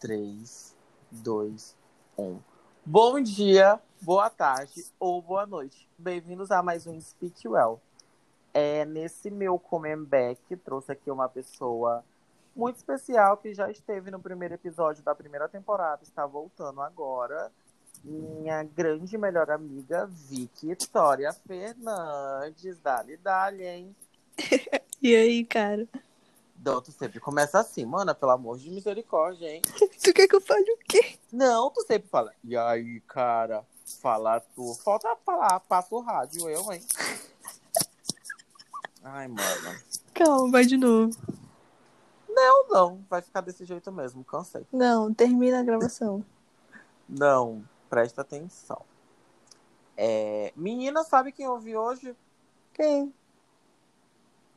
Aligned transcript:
3, 0.00 0.76
2, 1.10 1.76
1. 2.16 2.38
Bom 2.86 3.20
dia, 3.20 3.80
boa 4.00 4.30
tarde 4.30 4.84
ou 4.98 5.20
boa 5.20 5.44
noite. 5.44 5.88
Bem-vindos 5.98 6.52
a 6.52 6.62
mais 6.62 6.86
um 6.86 7.00
Speak 7.00 7.48
Well. 7.48 7.80
É, 8.54 8.84
nesse 8.84 9.28
meu 9.28 9.58
comeback, 9.58 10.56
trouxe 10.58 10.92
aqui 10.92 11.10
uma 11.10 11.28
pessoa 11.28 12.04
muito 12.54 12.76
especial 12.76 13.38
que 13.38 13.52
já 13.52 13.70
esteve 13.72 14.10
no 14.12 14.20
primeiro 14.20 14.54
episódio 14.54 15.02
da 15.02 15.16
primeira 15.16 15.48
temporada, 15.48 16.04
está 16.04 16.24
voltando 16.24 16.80
agora. 16.80 17.50
Minha 18.04 18.62
grande 18.62 19.18
melhor 19.18 19.50
amiga, 19.50 20.06
Vicky 20.06 20.68
Vitória 20.68 21.32
Fernandes. 21.32 22.78
Dali, 22.78 23.16
dali, 23.16 23.64
hein? 23.64 23.96
E 25.00 25.14
aí, 25.14 25.44
cara? 25.44 25.86
Então, 26.68 26.82
tu 26.82 26.92
sempre 26.92 27.18
começa 27.18 27.58
assim, 27.58 27.86
mana, 27.86 28.14
pelo 28.14 28.32
amor 28.32 28.58
de 28.58 28.68
misericórdia, 28.68 29.50
hein? 29.50 29.62
Tu 30.04 30.12
quer 30.12 30.28
que 30.28 30.36
eu 30.36 30.40
fale 30.40 30.70
o 30.70 30.76
quê? 30.86 31.18
Não, 31.32 31.70
tu 31.70 31.80
sempre 31.86 32.06
fala. 32.10 32.30
E 32.44 32.54
aí, 32.54 33.00
cara, 33.08 33.64
fala 34.02 34.38
tu. 34.54 34.74
Falta 34.74 35.16
falar, 35.24 35.60
passa 35.60 35.94
o 35.94 36.00
rádio, 36.00 36.46
eu, 36.46 36.70
hein? 36.70 36.82
Ai, 39.02 39.28
mano. 39.28 39.80
Calma, 40.12 40.50
vai 40.50 40.66
de 40.66 40.76
novo. 40.76 41.16
Não, 42.28 42.68
não, 42.68 43.04
vai 43.08 43.22
ficar 43.22 43.40
desse 43.40 43.64
jeito 43.64 43.90
mesmo, 43.90 44.22
cansei. 44.22 44.66
Não, 44.70 45.12
termina 45.14 45.60
a 45.60 45.64
gravação. 45.64 46.22
Não, 47.08 47.64
presta 47.88 48.20
atenção. 48.20 48.82
É, 49.96 50.52
menina, 50.54 51.02
sabe 51.02 51.32
quem 51.32 51.46
eu 51.46 51.58
vi 51.58 51.74
hoje? 51.74 52.14
Quem? 52.74 53.14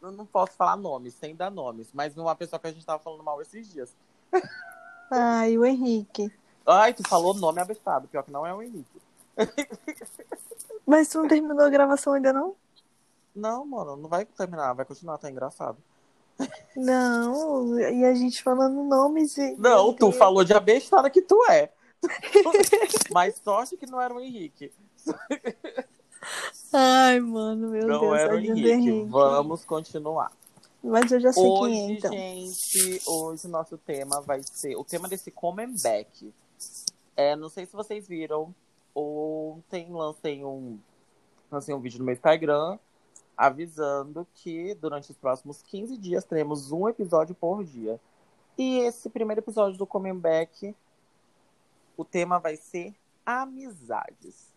Eu 0.01 0.11
não 0.11 0.25
posso 0.25 0.53
falar 0.53 0.75
nomes, 0.77 1.13
sem 1.13 1.35
dar 1.35 1.51
nomes, 1.51 1.89
mas 1.93 2.17
uma 2.17 2.35
pessoa 2.35 2.59
que 2.59 2.67
a 2.67 2.71
gente 2.71 2.85
tava 2.85 3.01
falando 3.01 3.23
mal 3.23 3.41
esses 3.41 3.71
dias. 3.71 3.95
Ai, 5.11 5.57
o 5.57 5.65
Henrique. 5.65 6.31
Ai, 6.65 6.93
tu 6.93 7.07
falou 7.07 7.33
nome 7.33 7.61
abestado, 7.61 8.07
pior 8.07 8.23
que 8.23 8.31
não 8.31 8.45
é 8.45 8.53
o 8.53 8.61
Henrique. 8.61 9.01
Mas 10.85 11.09
tu 11.09 11.19
não 11.19 11.27
terminou 11.27 11.65
a 11.65 11.69
gravação 11.69 12.13
ainda 12.13 12.33
não? 12.33 12.55
Não, 13.35 13.65
mano, 13.65 13.95
não 13.95 14.09
vai 14.09 14.25
terminar, 14.25 14.73
vai 14.73 14.85
continuar, 14.85 15.17
tá 15.17 15.29
engraçado. 15.29 15.77
Não, 16.75 17.79
e 17.79 18.03
a 18.03 18.13
gente 18.13 18.41
falando 18.41 18.83
nomes 18.83 19.37
e. 19.37 19.55
Não, 19.57 19.93
tu 19.93 20.11
falou 20.11 20.43
de 20.43 20.53
abestada 20.53 21.09
que 21.09 21.21
tu 21.21 21.37
é. 21.49 21.69
Mas 23.11 23.35
sorte 23.43 23.77
que 23.77 23.85
não 23.85 24.01
era 24.01 24.13
o 24.13 24.19
Henrique. 24.19 24.71
Ai, 26.73 27.19
mano, 27.19 27.69
meu 27.69 27.87
não 27.87 28.01
Deus, 28.01 28.19
era 28.19 28.35
o 28.35 28.39
do 28.39 28.45
Henrique. 28.45 28.69
Henrique. 28.69 29.09
Vamos 29.09 29.65
continuar. 29.65 30.31
Mas 30.83 31.11
eu 31.11 31.19
já 31.19 31.31
sei 31.31 31.43
Hoje, 31.43 31.73
quem 31.73 31.89
é, 31.89 31.93
então. 31.93 32.11
gente, 32.11 33.01
hoje 33.07 33.47
o 33.47 33.49
nosso 33.49 33.77
tema 33.77 34.21
vai 34.21 34.41
ser. 34.43 34.75
O 34.75 34.83
tema 34.83 35.07
desse 35.07 35.29
comeback. 35.29 36.33
É, 37.15 37.35
não 37.35 37.49
sei 37.49 37.65
se 37.65 37.73
vocês 37.73 38.07
viram. 38.07 38.53
Ontem 38.93 39.91
lancei 39.91 40.43
um, 40.43 40.77
lancei 41.49 41.73
um 41.73 41.79
vídeo 41.79 41.99
no 41.99 42.05
meu 42.05 42.13
Instagram 42.13 42.77
avisando 43.41 44.27
que 44.35 44.75
durante 44.75 45.09
os 45.09 45.17
próximos 45.17 45.63
15 45.63 45.97
dias 45.97 46.23
teremos 46.23 46.71
um 46.71 46.87
episódio 46.87 47.33
por 47.33 47.63
dia. 47.63 47.99
E 48.55 48.79
esse 48.81 49.09
primeiro 49.09 49.41
episódio 49.41 49.79
do 49.79 49.87
comeback, 49.87 50.75
o 51.97 52.05
tema 52.05 52.37
vai 52.37 52.55
ser 52.55 52.93
amizades. 53.25 54.50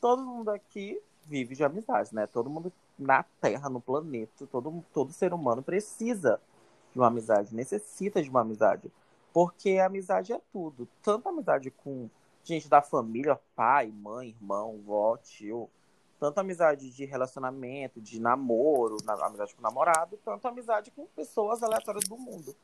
Todo 0.00 0.24
mundo 0.24 0.50
aqui 0.50 1.00
vive 1.26 1.54
de 1.54 1.62
amizades, 1.62 2.12
né? 2.12 2.26
Todo 2.26 2.50
mundo 2.50 2.72
na 2.98 3.22
Terra, 3.40 3.68
no 3.68 3.80
planeta, 3.80 4.46
todo, 4.46 4.84
todo 4.92 5.12
ser 5.12 5.32
humano 5.32 5.62
precisa 5.62 6.40
de 6.92 6.98
uma 6.98 7.06
amizade, 7.06 7.54
necessita 7.54 8.22
de 8.22 8.28
uma 8.28 8.40
amizade. 8.40 8.90
Porque 9.32 9.78
a 9.78 9.86
amizade 9.86 10.32
é 10.32 10.40
tudo. 10.52 10.88
Tanto 11.02 11.28
amizade 11.28 11.70
com 11.70 12.08
gente 12.42 12.68
da 12.68 12.82
família, 12.82 13.38
pai, 13.54 13.92
mãe, 13.92 14.28
irmão, 14.30 14.80
vó, 14.84 15.16
tio. 15.16 15.68
Tanto 16.18 16.38
amizade 16.38 16.90
de 16.90 17.04
relacionamento, 17.04 18.00
de 18.00 18.20
namoro, 18.20 18.96
na- 19.04 19.26
amizade 19.26 19.54
com 19.54 19.62
namorado, 19.62 20.18
tanto 20.24 20.48
amizade 20.48 20.90
com 20.90 21.06
pessoas 21.06 21.62
aleatórias 21.62 22.04
do 22.04 22.16
mundo. 22.18 22.54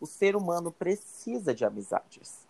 O 0.00 0.06
ser 0.06 0.34
humano 0.34 0.72
precisa 0.72 1.54
de 1.54 1.64
amizades. 1.64 2.46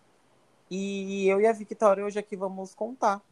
E 0.70 1.26
eu 1.26 1.40
e 1.40 1.46
a 1.46 1.52
Victoria 1.52 2.04
hoje 2.04 2.18
aqui 2.18 2.36
vamos 2.36 2.74
contar 2.74 3.22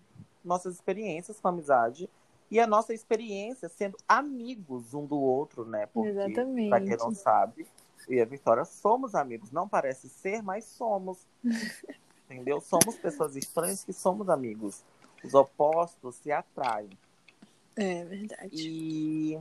nossas 0.46 0.74
experiências 0.74 1.38
com 1.40 1.48
amizade 1.48 2.08
e 2.50 2.60
a 2.60 2.66
nossa 2.66 2.94
experiência 2.94 3.68
sendo 3.68 3.96
amigos 4.08 4.94
um 4.94 5.04
do 5.04 5.18
outro, 5.20 5.64
né? 5.64 5.86
Porque, 5.86 6.10
Exatamente. 6.10 6.68
pra 6.68 6.80
quem 6.80 6.96
não 6.96 7.12
sabe, 7.14 7.66
eu 8.08 8.18
e 8.18 8.20
a 8.20 8.24
Victoria 8.24 8.64
somos 8.64 9.14
amigos. 9.14 9.50
Não 9.50 9.68
parece 9.68 10.08
ser, 10.08 10.42
mas 10.42 10.64
somos. 10.64 11.26
Entendeu? 12.30 12.60
Somos 12.60 12.96
pessoas 12.96 13.36
estranhas 13.36 13.84
que 13.84 13.92
somos 13.92 14.28
amigos. 14.28 14.84
Os 15.24 15.34
opostos 15.34 16.16
se 16.16 16.30
atraem. 16.30 16.90
É 17.74 18.04
verdade. 18.04 18.50
E, 18.52 19.38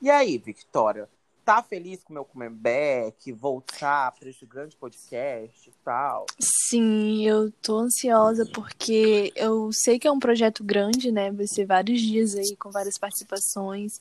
e 0.00 0.10
aí, 0.10 0.38
Victoria? 0.38 1.08
Tá 1.50 1.64
feliz 1.64 2.00
com 2.04 2.12
o 2.12 2.14
meu 2.14 2.24
comeback? 2.24 3.32
Voltar 3.32 4.12
para 4.12 4.30
esse 4.30 4.46
grande 4.46 4.76
podcast 4.76 5.68
e 5.68 5.72
tal? 5.84 6.26
Sim, 6.38 7.26
eu 7.26 7.50
tô 7.60 7.80
ansiosa 7.80 8.48
porque 8.54 9.32
eu 9.34 9.68
sei 9.72 9.98
que 9.98 10.06
é 10.06 10.12
um 10.12 10.20
projeto 10.20 10.62
grande, 10.62 11.10
né? 11.10 11.32
Vai 11.32 11.48
ser 11.48 11.66
vários 11.66 12.00
dias 12.00 12.36
aí 12.36 12.54
com 12.56 12.70
várias 12.70 12.96
participações. 12.96 13.98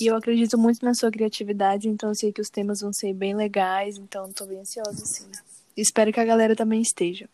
E 0.00 0.10
eu 0.10 0.16
acredito 0.16 0.58
muito 0.58 0.84
na 0.84 0.92
sua 0.92 1.08
criatividade, 1.08 1.88
então 1.88 2.08
eu 2.08 2.16
sei 2.16 2.32
que 2.32 2.40
os 2.40 2.50
temas 2.50 2.80
vão 2.80 2.92
ser 2.92 3.12
bem 3.14 3.32
legais, 3.32 3.96
então 3.96 4.32
tô 4.32 4.44
bem 4.44 4.58
ansiosa, 4.58 5.06
sim. 5.06 5.30
Espero 5.76 6.12
que 6.12 6.18
a 6.18 6.24
galera 6.24 6.56
também 6.56 6.82
esteja. 6.82 7.28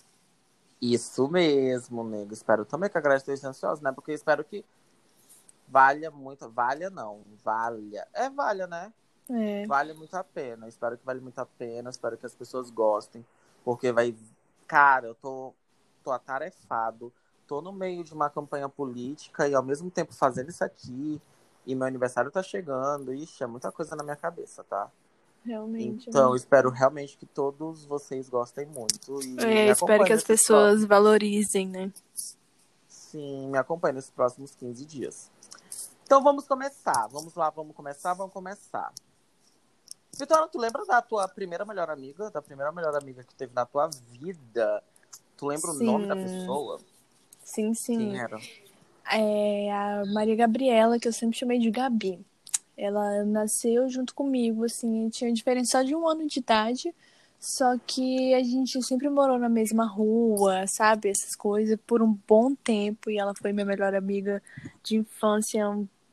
Isso 0.79 1.27
mesmo, 1.27 2.05
nego. 2.05 2.35
Espero 2.35 2.67
também 2.67 2.91
que 2.91 2.99
a 2.99 3.01
galera 3.01 3.19
esteja 3.19 3.49
ansiosa, 3.49 3.81
né? 3.83 3.93
Porque 3.93 4.11
eu 4.11 4.15
espero 4.15 4.45
que 4.45 4.63
valha 5.67 6.11
muito. 6.11 6.51
Valha 6.51 6.91
não, 6.91 7.23
valha. 7.43 8.07
É 8.13 8.29
valha, 8.29 8.67
né? 8.67 8.93
É, 9.31 9.67
Vale 9.67 9.95
muito 9.95 10.15
a 10.15 10.25
pena. 10.25 10.69
Espero 10.69 10.99
que 10.99 11.05
vale 11.05 11.21
muito 11.21 11.39
a 11.39 11.47
pena. 11.47 11.91
Espero 11.91 12.17
que 12.17 12.27
as 12.27 12.35
pessoas 12.35 12.71
gostem. 12.71 13.25
Porque 13.65 13.93
vai. 13.93 14.15
Cara, 14.67 15.09
eu 15.09 15.15
tô, 15.15 15.55
tô 16.03 16.11
atarefado. 16.11 17.12
Tô 17.47 17.61
no 17.61 17.73
meio 17.73 18.03
de 18.05 18.15
uma 18.15 18.31
campanha 18.31 18.69
política 18.69 19.49
e 19.49 19.55
ao 19.55 19.62
mesmo 19.62 19.91
tempo 19.91 20.15
fazendo 20.15 20.51
isso 20.51 20.65
aqui. 20.65 21.21
E 21.67 21.75
meu 21.75 21.87
aniversário 21.87 22.31
tá 22.31 22.43
chegando. 22.43 23.15
Ixi, 23.15 23.45
é 23.45 23.47
muita 23.47 23.73
coisa 23.73 23.97
na 23.97 24.03
minha 24.03 24.17
cabeça, 24.17 24.62
tá? 24.65 24.91
realmente. 25.45 26.09
Então, 26.09 26.31
né? 26.31 26.37
espero 26.37 26.71
realmente 26.71 27.17
que 27.17 27.27
todos 27.27 27.85
vocês 27.85 28.29
gostem 28.29 28.67
muito. 28.67 29.23
E 29.23 29.37
É, 29.45 29.69
espero 29.69 30.05
que 30.05 30.12
as 30.12 30.25
pessoas 30.25 30.85
valorizem, 30.85 31.69
né? 31.69 31.93
Sim, 32.89 33.49
me 33.51 33.59
acompanhe 33.59 33.95
nesses 33.95 34.11
próximos 34.11 34.55
15 34.55 34.85
dias. 34.85 35.31
Então 36.05 36.23
vamos 36.23 36.47
começar. 36.47 37.06
Vamos 37.09 37.35
lá, 37.35 37.51
vamos 37.51 37.77
começar, 37.77 38.15
vamos 38.15 38.33
começar. 38.33 38.93
Vitória, 40.19 40.49
tu 40.49 40.59
lembra 40.59 40.85
da 40.87 41.03
tua 41.03 41.27
primeira 41.29 41.65
melhor 41.65 41.91
amiga? 41.91 42.31
Da 42.31 42.41
primeira 42.41 42.71
melhor 42.71 42.95
amiga 42.95 43.25
que 43.25 43.35
teve 43.35 43.53
na 43.55 43.67
tua 43.67 43.89
vida? 44.13 44.83
Tu 45.37 45.47
lembra 45.47 45.71
o 45.71 45.75
nome 45.75 46.07
da 46.07 46.15
Sim. 46.15 46.23
pessoa? 46.23 46.81
Sim, 47.43 47.75
sim. 47.75 47.97
Quem 47.99 48.21
era? 48.21 48.41
É 49.11 49.73
a 49.73 50.05
Maria 50.07 50.37
Gabriela, 50.37 50.99
que 50.99 51.09
eu 51.09 51.13
sempre 51.13 51.37
chamei 51.37 51.59
de 51.59 51.71
Gabi. 51.71 52.25
Ela 52.77 53.25
nasceu 53.25 53.89
junto 53.89 54.15
comigo, 54.15 54.65
assim, 54.65 55.09
tinha 55.09 55.33
diferença 55.33 55.79
só 55.79 55.83
de 55.85 55.95
um 55.95 56.09
ano 56.09 56.27
de 56.27 56.41
idade, 56.41 56.95
só 57.39 57.79
que 57.87 58.35
a 58.35 58.43
gente 58.43 58.83
sempre 58.83 59.09
morou 59.09 59.39
na 59.39 59.49
mesma 59.49 59.85
rua, 59.85 60.67
sabe? 60.67 61.09
Essas 61.09 61.37
coisas, 61.37 61.79
por 61.87 62.03
um 62.03 62.19
bom 62.27 62.55
tempo, 62.55 63.11
e 63.11 63.19
ela 63.19 63.33
foi 63.35 63.53
minha 63.53 63.67
melhor 63.67 63.95
amiga 63.95 64.43
de 64.83 64.97
infância 64.97 65.65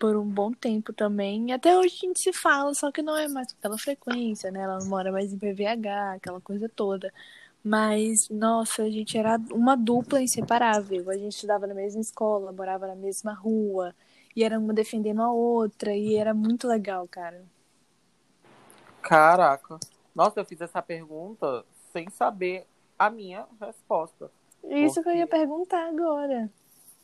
por 0.01 0.15
um 0.17 0.25
bom 0.27 0.51
tempo 0.51 0.91
também. 0.91 1.53
Até 1.53 1.77
hoje 1.77 1.93
a 2.01 2.07
gente 2.07 2.19
se 2.19 2.33
fala, 2.33 2.73
só 2.73 2.91
que 2.91 3.03
não 3.03 3.15
é 3.15 3.27
mais 3.27 3.51
com 3.53 3.59
aquela 3.59 3.77
frequência, 3.77 4.49
né? 4.49 4.61
Ela 4.63 4.79
não 4.79 4.87
mora 4.87 5.11
mais 5.11 5.31
em 5.31 5.37
PVH, 5.37 6.13
aquela 6.15 6.41
coisa 6.41 6.67
toda. 6.67 7.13
Mas, 7.63 8.27
nossa, 8.27 8.81
a 8.81 8.89
gente 8.89 9.15
era 9.15 9.39
uma 9.51 9.77
dupla 9.77 10.19
inseparável. 10.19 11.07
A 11.07 11.13
gente 11.15 11.33
estudava 11.35 11.67
na 11.67 11.75
mesma 11.75 12.01
escola, 12.01 12.51
morava 12.51 12.87
na 12.87 12.95
mesma 12.95 13.31
rua, 13.35 13.93
e 14.35 14.43
era 14.43 14.57
uma 14.57 14.73
defendendo 14.73 15.21
a 15.21 15.31
outra, 15.31 15.95
e 15.95 16.15
era 16.15 16.33
muito 16.33 16.67
legal, 16.67 17.07
cara. 17.07 17.43
Caraca. 19.03 19.79
Nossa, 20.15 20.39
eu 20.39 20.45
fiz 20.45 20.59
essa 20.61 20.81
pergunta 20.81 21.63
sem 21.93 22.09
saber 22.09 22.65
a 22.97 23.07
minha 23.11 23.45
resposta. 23.61 24.31
Isso 24.63 25.03
que 25.03 25.09
eu 25.09 25.13
ia 25.13 25.27
Porque- 25.27 25.37
perguntar 25.45 25.87
agora. 25.87 26.49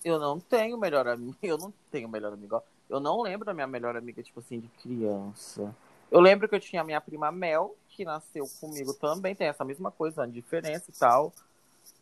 Eu 0.04 0.18
não 0.20 0.40
tenho 0.40 0.80
melhor 0.80 1.08
amiga. 1.08 1.38
Eu 1.44 1.58
não 1.60 1.72
tenho 1.92 2.10
melhor 2.10 2.34
amiga. 2.34 2.62
Eu 2.90 3.00
não 3.00 3.22
lembro 3.22 3.46
da 3.46 3.54
minha 3.54 3.68
melhor 3.68 3.98
amiga, 3.98 4.24
tipo 4.24 4.40
assim, 4.40 4.60
de 4.60 4.68
criança. 4.82 5.76
Eu 6.10 6.22
lembro 6.22 6.48
que 6.48 6.56
eu 6.56 6.60
tinha 6.60 6.82
a 6.82 6.86
minha 6.86 7.02
prima 7.02 7.32
Mel, 7.32 7.76
que 7.90 8.06
nasceu 8.06 8.48
comigo 8.62 8.94
também, 8.94 9.36
tem 9.36 9.48
essa 9.48 9.66
mesma 9.66 9.92
coisa, 9.92 10.24
a 10.24 10.28
diferença 10.28 10.86
e 10.90 10.94
tal. 10.94 11.34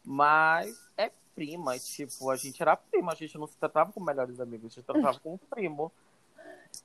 Mas 0.03 0.77
é 0.95 1.11
prima, 1.33 1.77
tipo, 1.79 2.29
a 2.29 2.35
gente 2.35 2.61
era 2.61 2.75
prima, 2.75 3.13
a 3.13 3.15
gente 3.15 3.37
não 3.37 3.47
se 3.47 3.57
tratava 3.57 3.91
como 3.91 4.05
melhores 4.05 4.39
amigos, 4.39 4.71
a 4.71 4.75
gente 4.75 4.85
tratava 4.85 5.19
como 5.19 5.39
primo. 5.49 5.91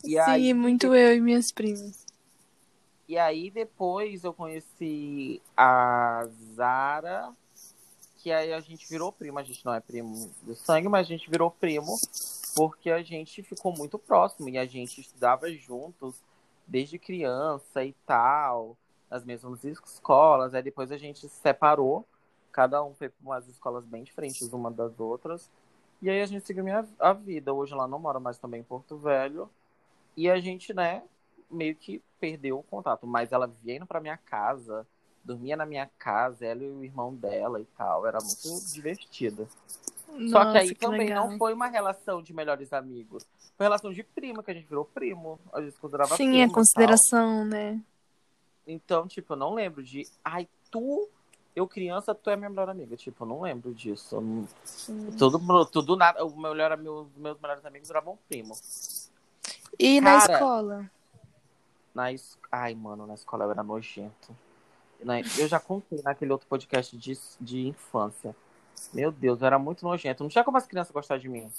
E 0.03 0.13
Sim, 0.13 0.19
aí, 0.19 0.55
muito 0.55 0.95
eu 0.95 1.17
e 1.17 1.21
minhas 1.21 1.53
primas. 1.53 2.07
E 3.07 3.19
aí 3.19 3.51
depois 3.51 4.25
eu 4.25 4.33
conheci 4.33 5.43
a 5.57 6.27
Zara, 6.55 7.33
que 8.19 8.31
aí 8.31 8.53
a 8.53 8.61
gente 8.61 8.89
virou 8.89 9.11
primo. 9.11 9.39
A 9.39 9.43
gente 9.43 9.65
não 9.65 9.75
é 9.75 9.81
primo 9.81 10.31
do 10.43 10.55
sangue, 10.55 10.89
mas 10.89 11.07
a 11.07 11.09
gente 11.09 11.29
virou 11.29 11.51
primo 11.51 11.99
porque 12.55 12.91
a 12.91 13.03
gente 13.03 13.43
ficou 13.43 13.75
muito 13.77 13.99
próximo 13.99 14.49
e 14.49 14.59
a 14.59 14.67
gente 14.67 15.01
estudava 15.01 15.51
juntos 15.53 16.23
desde 16.67 16.99
criança 16.99 17.85
e 17.85 17.93
tal, 18.07 18.77
nas 19.11 19.25
mesmas 19.25 19.65
escolas. 19.65 20.55
Aí 20.55 20.63
depois 20.63 20.93
a 20.93 20.97
gente 20.97 21.21
se 21.21 21.29
separou, 21.29 22.07
cada 22.53 22.83
um 22.85 22.95
foi 22.95 23.09
para 23.09 23.23
umas 23.23 23.49
escolas 23.49 23.85
bem 23.85 24.03
diferentes 24.03 24.53
uma 24.53 24.71
das 24.71 24.99
outras. 25.01 25.51
E 26.03 26.09
aí 26.09 26.23
a 26.23 26.27
gente 26.27 26.47
seguiu 26.47 26.65
minha, 26.65 26.87
a 26.99 27.13
vida. 27.13 27.53
Hoje 27.53 27.73
ela 27.73 27.87
não 27.87 27.99
mora 27.99 28.19
mais 28.19 28.39
também 28.39 28.61
em 28.61 28.65
Porto 28.65 28.97
Velho. 28.97 29.51
E 30.17 30.31
a 30.31 30.41
gente, 30.41 30.73
né, 30.73 31.03
meio 31.51 31.75
que 31.77 32.03
perdeu 32.19 32.59
o 32.59 32.63
contato. 32.63 33.07
Mas 33.07 33.33
ela 33.33 33.47
vinha 33.47 33.85
pra 33.85 34.01
minha 34.01 34.17
casa, 34.17 34.87
dormia 35.23 35.57
na 35.57 35.67
minha 35.67 35.91
casa, 35.99 36.47
ela 36.47 36.63
e 36.63 36.71
o 36.71 36.83
irmão 36.83 37.15
dela 37.15 37.61
e 37.61 37.67
tal. 37.77 38.07
Era 38.07 38.19
muito 38.19 38.73
divertida. 38.73 39.47
Nossa, 40.19 40.29
Só 40.31 40.53
que 40.53 40.59
aí 40.59 40.69
que 40.69 40.75
também 40.75 41.01
legal. 41.09 41.29
não 41.31 41.39
foi 41.39 41.53
uma 41.55 41.67
relação 41.67 42.23
de 42.23 42.33
melhores 42.33 42.73
amigos. 42.73 43.27
Foi 43.57 43.65
relação 43.67 43.93
de 43.93 44.03
prima, 44.03 44.43
que 44.43 44.51
a 44.51 44.55
gente 44.55 44.67
virou 44.67 44.85
primo. 44.85 45.39
A 45.53 45.61
gente 45.61 45.77
considerava 45.79 46.17
Sim, 46.17 46.25
primo 46.29 46.35
é 46.37 46.39
e 46.43 46.47
tal. 46.47 46.55
consideração, 46.55 47.45
né? 47.45 47.81
Então, 48.67 49.07
tipo, 49.09 49.33
eu 49.33 49.37
não 49.37 49.55
lembro 49.55 49.83
de. 49.83 50.07
Ai, 50.25 50.49
tu. 50.71 51.09
Eu, 51.57 51.67
criança, 51.67 52.15
tu 52.15 52.31
é 52.31 52.37
minha 52.37 52.49
melhor 52.49 52.69
amiga. 52.71 52.97
Tipo, 52.97 53.25
eu 53.25 53.29
não 53.29 53.41
lembro 53.41 53.75
disso. 53.75 54.21
Não- 54.21 54.47
Sim. 54.65 55.11
Tudo, 55.19 55.67
tudo 55.67 55.97
nada. 55.97 56.25
O 56.25 56.37
melhor, 56.41 56.73
os 56.79 57.09
meus 57.17 57.41
melhores 57.41 57.65
amigos 57.65 57.89
viravam 57.89 58.17
primo. 58.29 58.55
E 59.79 60.01
na 60.01 60.21
Cara, 60.21 60.33
escola? 60.35 60.91
Na 61.95 62.13
es... 62.13 62.39
Ai, 62.53 62.75
mano, 62.75 63.07
na 63.07 63.15
escola 63.15 63.45
eu 63.45 63.51
era 63.51 63.63
nojento. 63.65 64.37
Na- 65.03 65.21
Eu 65.21 65.49
já 65.49 65.59
contei 65.59 66.01
naquele 66.05 66.31
outro 66.31 66.47
podcast 66.47 66.97
de, 66.97 67.19
de 67.41 67.67
infância. 67.69 68.35
Meu 68.93 69.13
Deus, 69.13 69.41
eu 69.41 69.47
era 69.47 69.59
muito 69.59 69.85
nojento. 69.85 70.23
Não 70.23 70.31
tinha 70.31 70.43
como 70.45 70.57
as 70.57 70.67
crianças 70.67 70.93
gostar 70.93 71.19
de 71.19 71.29
mim. 71.29 71.51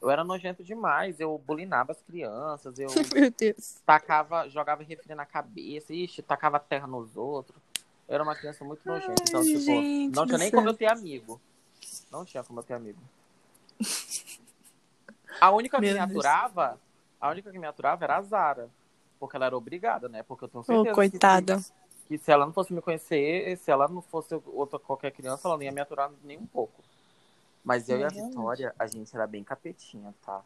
Eu 0.00 0.10
era 0.10 0.24
nojento 0.24 0.64
demais. 0.64 1.20
Eu 1.20 1.36
bulinava 1.38 1.92
as 1.92 2.00
crianças. 2.02 2.78
Eu 2.78 2.88
Meu 3.14 3.30
Deus. 3.30 3.80
tacava, 3.86 4.48
jogava 4.48 4.82
refri 4.82 5.14
na 5.14 5.26
cabeça. 5.26 5.92
Ixi, 5.94 6.22
tacava 6.22 6.58
terra 6.58 6.86
nos 6.86 7.16
outros. 7.16 7.60
Eu 8.08 8.14
era 8.14 8.22
uma 8.22 8.34
criança 8.34 8.64
muito 8.64 8.80
nojenta. 8.86 9.22
Então, 9.28 9.40
Ai, 9.40 9.46
tipo, 9.46 9.60
gente 9.60 10.16
não 10.16 10.26
tinha 10.26 10.38
nem 10.38 10.50
céu. 10.50 10.58
como 10.58 10.68
eu 10.68 10.74
ter 10.74 10.86
amigo. 10.86 11.40
Não 12.10 12.24
tinha 12.24 12.42
como 12.42 12.58
eu 12.60 12.64
ter 12.64 12.74
amigo. 12.74 12.98
A 15.40 15.50
única 15.50 15.76
que 15.76 15.82
Meu 15.82 15.92
me 15.94 15.98
Deus. 15.98 16.10
aturava, 16.10 16.78
a 17.20 17.30
única 17.30 17.50
que 17.50 17.58
me 17.58 17.66
aturava 17.66 18.04
era 18.04 18.16
a 18.16 18.22
Zara. 18.22 18.68
Porque 19.18 19.36
ela 19.36 19.46
era 19.46 19.56
obrigada, 19.56 20.08
né? 20.08 20.22
Porque 20.22 20.44
eu 20.44 20.48
tenho 20.48 20.62
Ô, 20.62 20.64
certeza 20.64 20.88
que 20.88 20.94
coitada. 20.94 21.58
se- 21.58 21.72
que 22.10 22.18
se 22.18 22.32
ela 22.32 22.44
não 22.44 22.52
fosse 22.52 22.72
me 22.72 22.82
conhecer, 22.82 23.56
se 23.56 23.70
ela 23.70 23.86
não 23.86 24.02
fosse 24.02 24.34
outra 24.46 24.80
qualquer 24.80 25.12
criança, 25.12 25.46
ela 25.46 25.56
não 25.56 25.62
ia 25.62 25.70
me 25.70 25.80
aturar 25.80 26.10
nem 26.24 26.36
um 26.36 26.46
pouco. 26.46 26.82
Mas 27.62 27.88
eu 27.88 27.98
É, 27.98 28.00
e 28.00 28.04
a. 28.04 28.08
Vitória, 28.08 28.74
a 28.76 28.86
gente 28.88 29.14
era 29.14 29.28
bem 29.28 29.44
capetinha, 29.44 30.12
tá? 30.20 30.42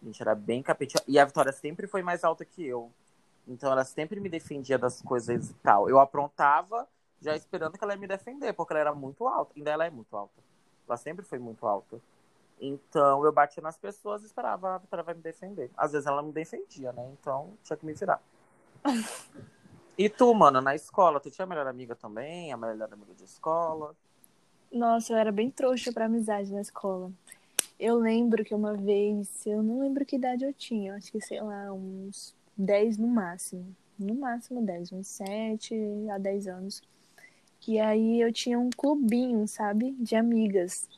A 0.00 0.04
gente 0.04 0.22
era 0.22 0.36
bem 0.36 0.62
capetinha. 0.62 1.02
E 1.08 1.18
a 1.18 1.24
Vitória 1.24 1.50
sempre 1.50 1.88
foi 1.88 2.00
mais 2.00 2.22
alta 2.22 2.44
que 2.44 2.64
eu. 2.64 2.92
Então 3.44 3.72
ela 3.72 3.84
sempre 3.84 4.20
me 4.20 4.28
defendia 4.28 4.78
das 4.78 5.02
coisas 5.02 5.50
e 5.50 5.54
tal. 5.54 5.90
Eu 5.90 5.98
aprontava 5.98 6.86
já 7.20 7.34
esperando 7.34 7.76
que 7.76 7.82
ela 7.82 7.94
ia 7.94 7.98
me 7.98 8.06
defender, 8.06 8.52
porque 8.52 8.72
ela 8.72 8.80
era 8.80 8.94
muito 8.94 9.26
alta. 9.26 9.54
Ainda 9.56 9.72
ela 9.72 9.84
é 9.84 9.90
muito 9.90 10.16
alta. 10.16 10.40
Ela 10.86 10.96
sempre 10.96 11.24
foi 11.24 11.40
muito 11.40 11.66
alta. 11.66 12.00
Então 12.60 13.24
eu 13.24 13.32
batia 13.32 13.60
nas 13.60 13.76
pessoas 13.76 14.22
e 14.22 14.26
esperava 14.26 14.76
a 14.76 14.78
Vitória 14.78 15.02
vai 15.02 15.14
me 15.14 15.22
defender. 15.22 15.72
Às 15.76 15.90
vezes 15.90 16.06
ela 16.06 16.22
me 16.22 16.30
defendia, 16.30 16.92
né? 16.92 17.04
Então 17.18 17.58
tinha 17.64 17.76
que 17.76 17.84
me 17.84 17.94
virar. 17.94 18.22
E 19.98 20.08
tu, 20.08 20.32
mano, 20.32 20.60
na 20.60 20.76
escola, 20.76 21.18
tu 21.18 21.28
tinha 21.28 21.44
a 21.44 21.48
melhor 21.48 21.66
amiga 21.66 21.96
também? 21.96 22.52
A 22.52 22.56
melhor 22.56 22.88
amiga 22.92 23.12
de 23.14 23.24
escola? 23.24 23.96
Nossa, 24.70 25.12
eu 25.12 25.16
era 25.16 25.32
bem 25.32 25.50
trouxa 25.50 25.92
pra 25.92 26.04
amizade 26.04 26.52
na 26.52 26.60
escola. 26.60 27.10
Eu 27.80 27.96
lembro 27.96 28.44
que 28.44 28.54
uma 28.54 28.74
vez, 28.74 29.44
eu 29.44 29.60
não 29.60 29.80
lembro 29.80 30.06
que 30.06 30.14
idade 30.14 30.44
eu 30.44 30.52
tinha, 30.52 30.92
eu 30.92 30.96
acho 30.96 31.10
que, 31.10 31.20
sei 31.20 31.40
lá, 31.40 31.72
uns 31.72 32.32
10 32.56 32.96
no 32.96 33.08
máximo. 33.08 33.74
No 33.98 34.14
máximo 34.14 34.62
10, 34.62 34.92
uns 34.92 35.08
7 35.08 35.74
a 36.12 36.18
10 36.18 36.46
anos. 36.46 36.80
Que 37.58 37.80
aí 37.80 38.20
eu 38.20 38.32
tinha 38.32 38.56
um 38.56 38.70
clubinho, 38.70 39.48
sabe? 39.48 39.90
De 39.98 40.14
amigas. 40.14 40.88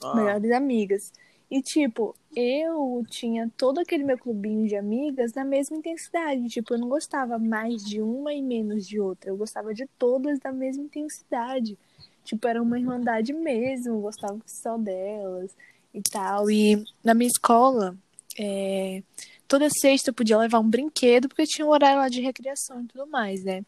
Ah, 0.00 0.14
melhores 0.14 0.52
amigas. 0.52 1.12
E, 1.50 1.60
tipo, 1.60 2.14
eu 2.36 3.04
tinha 3.08 3.50
todo 3.56 3.80
aquele 3.80 4.04
meu 4.04 4.16
clubinho 4.16 4.68
de 4.68 4.76
amigas 4.76 5.34
na 5.34 5.44
mesma 5.44 5.76
intensidade. 5.76 6.48
Tipo, 6.48 6.74
eu 6.74 6.78
não 6.78 6.88
gostava 6.88 7.38
mais 7.38 7.84
de 7.84 8.00
uma 8.00 8.32
e 8.32 8.40
menos 8.40 8.86
de 8.86 9.00
outra. 9.00 9.30
Eu 9.30 9.36
gostava 9.36 9.74
de 9.74 9.84
todas 9.98 10.38
da 10.38 10.52
mesma 10.52 10.84
intensidade. 10.84 11.76
Tipo, 12.24 12.46
era 12.46 12.62
uma 12.62 12.78
irmandade 12.78 13.32
mesmo. 13.32 13.94
Eu 13.94 14.00
gostava 14.00 14.38
só 14.46 14.78
delas 14.78 15.56
e 15.92 16.00
tal. 16.00 16.48
E 16.48 16.84
na 17.02 17.14
minha 17.14 17.28
escola, 17.28 17.96
é, 18.38 19.02
toda 19.48 19.68
sexta 19.70 20.10
eu 20.10 20.14
podia 20.14 20.38
levar 20.38 20.60
um 20.60 20.70
brinquedo, 20.70 21.28
porque 21.28 21.46
tinha 21.46 21.66
um 21.66 21.70
horário 21.70 21.98
lá 21.98 22.08
de 22.08 22.20
recreação 22.20 22.82
e 22.82 22.86
tudo 22.86 23.08
mais, 23.08 23.42
né? 23.42 23.64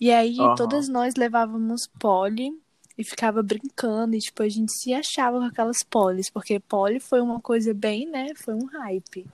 E 0.00 0.10
aí, 0.10 0.38
Aham. 0.38 0.54
todas 0.54 0.88
nós 0.88 1.14
levávamos 1.16 1.86
pole 1.98 2.50
e 2.98 3.04
ficava 3.04 3.42
brincando, 3.42 4.16
e 4.16 4.18
tipo, 4.20 4.42
a 4.42 4.48
gente 4.48 4.72
se 4.72 4.94
achava 4.94 5.38
com 5.38 5.44
aquelas 5.44 5.82
polis, 5.82 6.30
porque 6.30 6.60
pole 6.60 7.00
foi 7.00 7.20
uma 7.20 7.40
coisa 7.40 7.74
bem, 7.74 8.06
né? 8.06 8.34
Foi 8.36 8.54
um 8.54 8.64
hype 8.66 9.26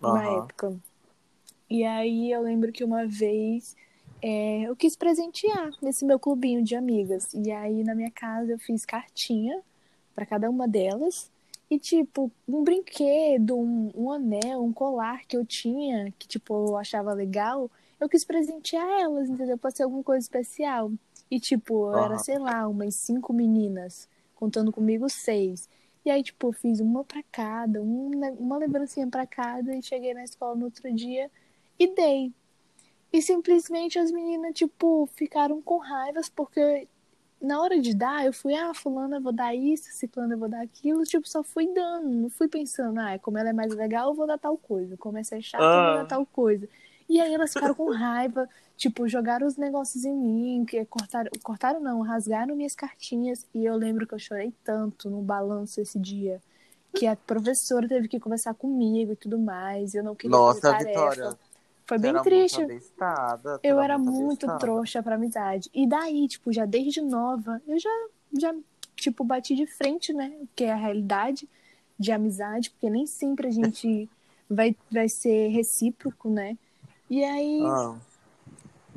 na 0.00 0.26
aham. 0.26 0.38
época. 0.38 0.76
E 1.68 1.84
aí 1.84 2.30
eu 2.30 2.42
lembro 2.42 2.72
que 2.72 2.84
uma 2.84 3.06
vez 3.06 3.74
é, 4.22 4.62
eu 4.62 4.76
quis 4.76 4.96
presentear 4.96 5.70
nesse 5.82 6.04
meu 6.04 6.18
clubinho 6.18 6.62
de 6.62 6.76
amigas. 6.76 7.32
E 7.34 7.50
aí 7.50 7.84
na 7.84 7.94
minha 7.94 8.10
casa 8.10 8.52
eu 8.52 8.58
fiz 8.58 8.84
cartinha 8.84 9.60
para 10.14 10.26
cada 10.26 10.48
uma 10.50 10.68
delas. 10.68 11.30
E, 11.70 11.78
tipo, 11.78 12.30
um 12.46 12.62
brinquedo, 12.62 13.56
um, 13.58 13.90
um 13.96 14.12
anel, 14.12 14.62
um 14.62 14.72
colar 14.72 15.24
que 15.26 15.36
eu 15.36 15.44
tinha, 15.44 16.12
que, 16.18 16.28
tipo, 16.28 16.68
eu 16.68 16.76
achava 16.76 17.12
legal, 17.14 17.70
eu 17.98 18.08
quis 18.08 18.24
presentear 18.24 18.86
elas, 19.00 19.28
entendeu? 19.28 19.58
Pra 19.58 19.70
ser 19.70 19.82
alguma 19.82 20.02
coisa 20.02 20.22
especial. 20.22 20.92
E, 21.30 21.40
tipo, 21.40 21.90
eu 21.90 21.98
era, 21.98 22.14
Aham. 22.14 22.18
sei 22.18 22.38
lá, 22.38 22.68
umas 22.68 22.94
cinco 22.94 23.32
meninas, 23.32 24.08
contando 24.34 24.70
comigo 24.70 25.08
seis. 25.08 25.68
E 26.04 26.10
aí, 26.10 26.22
tipo, 26.22 26.48
eu 26.48 26.52
fiz 26.52 26.80
uma 26.80 27.02
pra 27.02 27.22
cada, 27.32 27.82
um, 27.82 28.10
uma 28.38 28.58
lembrancinha 28.58 29.06
pra 29.08 29.26
cada, 29.26 29.74
e 29.74 29.82
cheguei 29.82 30.12
na 30.14 30.22
escola 30.24 30.54
no 30.54 30.66
outro 30.66 30.92
dia 30.92 31.30
e 31.78 31.86
dei. 31.94 32.32
E 33.12 33.22
simplesmente 33.22 33.98
as 33.98 34.10
meninas, 34.10 34.54
tipo, 34.54 35.08
ficaram 35.14 35.62
com 35.62 35.78
raivas, 35.78 36.28
porque 36.28 36.86
na 37.40 37.60
hora 37.60 37.80
de 37.80 37.94
dar, 37.94 38.24
eu 38.26 38.32
fui, 38.32 38.54
ah, 38.54 38.74
fulana, 38.74 39.16
eu 39.16 39.20
vou 39.22 39.32
dar 39.32 39.54
isso, 39.54 39.90
ciclana, 39.92 40.34
eu 40.34 40.38
vou 40.38 40.48
dar 40.48 40.62
aquilo, 40.62 41.04
tipo, 41.04 41.28
só 41.28 41.42
fui 41.42 41.66
dando, 41.72 42.08
não 42.08 42.28
fui 42.30 42.48
pensando, 42.48 42.98
ah, 42.98 43.18
como 43.18 43.38
ela 43.38 43.50
é 43.50 43.52
mais 43.52 43.74
legal, 43.74 44.10
eu 44.10 44.14
vou 44.14 44.26
dar 44.26 44.38
tal 44.38 44.56
coisa, 44.58 44.96
como 44.96 45.18
essa 45.18 45.36
é 45.36 45.40
chata, 45.40 45.78
eu 45.78 45.82
vou 45.82 45.90
Ah. 45.90 45.94
dar 45.94 46.06
tal 46.06 46.26
coisa. 46.26 46.68
E 47.08 47.20
aí 47.20 47.32
elas 47.32 47.52
ficaram 47.52 47.74
com 47.74 47.90
raiva, 47.90 48.48
tipo, 48.76 49.08
jogaram 49.08 49.46
os 49.46 49.56
negócios 49.56 50.04
em 50.04 50.14
mim, 50.14 50.64
que 50.64 50.84
cortaram, 50.86 51.30
cortaram 51.42 51.80
não, 51.80 52.00
rasgaram 52.02 52.56
minhas 52.56 52.74
cartinhas, 52.74 53.46
e 53.54 53.64
eu 53.64 53.76
lembro 53.76 54.06
que 54.06 54.14
eu 54.14 54.18
chorei 54.18 54.52
tanto 54.64 55.08
no 55.08 55.22
balanço 55.22 55.80
esse 55.80 55.98
dia, 55.98 56.40
que 56.94 57.06
a 57.06 57.16
professora 57.16 57.88
teve 57.88 58.08
que 58.08 58.20
conversar 58.20 58.54
comigo 58.54 59.12
e 59.12 59.16
tudo 59.16 59.38
mais, 59.38 59.94
e 59.94 59.98
eu 59.98 60.04
não 60.04 60.14
queria 60.14 60.36
Nossa, 60.36 60.60
fazer 60.60 60.84
tarefa. 60.92 61.10
Vitória. 61.10 61.38
Foi 61.86 61.98
bem 61.98 62.14
triste. 62.22 62.66
Eu 63.62 63.78
era 63.78 63.98
muito 63.98 64.46
abestada. 64.46 64.58
trouxa 64.58 65.02
pra 65.02 65.16
amizade. 65.16 65.68
E 65.74 65.86
daí, 65.86 66.26
tipo, 66.26 66.50
já 66.50 66.64
desde 66.64 67.02
nova, 67.02 67.60
eu 67.66 67.78
já, 67.78 68.06
já 68.38 68.54
tipo, 68.96 69.22
bati 69.22 69.54
de 69.54 69.66
frente, 69.66 70.12
né? 70.12 70.32
O 70.40 70.48
que 70.56 70.64
é 70.64 70.72
a 70.72 70.76
realidade 70.76 71.46
de 71.98 72.10
amizade, 72.10 72.70
porque 72.70 72.88
nem 72.88 73.06
sempre 73.06 73.48
a 73.48 73.50
gente 73.50 74.08
vai, 74.48 74.74
vai 74.90 75.10
ser 75.10 75.48
recíproco, 75.48 76.30
né? 76.30 76.56
E 77.10 77.22
aí, 77.22 77.60
Ah. 77.66 77.94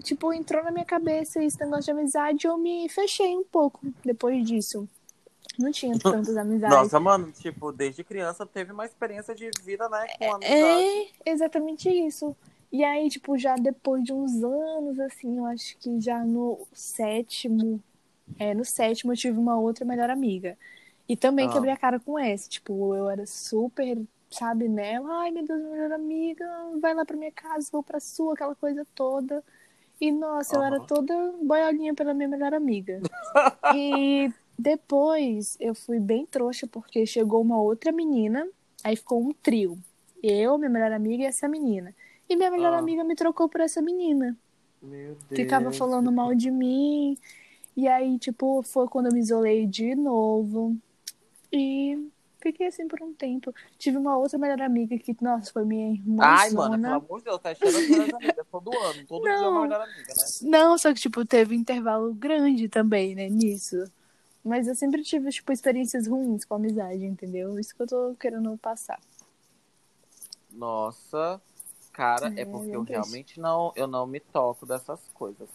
Tipo, 0.03 0.33
entrou 0.33 0.63
na 0.63 0.71
minha 0.71 0.85
cabeça 0.85 1.43
esse 1.43 1.59
negócio 1.59 1.85
de 1.85 1.91
amizade 1.91 2.47
eu 2.47 2.57
me 2.57 2.87
fechei 2.89 3.35
um 3.35 3.43
pouco 3.43 3.79
depois 4.03 4.45
disso. 4.45 4.87
Não 5.57 5.71
tinha 5.71 5.97
tantas 5.97 6.37
amizades. 6.37 6.77
Nossa, 6.77 6.99
mano, 6.99 7.31
tipo, 7.31 7.71
desde 7.71 8.03
criança 8.03 8.45
teve 8.45 8.71
uma 8.71 8.85
experiência 8.85 9.33
de 9.33 9.49
vida, 9.63 9.89
né, 9.89 10.05
com 10.17 10.35
amizade. 10.35 11.13
É 11.25 11.31
exatamente 11.31 11.89
isso. 11.89 12.35
E 12.71 12.83
aí, 12.83 13.09
tipo, 13.09 13.37
já 13.37 13.55
depois 13.55 14.03
de 14.03 14.13
uns 14.13 14.43
anos, 14.43 14.99
assim, 14.99 15.37
eu 15.37 15.45
acho 15.45 15.75
que 15.77 15.99
já 15.99 16.23
no 16.23 16.59
sétimo, 16.73 17.81
é, 18.37 18.53
no 18.53 18.65
sétimo 18.65 19.13
eu 19.13 19.17
tive 19.17 19.39
uma 19.39 19.57
outra 19.57 19.83
melhor 19.85 20.09
amiga. 20.09 20.57
E 21.09 21.15
também 21.15 21.47
Ah. 21.47 21.53
quebrei 21.53 21.73
a 21.73 21.77
cara 21.77 21.99
com 21.99 22.19
essa. 22.19 22.49
Tipo, 22.49 22.93
eu 22.93 23.09
era 23.09 23.25
super, 23.25 23.97
sabe, 24.29 24.67
nela. 24.67 25.21
Ai, 25.21 25.31
meu 25.31 25.45
Deus, 25.45 25.59
minha 25.59 25.71
melhor 25.71 25.91
amiga, 25.93 26.45
vai 26.81 26.93
lá 26.93 27.05
pra 27.05 27.15
minha 27.15 27.31
casa, 27.31 27.69
vou 27.71 27.81
pra 27.81 27.99
sua, 27.99 28.33
aquela 28.33 28.53
coisa 28.53 28.85
toda. 28.93 29.41
E, 29.99 30.11
nossa, 30.11 30.55
eu 30.55 30.61
era 30.63 30.79
toda 30.79 31.13
boiolinha 31.41 31.93
pela 31.93 32.13
minha 32.13 32.27
melhor 32.29 32.53
amiga. 32.53 33.01
E 33.75 34.31
depois 34.57 35.57
eu 35.59 35.75
fui 35.75 35.99
bem 35.99 36.25
trouxa, 36.25 36.65
porque 36.67 37.05
chegou 37.05 37.41
uma 37.41 37.61
outra 37.61 37.91
menina, 37.91 38.47
aí 38.83 38.95
ficou 38.95 39.21
um 39.21 39.31
trio. 39.33 39.77
Eu, 40.23 40.57
minha 40.57 40.69
melhor 40.69 40.91
amiga 40.91 41.23
e 41.23 41.25
essa 41.27 41.47
menina. 41.47 41.93
E 42.29 42.35
minha 42.35 42.49
melhor 42.51 42.73
Ah. 42.73 42.77
amiga 42.79 43.03
me 43.03 43.15
trocou 43.15 43.47
por 43.49 43.61
essa 43.61 43.81
menina. 43.81 44.37
Meu 44.81 45.15
Deus. 45.29 45.41
ficava 45.41 45.71
falando 45.71 46.11
mal 46.11 46.33
de 46.35 46.49
mim. 46.51 47.17
E 47.75 47.87
aí, 47.87 48.17
tipo, 48.17 48.61
foi 48.63 48.87
quando 48.87 49.07
eu 49.07 49.13
me 49.13 49.19
isolei 49.19 49.65
de 49.67 49.95
novo. 49.95 50.75
E 51.51 52.07
fiquei 52.51 52.67
assim 52.67 52.87
por 52.87 53.01
um 53.01 53.13
tempo. 53.13 53.53
Tive 53.77 53.97
uma 53.97 54.17
outra 54.17 54.37
melhor 54.37 54.61
amiga 54.61 54.97
que, 54.97 55.15
nossa, 55.21 55.51
foi 55.51 55.65
minha 55.65 55.91
irmã. 55.93 56.23
Ai, 56.23 56.49
mano, 56.51 56.81
pelo 56.81 56.95
amor 56.95 57.19
de 57.19 57.25
Deus, 57.25 57.41
tá 57.41 57.53
cheio 57.53 57.71
das 57.71 57.87
melhores 57.87 58.13
amigas 58.13 58.45
todo 58.51 58.77
ano. 58.77 59.05
Todo 59.07 59.23
dia 59.23 59.31
é 59.33 59.47
uma 59.47 59.61
melhor 59.61 59.81
amiga, 59.81 60.13
né? 60.13 60.25
Não, 60.43 60.77
só 60.77 60.93
que, 60.93 60.99
tipo, 60.99 61.25
teve 61.25 61.55
um 61.55 61.59
intervalo 61.59 62.13
grande 62.13 62.69
também, 62.69 63.15
né, 63.15 63.29
nisso. 63.29 63.83
Mas 64.43 64.67
eu 64.67 64.75
sempre 64.75 65.03
tive, 65.03 65.29
tipo, 65.29 65.51
experiências 65.51 66.07
ruins 66.07 66.45
com 66.45 66.55
amizade, 66.55 67.03
entendeu? 67.03 67.59
Isso 67.59 67.75
que 67.75 67.81
eu 67.81 67.87
tô 67.87 68.15
querendo 68.19 68.57
passar. 68.57 68.99
Nossa, 70.51 71.41
cara, 71.91 72.31
é, 72.35 72.41
É, 72.41 72.45
porque 72.45 72.69
eu 72.69 72.75
eu 72.75 72.83
vejo. 72.83 72.99
realmente 72.99 73.39
não, 73.39 73.73
eu 73.75 73.87
não 73.87 74.07
me 74.07 74.19
toco 74.19 74.65
dessas 74.65 74.99
coisas. 75.13 75.49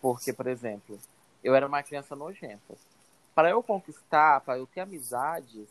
Porque, 0.00 0.32
por 0.32 0.46
exemplo, 0.46 0.98
eu 1.42 1.54
era 1.54 1.66
uma 1.66 1.82
criança 1.82 2.14
nojenta. 2.14 2.74
Para 3.34 3.50
eu 3.50 3.62
conquistar, 3.62 4.40
para 4.42 4.58
eu 4.58 4.66
ter 4.66 4.80
amizades, 4.80 5.66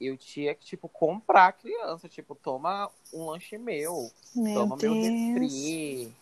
eu 0.00 0.16
tinha 0.16 0.54
que, 0.54 0.64
tipo, 0.64 0.88
comprar 0.88 1.46
a 1.48 1.52
criança. 1.52 2.08
Tipo, 2.08 2.34
toma 2.34 2.90
um 3.12 3.26
lanche 3.26 3.58
meu, 3.58 4.10
Meu 4.34 4.54
toma 4.54 4.76
meu 4.76 4.94
Deus. 4.94 5.14
refri, 5.14 6.12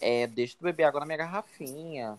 é, 0.00 0.26
deixa 0.26 0.56
tu 0.58 0.64
beber 0.64 0.84
água 0.84 1.00
na 1.00 1.06
minha 1.06 1.18
garrafinha. 1.18 2.18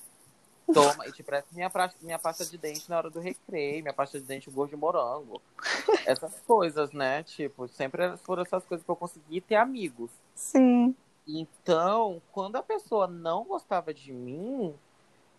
Toma, 0.73 1.07
e 1.07 1.11
te 1.13 1.23
presta 1.23 1.47
minha, 1.53 1.69
pra- 1.69 1.93
minha 2.01 2.19
pasta 2.19 2.45
de 2.45 2.57
dente 2.57 2.89
na 2.89 2.97
hora 2.97 3.09
do 3.09 3.19
recreio, 3.21 3.81
minha 3.81 3.93
pasta 3.93 4.19
de 4.19 4.25
dente 4.25 4.49
gosto 4.49 4.71
de 4.71 4.75
morango. 4.75 5.41
Essas 6.05 6.39
coisas, 6.41 6.91
né? 6.91 7.23
Tipo, 7.23 7.67
sempre 7.67 8.17
foram 8.17 8.43
essas 8.43 8.65
coisas 8.65 8.83
que 8.83 8.91
eu 8.91 8.95
consegui 8.95 9.41
ter 9.41 9.55
amigos. 9.55 10.11
Sim. 10.35 10.95
Então, 11.25 12.21
quando 12.31 12.55
a 12.55 12.63
pessoa 12.63 13.07
não 13.07 13.43
gostava 13.43 13.93
de 13.93 14.13
mim, 14.13 14.73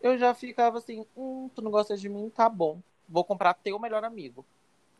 eu 0.01 0.19
já 0.19 0.35
ficava 0.35 0.79
assim, 0.79 1.07
hum, 1.17 1.49
tu 1.55 1.63
não 1.63 1.71
gosta 1.71 1.97
de 1.97 2.09
mim, 2.09 2.31
tá 2.31 2.49
bom. 2.49 2.81
Vou 3.09 3.25
comprar 3.25 3.55
teu 3.55 3.79
melhor 3.79 4.05
amigo. 4.05 4.45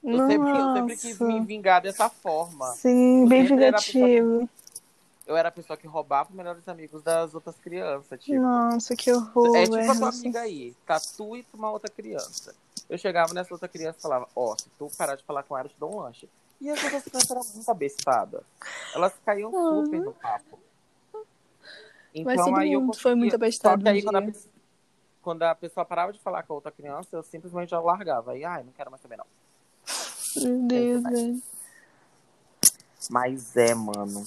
Eu 0.03 0.27
sempre, 0.27 0.51
eu 0.51 0.75
sempre 0.75 0.97
quis 0.97 1.19
me 1.21 1.41
vingar 1.41 1.83
dessa 1.83 2.09
forma. 2.09 2.67
Sim, 2.73 3.23
Eu 3.23 3.29
bem 3.29 3.41
era 3.41 3.49
vingativo. 3.49 4.49
Eu 5.27 5.37
era 5.37 5.49
a 5.49 5.53
pessoa 5.53 5.77
que 5.77 5.87
roubava 5.87 6.31
os 6.31 6.35
melhores 6.35 6.67
amigos 6.67 7.03
das 7.03 7.35
outras 7.35 7.57
crianças, 7.57 8.19
tipo. 8.23 8.41
Nossa, 8.41 8.97
que 8.97 9.13
horror. 9.13 9.55
É 9.57 9.65
tipo 9.65 9.77
a 9.77 9.95
tua 9.95 10.09
amiga 10.09 10.41
aí, 10.41 10.75
tá 10.87 10.99
tu 11.17 11.37
e 11.37 11.45
uma 11.53 11.71
outra 11.71 11.91
criança. 11.91 12.55
Eu 12.89 12.97
chegava 12.97 13.35
nessa 13.35 13.53
outra 13.53 13.69
criança 13.69 13.99
e 13.99 14.03
falava, 14.03 14.27
ó, 14.35 14.57
se 14.57 14.71
tu 14.79 14.91
parar 14.97 15.17
de 15.17 15.25
falar 15.25 15.43
com 15.43 15.57
ela, 15.59 15.67
eu 15.67 15.71
te 15.71 15.79
dou 15.79 15.95
um 15.95 16.01
lanche. 16.01 16.27
E 16.61 16.71
as 16.71 16.83
outras 16.83 17.03
crianças 17.05 17.31
eram 17.31 17.43
muito 17.55 17.71
abestadas. 17.71 18.41
Elas 18.95 19.13
caíam 19.25 19.51
Ah. 19.55 19.85
super 19.85 20.01
no 20.01 20.13
papo. 20.15 20.59
Então 22.15 22.35
Mas 22.35 22.45
todo 22.45 22.57
aí 22.57 22.73
eu 22.73 22.93
foi 22.95 23.15
muito 23.15 23.35
abestado 23.35 23.81
Só 23.81 23.85
que 23.85 23.89
aí 23.91 24.01
um 24.01 24.05
quando 24.05 24.17
a, 24.17 24.33
quando 25.21 25.43
a 25.43 25.55
pessoa 25.55 25.85
parava 25.85 26.13
de 26.13 26.19
falar 26.21 26.43
com 26.43 26.55
a 26.55 26.57
outra 26.57 26.73
criança, 26.73 27.09
eu 27.13 27.23
simplesmente 27.23 27.69
já 27.69 27.81
largava. 27.81 28.33
Aí, 28.33 28.45
ai, 28.45 28.63
não 28.65 28.73
quero 28.73 28.91
mais 28.91 29.03
saber 29.03 29.19
não. 29.19 29.27
Meu 30.45 30.63
Deus, 30.67 31.03
velho. 31.03 31.43
Mas 33.11 33.57
é, 33.57 33.75
mano. 33.75 34.25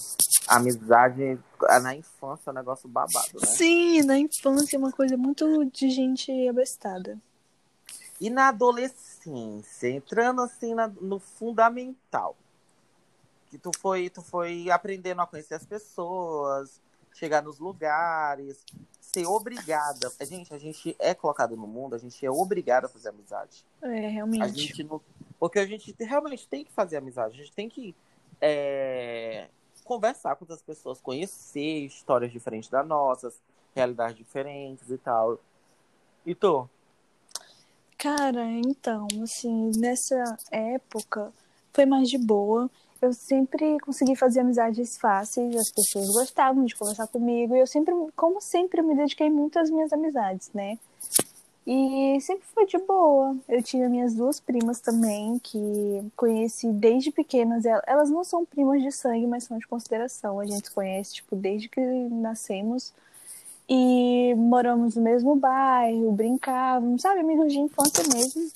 Amizade 0.48 1.39
ah, 1.70 1.80
na 1.80 1.96
infância 1.96 2.50
é 2.50 2.51
um 2.51 2.56
negócio 2.56 2.89
babado, 2.89 3.39
né? 3.39 3.46
Sim, 3.48 4.01
na 4.03 4.18
infância 4.18 4.75
é 4.75 4.80
uma 4.80 4.91
coisa 4.91 5.15
muito 5.15 5.65
de 5.65 5.89
gente 5.89 6.32
abestada. 6.48 7.18
E 8.20 8.30
na 8.30 8.50
adolescência, 8.50 9.89
entrando 9.89 10.41
assim 10.41 10.74
na- 10.74 10.88
no 10.88 11.20
fundamental, 11.20 12.36
que 13.50 13.58
tu 13.58 13.72
foi, 13.80 14.10
tu 14.10 14.22
foi 14.22 14.70
aprendendo 14.70 15.22
a 15.22 15.27
conhecer 15.27 15.56
as 15.56 15.65
pessoas, 15.65 16.80
chegar 17.13 17.41
nos 17.41 17.60
lugares, 17.60 18.58
ser 19.01 19.25
obrigada. 19.25 20.12
A 20.20 20.25
gente, 20.25 20.53
a 20.53 20.58
gente 20.58 20.96
é 21.00 21.13
colocado 21.13 21.56
no 21.56 21.68
mundo, 21.68 21.96
a 21.96 21.98
gente 21.98 22.25
é 22.25 22.32
obrigada 22.32 22.88
a 22.88 22.89
fazer 22.89 23.10
amizade. 23.10 23.63
É, 23.82 23.88
A 23.88 24.10
realmente. 24.10 24.60
gente 24.60 24.84
não, 24.84 25.01
porque 25.41 25.57
a 25.57 25.65
gente 25.65 25.95
realmente 26.00 26.48
tem 26.48 26.63
que 26.63 26.71
fazer 26.71 26.98
amizade, 26.98 27.33
a 27.33 27.38
gente 27.43 27.51
tem 27.51 27.67
que 27.67 27.95
é, 28.39 29.48
conversar 29.83 30.36
com 30.36 30.43
outras 30.43 30.62
pessoas, 30.62 31.01
conhecer 31.01 31.83
histórias 31.83 32.31
diferentes 32.31 32.69
das 32.69 32.86
nossas, 32.86 33.41
realidades 33.75 34.15
diferentes 34.15 34.88
e 34.91 35.00
tal. 35.00 35.39
E 36.27 36.36
tu? 36.36 36.69
Cara, 37.98 38.45
então, 38.51 39.07
assim, 39.24 39.71
nessa 39.79 40.38
época 40.51 41.33
foi 41.74 41.88
mais 41.88 42.07
de 42.07 42.19
boa. 42.19 42.69
Eu 43.01 43.12
sempre 43.12 43.79
consegui 43.79 44.15
fazer 44.15 44.41
amizades 44.41 44.95
fáceis, 45.00 45.55
as 45.55 45.71
pessoas 45.71 46.07
gostavam 46.10 46.65
de 46.65 46.75
conversar 46.75 47.07
comigo, 47.07 47.55
e 47.55 47.60
eu 47.62 47.65
sempre, 47.65 47.95
como 48.15 48.39
sempre, 48.39 48.83
me 48.83 48.95
dediquei 48.95 49.27
muito 49.27 49.57
às 49.57 49.71
minhas 49.71 49.91
amizades, 49.91 50.51
né? 50.53 50.77
E 51.65 52.20
sempre 52.22 52.44
foi 52.53 52.65
de 52.65 52.77
boa. 52.80 53.36
Eu 53.48 53.62
tinha 53.62 53.88
minhas 53.88 54.13
duas 54.15 54.39
primas 54.39 54.80
também, 54.80 55.38
que 55.39 56.03
conheci 56.15 56.68
desde 56.72 57.12
pequenas. 57.12 57.65
El- 57.65 57.82
Elas 57.86 58.10
não 58.10 58.24
são 58.24 58.44
primas 58.46 58.82
de 58.82 58.91
sangue, 58.91 59.27
mas 59.27 59.44
são 59.44 59.58
de 59.60 59.68
consideração. 59.68 60.39
A 60.39 60.46
gente 60.46 60.68
se 60.68 60.74
conhece, 60.74 61.13
tipo, 61.15 61.36
desde 61.36 61.70
que 61.70 61.80
nascemos. 62.10 62.91
E 63.70 64.34
moramos 64.36 64.96
no 64.96 65.01
mesmo 65.03 65.36
bairro, 65.36 66.12
brincávamos, 66.12 67.01
sabe? 67.03 67.20
Amigos 67.22 67.53
de 67.53 67.60
infância 67.60 68.03
mesmo. 68.13 68.50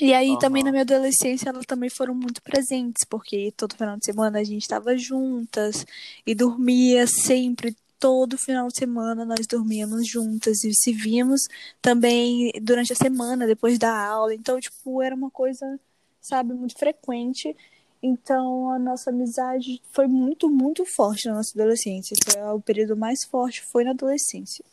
E 0.00 0.14
aí 0.14 0.30
Aham. 0.30 0.38
também 0.38 0.62
na 0.62 0.70
minha 0.70 0.82
adolescência 0.82 1.48
elas 1.48 1.66
também 1.66 1.90
foram 1.90 2.14
muito 2.14 2.40
presentes, 2.40 3.04
porque 3.08 3.52
todo 3.56 3.74
final 3.76 3.96
de 3.96 4.04
semana 4.04 4.38
a 4.38 4.44
gente 4.44 4.62
estava 4.62 4.96
juntas 4.96 5.84
e 6.26 6.34
dormia 6.36 7.06
sempre, 7.06 7.76
todo 7.98 8.38
final 8.38 8.68
de 8.68 8.78
semana 8.78 9.24
nós 9.24 9.46
dormíamos 9.46 10.06
juntas 10.06 10.64
e 10.64 10.72
se 10.72 10.92
víamos 10.92 11.42
também 11.82 12.52
durante 12.62 12.92
a 12.92 12.96
semana, 12.96 13.46
depois 13.46 13.78
da 13.78 14.06
aula. 14.06 14.34
Então, 14.34 14.58
tipo, 14.60 15.02
era 15.02 15.14
uma 15.14 15.30
coisa, 15.30 15.78
sabe, 16.20 16.54
muito 16.54 16.78
frequente. 16.78 17.56
Então, 18.02 18.70
a 18.70 18.78
nossa 18.78 19.10
amizade 19.10 19.82
foi 19.92 20.06
muito, 20.06 20.48
muito 20.48 20.84
forte 20.84 21.26
na 21.26 21.34
nossa 21.34 21.52
adolescência. 21.54 22.16
Foi 22.24 22.40
o 22.52 22.60
período 22.60 22.96
mais 22.96 23.24
forte 23.24 23.62
foi 23.64 23.84
na 23.84 23.90
adolescência. 23.90 24.64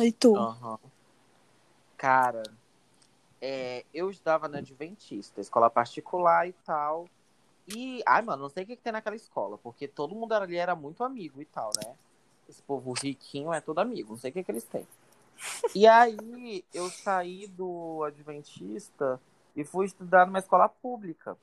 E 0.00 0.12
tu? 0.12 0.36
Aham. 0.36 0.78
Cara, 1.96 2.44
é, 3.40 3.84
eu 3.92 4.10
estudava 4.10 4.48
na 4.48 4.58
Adventista, 4.58 5.40
escola 5.40 5.68
particular 5.68 6.48
e 6.48 6.52
tal. 6.64 7.08
E, 7.68 8.02
ai, 8.06 8.22
mano, 8.22 8.44
não 8.44 8.48
sei 8.48 8.64
o 8.64 8.66
que, 8.66 8.76
que 8.76 8.82
tem 8.82 8.92
naquela 8.92 9.16
escola, 9.16 9.58
porque 9.58 9.86
todo 9.86 10.14
mundo 10.14 10.32
ali 10.32 10.56
era 10.56 10.74
muito 10.74 11.04
amigo 11.04 11.42
e 11.42 11.44
tal, 11.44 11.70
né? 11.76 11.94
Esse 12.48 12.62
povo 12.62 12.92
riquinho 12.92 13.52
é 13.52 13.60
todo 13.60 13.78
amigo, 13.78 14.12
não 14.12 14.18
sei 14.18 14.30
o 14.30 14.32
que, 14.32 14.42
que 14.42 14.50
eles 14.50 14.64
têm. 14.64 14.86
E 15.74 15.86
aí, 15.86 16.64
eu 16.72 16.88
saí 16.88 17.46
do 17.46 18.02
Adventista 18.04 19.20
e 19.54 19.64
fui 19.64 19.84
estudar 19.84 20.26
numa 20.26 20.38
escola 20.38 20.66
pública. 20.66 21.36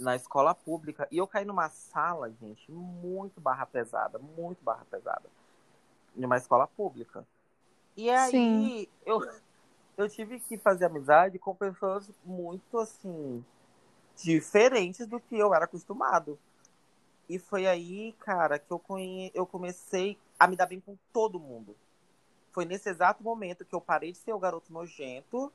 Na 0.00 0.16
escola 0.16 0.54
pública. 0.54 1.06
E 1.10 1.18
eu 1.18 1.26
caí 1.26 1.44
numa 1.44 1.68
sala, 1.68 2.30
gente, 2.40 2.70
muito 2.72 3.40
barra 3.40 3.66
pesada, 3.66 4.18
muito 4.18 4.64
barra 4.64 4.86
pesada. 4.90 5.28
Numa 6.16 6.38
escola 6.38 6.66
pública. 6.66 7.26
E 7.94 8.08
aí, 8.08 8.30
Sim. 8.30 8.86
eu, 9.04 9.20
eu 9.98 10.08
tive 10.08 10.40
que 10.40 10.56
fazer 10.56 10.86
amizade 10.86 11.38
com 11.38 11.54
pessoas 11.54 12.10
muito, 12.24 12.78
assim, 12.78 13.44
diferentes 14.22 15.06
do 15.06 15.20
que 15.20 15.36
eu 15.36 15.54
era 15.54 15.64
acostumado. 15.64 16.38
E 17.28 17.38
foi 17.38 17.66
aí, 17.66 18.14
cara, 18.20 18.58
que 18.58 18.70
eu, 18.70 18.78
conhe... 18.78 19.30
eu 19.34 19.46
comecei 19.46 20.16
a 20.38 20.46
me 20.46 20.56
dar 20.56 20.66
bem 20.66 20.80
com 20.80 20.96
todo 21.12 21.38
mundo. 21.38 21.76
Foi 22.52 22.64
nesse 22.64 22.88
exato 22.88 23.22
momento 23.22 23.64
que 23.64 23.74
eu 23.74 23.80
parei 23.80 24.12
de 24.12 24.18
ser 24.18 24.32
o 24.32 24.38
garoto 24.38 24.72
nojento 24.72 25.52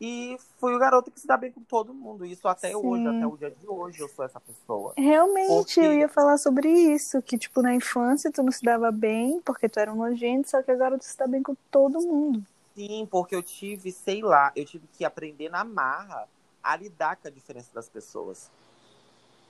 e 0.00 0.36
fui 0.58 0.74
o 0.74 0.78
garoto 0.78 1.10
que 1.12 1.20
se 1.20 1.26
dá 1.26 1.36
bem 1.36 1.52
com 1.52 1.60
todo 1.62 1.94
mundo. 1.94 2.26
Isso 2.26 2.48
até 2.48 2.70
Sim. 2.70 2.74
hoje, 2.74 3.06
até 3.06 3.26
o 3.26 3.36
dia 3.36 3.50
de 3.52 3.68
hoje 3.68 4.00
eu 4.00 4.08
sou 4.08 4.24
essa 4.24 4.40
pessoa. 4.40 4.92
Realmente, 4.96 5.46
Porque- 5.46 5.80
eu 5.80 5.92
ia 5.94 6.08
falar 6.08 6.38
sobre 6.38 6.68
isso, 6.68 7.22
que 7.22 7.38
tipo, 7.38 7.62
na 7.62 7.72
infância 7.74 8.32
tu 8.32 8.42
não 8.42 8.50
se 8.50 8.62
dava 8.64 8.90
bem, 8.90 9.40
porque 9.42 9.68
tu 9.68 9.78
era 9.78 9.92
um 9.92 9.96
nojento, 9.96 10.50
só 10.50 10.60
que 10.60 10.72
agora 10.72 10.98
tu 10.98 11.04
se 11.04 11.16
dá 11.16 11.26
bem 11.26 11.42
com 11.42 11.54
todo 11.70 12.00
mundo. 12.00 12.44
Sim, 12.74 13.06
porque 13.10 13.34
eu 13.36 13.42
tive, 13.42 13.92
sei 13.92 14.22
lá, 14.22 14.50
eu 14.56 14.64
tive 14.64 14.88
que 14.88 15.04
aprender 15.04 15.48
na 15.50 15.62
marra 15.62 16.26
a 16.62 16.76
lidar 16.76 17.16
com 17.16 17.28
a 17.28 17.30
diferença 17.30 17.72
das 17.74 17.88
pessoas. 17.88 18.50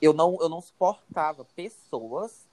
Eu 0.01 0.13
não, 0.13 0.37
eu 0.41 0.49
não 0.49 0.61
suportava 0.61 1.45
pessoas, 1.55 2.45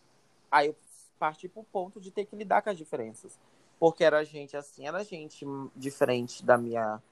aí 0.51 0.69
eu 0.69 0.77
parti 1.19 1.49
pro 1.49 1.63
ponto 1.65 2.01
de 2.01 2.11
ter 2.11 2.25
que 2.25 2.37
lidar 2.37 2.63
com 2.63 2.71
as 2.71 2.79
diferenças. 2.79 3.39
Porque 3.79 4.05
era 4.05 4.25
gente 4.25 4.57
assim, 4.57 4.87
era 4.87 5.03
gente 5.05 5.45
diferente 5.75 6.45
da 6.45 6.57
minha. 6.57 7.03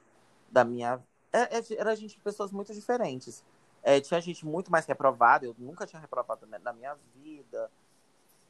Da 0.50 0.64
minha 0.64 1.02
é- 1.32 1.58
é- 1.58 1.74
era 1.78 1.94
gente 1.94 2.16
de 2.16 2.22
pessoas 2.22 2.50
muito 2.50 2.72
diferentes. 2.72 3.44
É, 3.82 4.00
tinha 4.00 4.20
gente 4.20 4.44
muito 4.44 4.70
mais 4.70 4.86
reprovada, 4.86 5.46
eu 5.46 5.54
nunca 5.58 5.86
tinha 5.86 6.00
reprovado 6.00 6.46
na 6.46 6.72
minha 6.72 6.94
vida. 7.14 7.70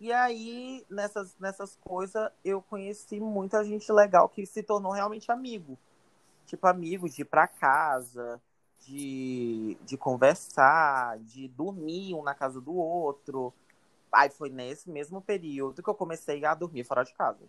E 0.00 0.12
aí, 0.12 0.86
nessas, 0.88 1.36
nessas 1.38 1.76
coisas, 1.76 2.30
eu 2.44 2.62
conheci 2.62 3.18
muita 3.20 3.64
gente 3.64 3.90
legal 3.92 4.28
que 4.28 4.46
se 4.46 4.62
tornou 4.62 4.92
realmente 4.92 5.30
amigo. 5.30 5.76
Tipo, 6.46 6.66
amigo 6.66 7.08
de 7.08 7.22
ir 7.22 7.24
pra 7.24 7.46
casa, 7.48 8.40
de, 8.86 9.76
de 9.84 9.96
conversar, 9.96 11.18
de 11.20 11.48
dormir 11.48 12.14
um 12.14 12.22
na 12.22 12.34
casa 12.34 12.60
do 12.60 12.74
outro. 12.74 13.52
Aí 14.12 14.30
foi 14.30 14.48
nesse 14.48 14.90
mesmo 14.90 15.20
período 15.20 15.82
que 15.82 15.88
eu 15.88 15.94
comecei 15.94 16.44
a 16.44 16.54
dormir 16.54 16.84
fora 16.84 17.04
de 17.04 17.12
casa. 17.12 17.44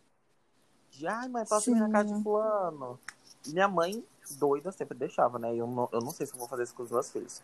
De, 0.91 1.07
ai, 1.07 1.29
mãe, 1.29 1.45
posso 1.45 1.67
dormir 1.67 1.87
na 1.87 1.89
casa 1.89 2.13
de 2.13 2.23
fulano? 2.23 2.99
Minha 3.47 3.67
mãe, 3.67 4.03
doida, 4.37 4.71
sempre 4.71 4.97
deixava, 4.97 5.39
né? 5.39 5.55
Eu 5.55 5.67
não, 5.67 5.89
eu 5.91 6.01
não 6.01 6.11
sei 6.11 6.25
se 6.25 6.33
eu 6.33 6.39
vou 6.39 6.47
fazer 6.47 6.63
isso 6.63 6.75
com 6.75 6.83
os 6.83 6.91
meus 6.91 7.09
filhos. 7.11 7.41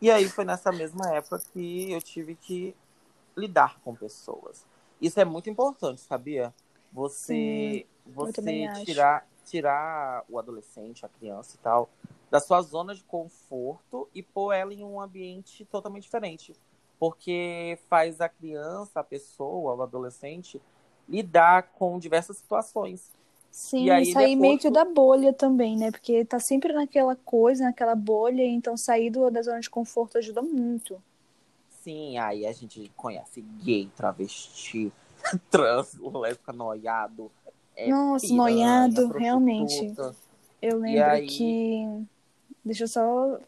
E 0.00 0.10
aí 0.10 0.28
foi 0.28 0.44
nessa 0.44 0.72
mesma 0.72 1.14
época 1.14 1.38
que 1.52 1.90
eu 1.90 2.02
tive 2.02 2.34
que 2.34 2.76
lidar 3.36 3.80
com 3.80 3.94
pessoas. 3.94 4.66
Isso 5.00 5.18
é 5.18 5.24
muito 5.24 5.48
importante, 5.48 6.00
sabia? 6.00 6.52
Você, 6.92 7.86
Sim, 8.04 8.12
você 8.12 8.82
tirar, 8.84 9.26
tirar 9.44 10.24
o 10.28 10.38
adolescente, 10.38 11.06
a 11.06 11.08
criança 11.08 11.56
e 11.56 11.58
tal, 11.58 11.88
da 12.32 12.40
sua 12.40 12.62
zona 12.62 12.94
de 12.94 13.04
conforto 13.04 14.08
e 14.14 14.22
pôr 14.22 14.54
ela 14.54 14.72
em 14.72 14.82
um 14.82 14.98
ambiente 14.98 15.66
totalmente 15.66 16.04
diferente. 16.04 16.54
Porque 16.98 17.78
faz 17.90 18.22
a 18.22 18.28
criança, 18.28 19.00
a 19.00 19.04
pessoa, 19.04 19.74
o 19.74 19.82
adolescente, 19.82 20.58
lidar 21.06 21.64
com 21.74 21.98
diversas 21.98 22.38
situações. 22.38 23.10
Sim, 23.50 23.84
e 23.84 23.90
aí, 23.90 24.06
sair 24.06 24.34
depois... 24.34 24.40
meio 24.40 24.58
que 24.58 24.70
da 24.70 24.82
bolha 24.82 25.34
também, 25.34 25.76
né? 25.76 25.90
Porque 25.90 26.24
tá 26.24 26.38
sempre 26.40 26.72
naquela 26.72 27.14
coisa, 27.16 27.64
naquela 27.64 27.94
bolha, 27.94 28.42
então 28.42 28.78
sair 28.78 29.10
do, 29.10 29.30
da 29.30 29.42
zona 29.42 29.60
de 29.60 29.68
conforto 29.68 30.16
ajuda 30.16 30.40
muito. 30.40 31.02
Sim, 31.82 32.16
aí 32.16 32.46
a 32.46 32.52
gente 32.52 32.90
conhece 32.96 33.42
gay, 33.62 33.90
travesti, 33.94 34.90
trans, 35.50 35.98
lésbica, 36.00 36.50
noiado. 36.50 37.30
É 37.76 37.90
Nossa, 37.90 38.26
piranha, 38.26 38.42
noiado, 38.42 39.08
realmente. 39.08 39.94
Eu 40.62 40.78
lembro 40.78 41.10
aí... 41.10 41.26
que. 41.26 42.06
Deixa 42.64 42.84
eu 42.84 42.88
só 42.88 43.40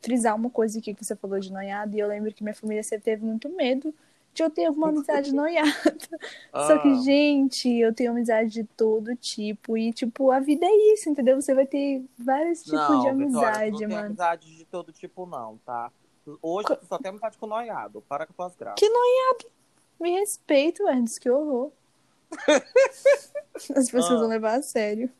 frisar 0.00 0.34
uma 0.34 0.50
coisa 0.50 0.78
aqui 0.78 0.94
que 0.94 1.04
você 1.04 1.14
falou 1.14 1.38
de 1.38 1.52
noiado, 1.52 1.96
e 1.96 2.00
eu 2.00 2.08
lembro 2.08 2.32
que 2.32 2.42
minha 2.42 2.54
família 2.54 2.82
sempre 2.82 3.04
teve 3.04 3.24
muito 3.24 3.48
medo 3.48 3.94
de 4.34 4.42
eu 4.42 4.50
ter 4.50 4.68
uma 4.70 4.88
amizade 4.88 5.32
noiada. 5.34 5.70
Ah. 6.52 6.66
Só 6.66 6.78
que, 6.78 7.02
gente, 7.02 7.68
eu 7.68 7.94
tenho 7.94 8.10
amizade 8.10 8.50
de 8.50 8.64
todo 8.64 9.14
tipo. 9.16 9.76
E, 9.76 9.92
tipo, 9.92 10.30
a 10.30 10.40
vida 10.40 10.66
é 10.66 10.92
isso, 10.92 11.08
entendeu? 11.08 11.40
Você 11.40 11.54
vai 11.54 11.66
ter 11.66 12.04
vários 12.18 12.62
tipos 12.62 12.78
não, 12.78 13.00
de 13.00 13.08
amizade, 13.08 13.70
Vitória, 13.70 13.88
não 13.88 13.94
mano. 13.94 14.06
amizade 14.06 14.56
de 14.56 14.64
todo 14.64 14.92
tipo, 14.92 15.26
não, 15.26 15.58
tá? 15.64 15.92
Hoje 16.40 16.68
Co... 16.68 16.78
só 16.86 16.98
tem 16.98 17.10
amizade 17.10 17.36
com 17.38 17.46
noiado. 17.46 18.02
Para 18.08 18.26
com 18.26 18.32
tuas 18.32 18.54
graças. 18.54 18.78
Que 18.78 18.88
noiado? 18.88 19.46
Me 20.00 20.18
respeito, 20.18 20.88
Ernest, 20.88 21.20
que 21.20 21.30
horror. 21.30 21.70
As 23.76 23.90
pessoas 23.90 24.12
ah. 24.12 24.18
vão 24.18 24.28
levar 24.28 24.58
a 24.58 24.62
sério. 24.62 25.10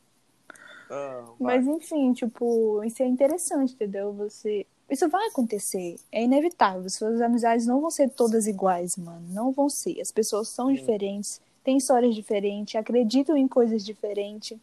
Ah, 0.95 1.25
Mas 1.41 1.67
enfim, 1.67 2.13
tipo, 2.13 2.85
isso 2.85 3.03
é 3.03 3.07
interessante, 3.07 3.73
entendeu? 3.73 4.13
Você 4.13 4.67
isso 4.91 5.09
vai 5.09 5.27
acontecer, 5.29 5.97
é 6.13 6.23
inevitável. 6.23 6.89
Suas 6.91 7.19
amizades 7.23 7.67
não 7.67 7.81
vão 7.81 7.91
ser 7.91 8.11
todas 8.11 8.47
iguais, 8.47 8.95
mano. 8.99 9.27
Não 9.31 9.51
vão 9.51 9.71
ser. 9.71 9.99
As 10.03 10.13
pessoas 10.13 10.49
são 10.49 10.69
Sim. 10.69 10.75
diferentes, 10.75 11.41
têm 11.65 11.79
histórias 11.79 12.15
diferentes, 12.15 12.77
acreditam 12.77 13.35
em 13.35 13.49
coisas 13.49 13.83
diferentes. 13.83 14.59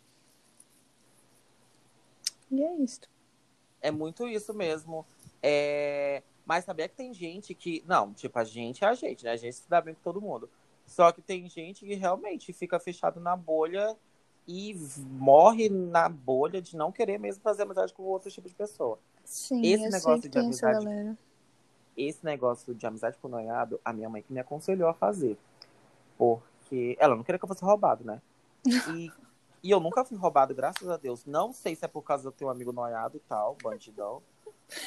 E 2.51 2.63
é 2.63 2.75
isso. 2.75 3.01
É 3.81 3.89
muito 3.89 4.27
isso 4.27 4.53
mesmo. 4.53 5.03
É... 5.41 6.21
Mas 6.45 6.65
sabia 6.65 6.87
que 6.87 6.95
tem 6.95 7.11
gente 7.11 7.55
que. 7.55 7.83
Não, 7.87 8.13
tipo, 8.13 8.37
a 8.37 8.43
gente 8.43 8.83
é 8.83 8.87
a 8.87 8.93
gente, 8.93 9.23
né? 9.23 9.31
A 9.31 9.35
gente 9.35 9.55
se 9.55 9.67
dá 9.67 9.81
bem 9.81 9.95
com 9.95 10.01
todo 10.01 10.21
mundo. 10.21 10.47
Só 10.85 11.11
que 11.11 11.23
tem 11.23 11.49
gente 11.49 11.85
que 11.87 11.95
realmente 11.95 12.53
fica 12.53 12.79
fechado 12.79 13.19
na 13.19 13.35
bolha 13.35 13.97
e 14.51 14.75
morre 15.11 15.69
na 15.69 16.09
bolha 16.09 16.59
de 16.59 16.75
não 16.75 16.91
querer 16.91 17.19
mesmo 17.19 17.43
fazer 17.43 17.61
amizade 17.61 17.93
com 17.93 18.01
outro 18.01 18.31
tipo 18.31 18.49
de 18.49 18.55
pessoa. 18.55 18.97
Sim, 19.23 19.61
esse 19.63 19.85
eu 19.85 19.91
negócio 19.91 20.27
de 20.27 20.39
amizade. 20.39 21.17
Esse 21.95 22.25
negócio 22.25 22.73
de 22.73 22.87
amizade 22.87 23.15
com 23.19 23.27
o 23.27 23.31
noiado, 23.31 23.79
a 23.85 23.93
minha 23.93 24.09
mãe 24.09 24.23
que 24.23 24.33
me 24.33 24.39
aconselhou 24.39 24.89
a 24.89 24.93
fazer. 24.95 25.37
Porque 26.17 26.97
ela 26.99 27.15
não 27.15 27.23
queria 27.23 27.37
que 27.37 27.45
eu 27.45 27.47
fosse 27.47 27.63
roubado, 27.63 28.03
né? 28.03 28.19
E, 28.65 29.11
e 29.61 29.69
eu 29.69 29.79
nunca 29.79 30.03
fui 30.03 30.17
roubado, 30.17 30.55
graças 30.55 30.89
a 30.89 30.97
Deus. 30.97 31.25
Não 31.25 31.53
sei 31.53 31.75
se 31.75 31.85
é 31.85 31.87
por 31.87 32.01
causa 32.01 32.23
do 32.23 32.31
teu 32.31 32.49
amigo 32.49 32.71
noiado 32.71 33.17
e 33.17 33.19
tal, 33.19 33.55
bandidão. 33.61 34.19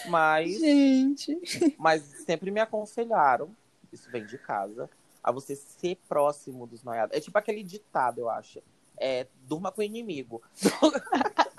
Mas. 0.09 0.59
Gente. 0.59 1.39
Mas 1.79 2.03
sempre 2.03 2.51
me 2.51 2.59
aconselharam, 2.59 3.49
isso 3.93 4.11
vem 4.11 4.27
de 4.27 4.39
casa, 4.39 4.91
a 5.23 5.31
você 5.31 5.55
ser 5.55 5.99
próximo 6.09 6.67
dos 6.67 6.83
noiados. 6.83 7.17
É 7.17 7.21
tipo 7.21 7.39
aquele 7.39 7.63
ditado, 7.63 8.19
eu 8.19 8.29
acho. 8.29 8.61
É, 9.05 9.27
durma 9.49 9.73
com 9.73 9.81
o 9.81 9.85
inimigo. 9.85 10.41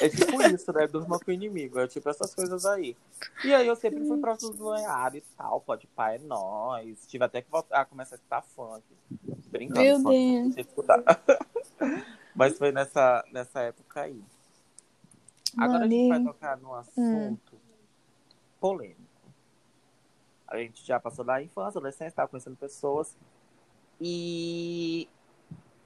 É 0.00 0.08
tipo 0.08 0.42
isso, 0.42 0.72
né? 0.72 0.86
Durma 0.86 1.18
com 1.18 1.30
o 1.30 1.34
inimigo. 1.34 1.78
É 1.78 1.86
tipo 1.86 2.08
essas 2.08 2.34
coisas 2.34 2.66
aí. 2.66 2.96
E 3.44 3.54
aí 3.54 3.66
eu 3.66 3.76
sempre 3.76 4.04
fui 4.04 4.18
próximo 4.18 4.52
do 4.52 4.64
banhado 4.64 5.16
e 5.16 5.20
tal. 5.36 5.60
Pode 5.60 5.86
pai 5.86 6.16
é 6.16 6.18
nóis. 6.18 7.06
Tive 7.06 7.24
até 7.24 7.40
que 7.40 7.50
voltar 7.50 7.80
a 7.80 7.84
começar 7.84 8.16
a 8.16 8.18
escutar 8.18 8.42
funk. 8.42 8.82
Brincando, 9.46 9.80
Meu 9.80 10.00
funk, 10.00 10.54
Deus. 10.54 10.66
Mas 12.34 12.58
foi 12.58 12.72
nessa, 12.72 13.24
nessa 13.32 13.60
época 13.60 14.02
aí. 14.02 14.22
Agora 15.56 15.84
a 15.84 15.88
gente 15.88 16.08
vai 16.08 16.22
tocar 16.24 16.56
num 16.58 16.74
assunto 16.74 17.54
hum. 17.54 17.58
polêmico. 18.60 19.00
A 20.46 20.58
gente 20.58 20.84
já 20.84 20.98
passou 20.98 21.24
da 21.24 21.42
infância, 21.42 21.78
adolescência, 21.78 22.08
estava 22.08 22.28
conhecendo 22.28 22.56
pessoas. 22.56 23.16
E 24.00 25.08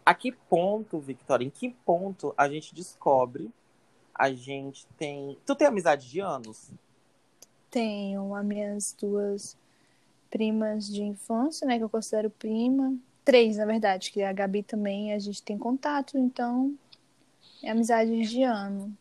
a 0.05 0.15
que 0.15 0.33
ponto, 0.33 0.99
Victoria, 0.99 1.47
em 1.47 1.51
que 1.51 1.71
ponto 1.71 2.35
a 2.37 2.49
gente 2.49 2.75
descobre 2.75 3.51
a 4.15 4.31
gente 4.33 4.87
tem. 4.99 5.39
Tu 5.45 5.55
tem 5.55 5.67
amizade 5.67 6.09
de 6.09 6.21
anos? 6.21 6.71
Tenho. 7.71 8.35
As 8.35 8.45
minhas 8.45 8.95
duas 9.01 9.57
primas 10.31 10.87
de 10.87 11.03
infância, 11.03 11.67
né? 11.67 11.79
Que 11.79 11.85
eu 11.85 11.89
considero 11.89 12.31
prima. 12.31 12.95
Três, 13.25 13.57
na 13.57 13.65
verdade, 13.65 14.11
que 14.11 14.23
a 14.23 14.33
Gabi 14.33 14.63
também 14.63 15.13
a 15.13 15.19
gente 15.19 15.43
tem 15.43 15.57
contato, 15.57 16.19
então 16.19 16.77
é 17.63 17.71
amizade 17.71 18.23
de 18.23 18.43
ano. 18.43 18.97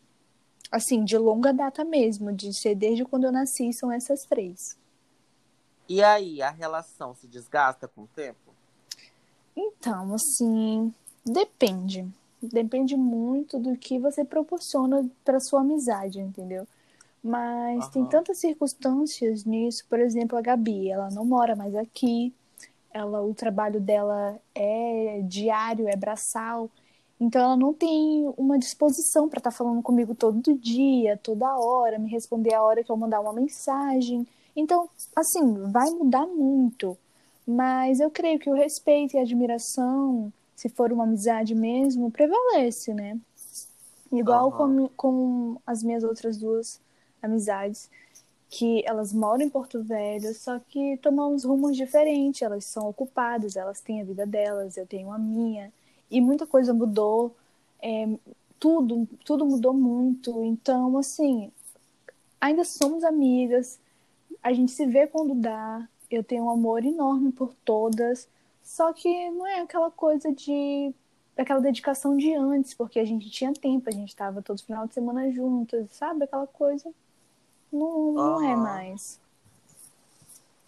Assim, 0.70 1.04
de 1.04 1.18
longa 1.18 1.52
data 1.52 1.84
mesmo, 1.84 2.32
de 2.32 2.54
ser 2.54 2.74
desde 2.74 3.04
quando 3.04 3.24
eu 3.24 3.32
nasci, 3.32 3.72
são 3.72 3.90
essas 3.90 4.24
três. 4.24 4.78
E 5.88 6.02
aí, 6.02 6.40
a 6.40 6.50
relação 6.50 7.14
se 7.14 7.26
desgasta 7.26 7.88
com 7.88 8.02
o 8.02 8.06
tempo? 8.06 8.51
Então, 9.56 10.14
assim, 10.14 10.92
depende. 11.24 12.06
Depende 12.42 12.96
muito 12.96 13.58
do 13.58 13.76
que 13.76 13.98
você 13.98 14.24
proporciona 14.24 15.08
para 15.24 15.38
sua 15.38 15.60
amizade, 15.60 16.20
entendeu? 16.20 16.66
Mas 17.22 17.84
uhum. 17.84 17.90
tem 17.90 18.06
tantas 18.06 18.40
circunstâncias 18.40 19.44
nisso. 19.44 19.84
Por 19.88 20.00
exemplo, 20.00 20.36
a 20.36 20.42
Gabi, 20.42 20.90
ela 20.90 21.08
não 21.10 21.24
mora 21.24 21.54
mais 21.54 21.74
aqui. 21.76 22.32
Ela, 22.92 23.22
o 23.22 23.32
trabalho 23.32 23.80
dela 23.80 24.36
é 24.54 25.22
diário, 25.24 25.88
é 25.88 25.96
braçal. 25.96 26.68
Então 27.20 27.40
ela 27.40 27.56
não 27.56 27.72
tem 27.72 28.32
uma 28.36 28.58
disposição 28.58 29.28
para 29.28 29.38
estar 29.38 29.52
tá 29.52 29.56
falando 29.56 29.80
comigo 29.80 30.12
todo 30.12 30.58
dia, 30.58 31.16
toda 31.22 31.56
hora, 31.56 31.96
me 31.96 32.10
responder 32.10 32.52
a 32.52 32.62
hora 32.62 32.82
que 32.82 32.90
eu 32.90 32.96
mandar 32.96 33.20
uma 33.20 33.32
mensagem. 33.32 34.26
Então, 34.56 34.88
assim, 35.14 35.70
vai 35.70 35.88
mudar 35.90 36.26
muito. 36.26 36.98
Mas 37.46 38.00
eu 38.00 38.10
creio 38.10 38.38
que 38.38 38.50
o 38.50 38.54
respeito 38.54 39.14
e 39.14 39.18
a 39.18 39.22
admiração 39.22 40.32
se 40.62 40.68
for 40.68 40.92
uma 40.92 41.02
amizade 41.02 41.56
mesmo, 41.56 42.08
prevalece, 42.08 42.94
né? 42.94 43.18
Igual 44.12 44.46
uhum. 44.46 44.86
com, 44.86 44.88
com 44.96 45.60
as 45.66 45.82
minhas 45.82 46.04
outras 46.04 46.38
duas 46.38 46.80
amizades, 47.20 47.90
que 48.48 48.80
elas 48.86 49.12
moram 49.12 49.44
em 49.44 49.48
Porto 49.48 49.82
Velho, 49.82 50.32
só 50.34 50.60
que 50.60 50.98
tomamos 50.98 51.42
rumos 51.42 51.76
diferentes, 51.76 52.42
elas 52.42 52.64
são 52.64 52.88
ocupadas, 52.88 53.56
elas 53.56 53.80
têm 53.80 54.02
a 54.02 54.04
vida 54.04 54.24
delas, 54.24 54.76
eu 54.76 54.86
tenho 54.86 55.10
a 55.10 55.18
minha, 55.18 55.72
e 56.08 56.20
muita 56.20 56.46
coisa 56.46 56.72
mudou, 56.72 57.34
é, 57.82 58.06
tudo, 58.60 59.08
tudo 59.24 59.44
mudou 59.44 59.74
muito, 59.74 60.44
então, 60.44 60.96
assim, 60.96 61.50
ainda 62.40 62.64
somos 62.64 63.02
amigas, 63.02 63.80
a 64.40 64.52
gente 64.52 64.70
se 64.70 64.86
vê 64.86 65.08
quando 65.08 65.34
dá, 65.34 65.88
eu 66.16 66.24
tenho 66.24 66.44
um 66.44 66.50
amor 66.50 66.84
enorme 66.84 67.32
por 67.32 67.54
todas, 67.64 68.28
só 68.62 68.92
que 68.92 69.30
não 69.30 69.46
é 69.46 69.60
aquela 69.60 69.90
coisa 69.90 70.32
de. 70.32 70.94
aquela 71.36 71.60
dedicação 71.60 72.16
de 72.16 72.34
antes, 72.34 72.74
porque 72.74 72.98
a 72.98 73.04
gente 73.04 73.30
tinha 73.30 73.52
tempo, 73.52 73.88
a 73.88 73.92
gente 73.92 74.10
estava 74.10 74.42
todo 74.42 74.62
final 74.62 74.86
de 74.86 74.94
semana 74.94 75.30
juntas, 75.32 75.90
sabe? 75.92 76.24
Aquela 76.24 76.46
coisa. 76.46 76.92
Não, 77.72 78.12
não 78.12 78.42
é 78.42 78.54
mais. 78.54 79.20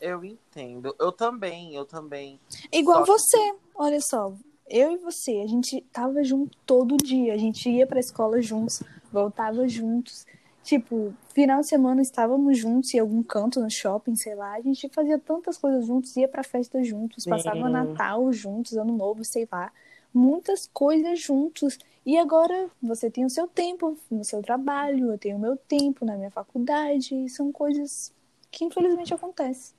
Eu 0.01 0.25
entendo. 0.25 0.95
Eu 0.99 1.13
também, 1.13 1.75
eu 1.75 1.85
também. 1.85 2.41
Igual 2.73 3.07
só 3.07 3.13
você, 3.13 3.39
que... 3.39 3.57
olha 3.75 4.01
só. 4.01 4.33
Eu 4.69 4.93
e 4.93 4.97
você, 4.97 5.43
a 5.43 5.47
gente 5.47 5.81
tava 5.93 6.23
junto 6.25 6.57
todo 6.67 6.97
dia. 6.97 7.35
A 7.35 7.37
gente 7.37 7.69
ia 7.69 7.87
pra 7.87 8.01
escola 8.01 8.41
juntos, 8.41 8.83
voltava 9.13 9.69
juntos. 9.69 10.27
Tipo, 10.65 11.15
final 11.35 11.61
de 11.61 11.67
semana 11.67 12.01
estávamos 12.01 12.57
juntos 12.57 12.95
em 12.95 12.99
algum 12.99 13.23
canto 13.23 13.61
no 13.61 13.71
shopping, 13.71 14.17
sei 14.17 14.35
lá. 14.35 14.55
A 14.55 14.63
gente 14.63 14.89
fazia 14.89 15.19
tantas 15.19 15.59
coisas 15.59 15.87
juntos, 15.87 16.17
ia 16.17 16.27
pra 16.27 16.43
festa 16.43 16.83
juntos, 16.83 17.27
passava 17.27 17.69
Natal 17.69 18.33
juntos, 18.33 18.75
Ano 18.75 18.97
Novo, 18.97 19.23
sei 19.23 19.47
lá. 19.53 19.71
Muitas 20.13 20.67
coisas 20.73 21.21
juntos. 21.21 21.79
E 22.07 22.17
agora 22.17 22.71
você 22.83 23.11
tem 23.11 23.27
o 23.27 23.31
seu 23.31 23.47
tempo 23.47 23.95
no 24.11 24.25
seu 24.25 24.43
trabalho, 24.43 25.13
eu 25.13 25.19
tenho 25.19 25.37
o 25.37 25.41
meu 25.41 25.55
tempo 25.55 26.03
na 26.03 26.17
minha 26.17 26.31
faculdade. 26.31 27.15
E 27.15 27.29
são 27.29 27.53
coisas 27.53 28.11
que 28.51 28.65
infelizmente 28.65 29.13
acontecem. 29.13 29.75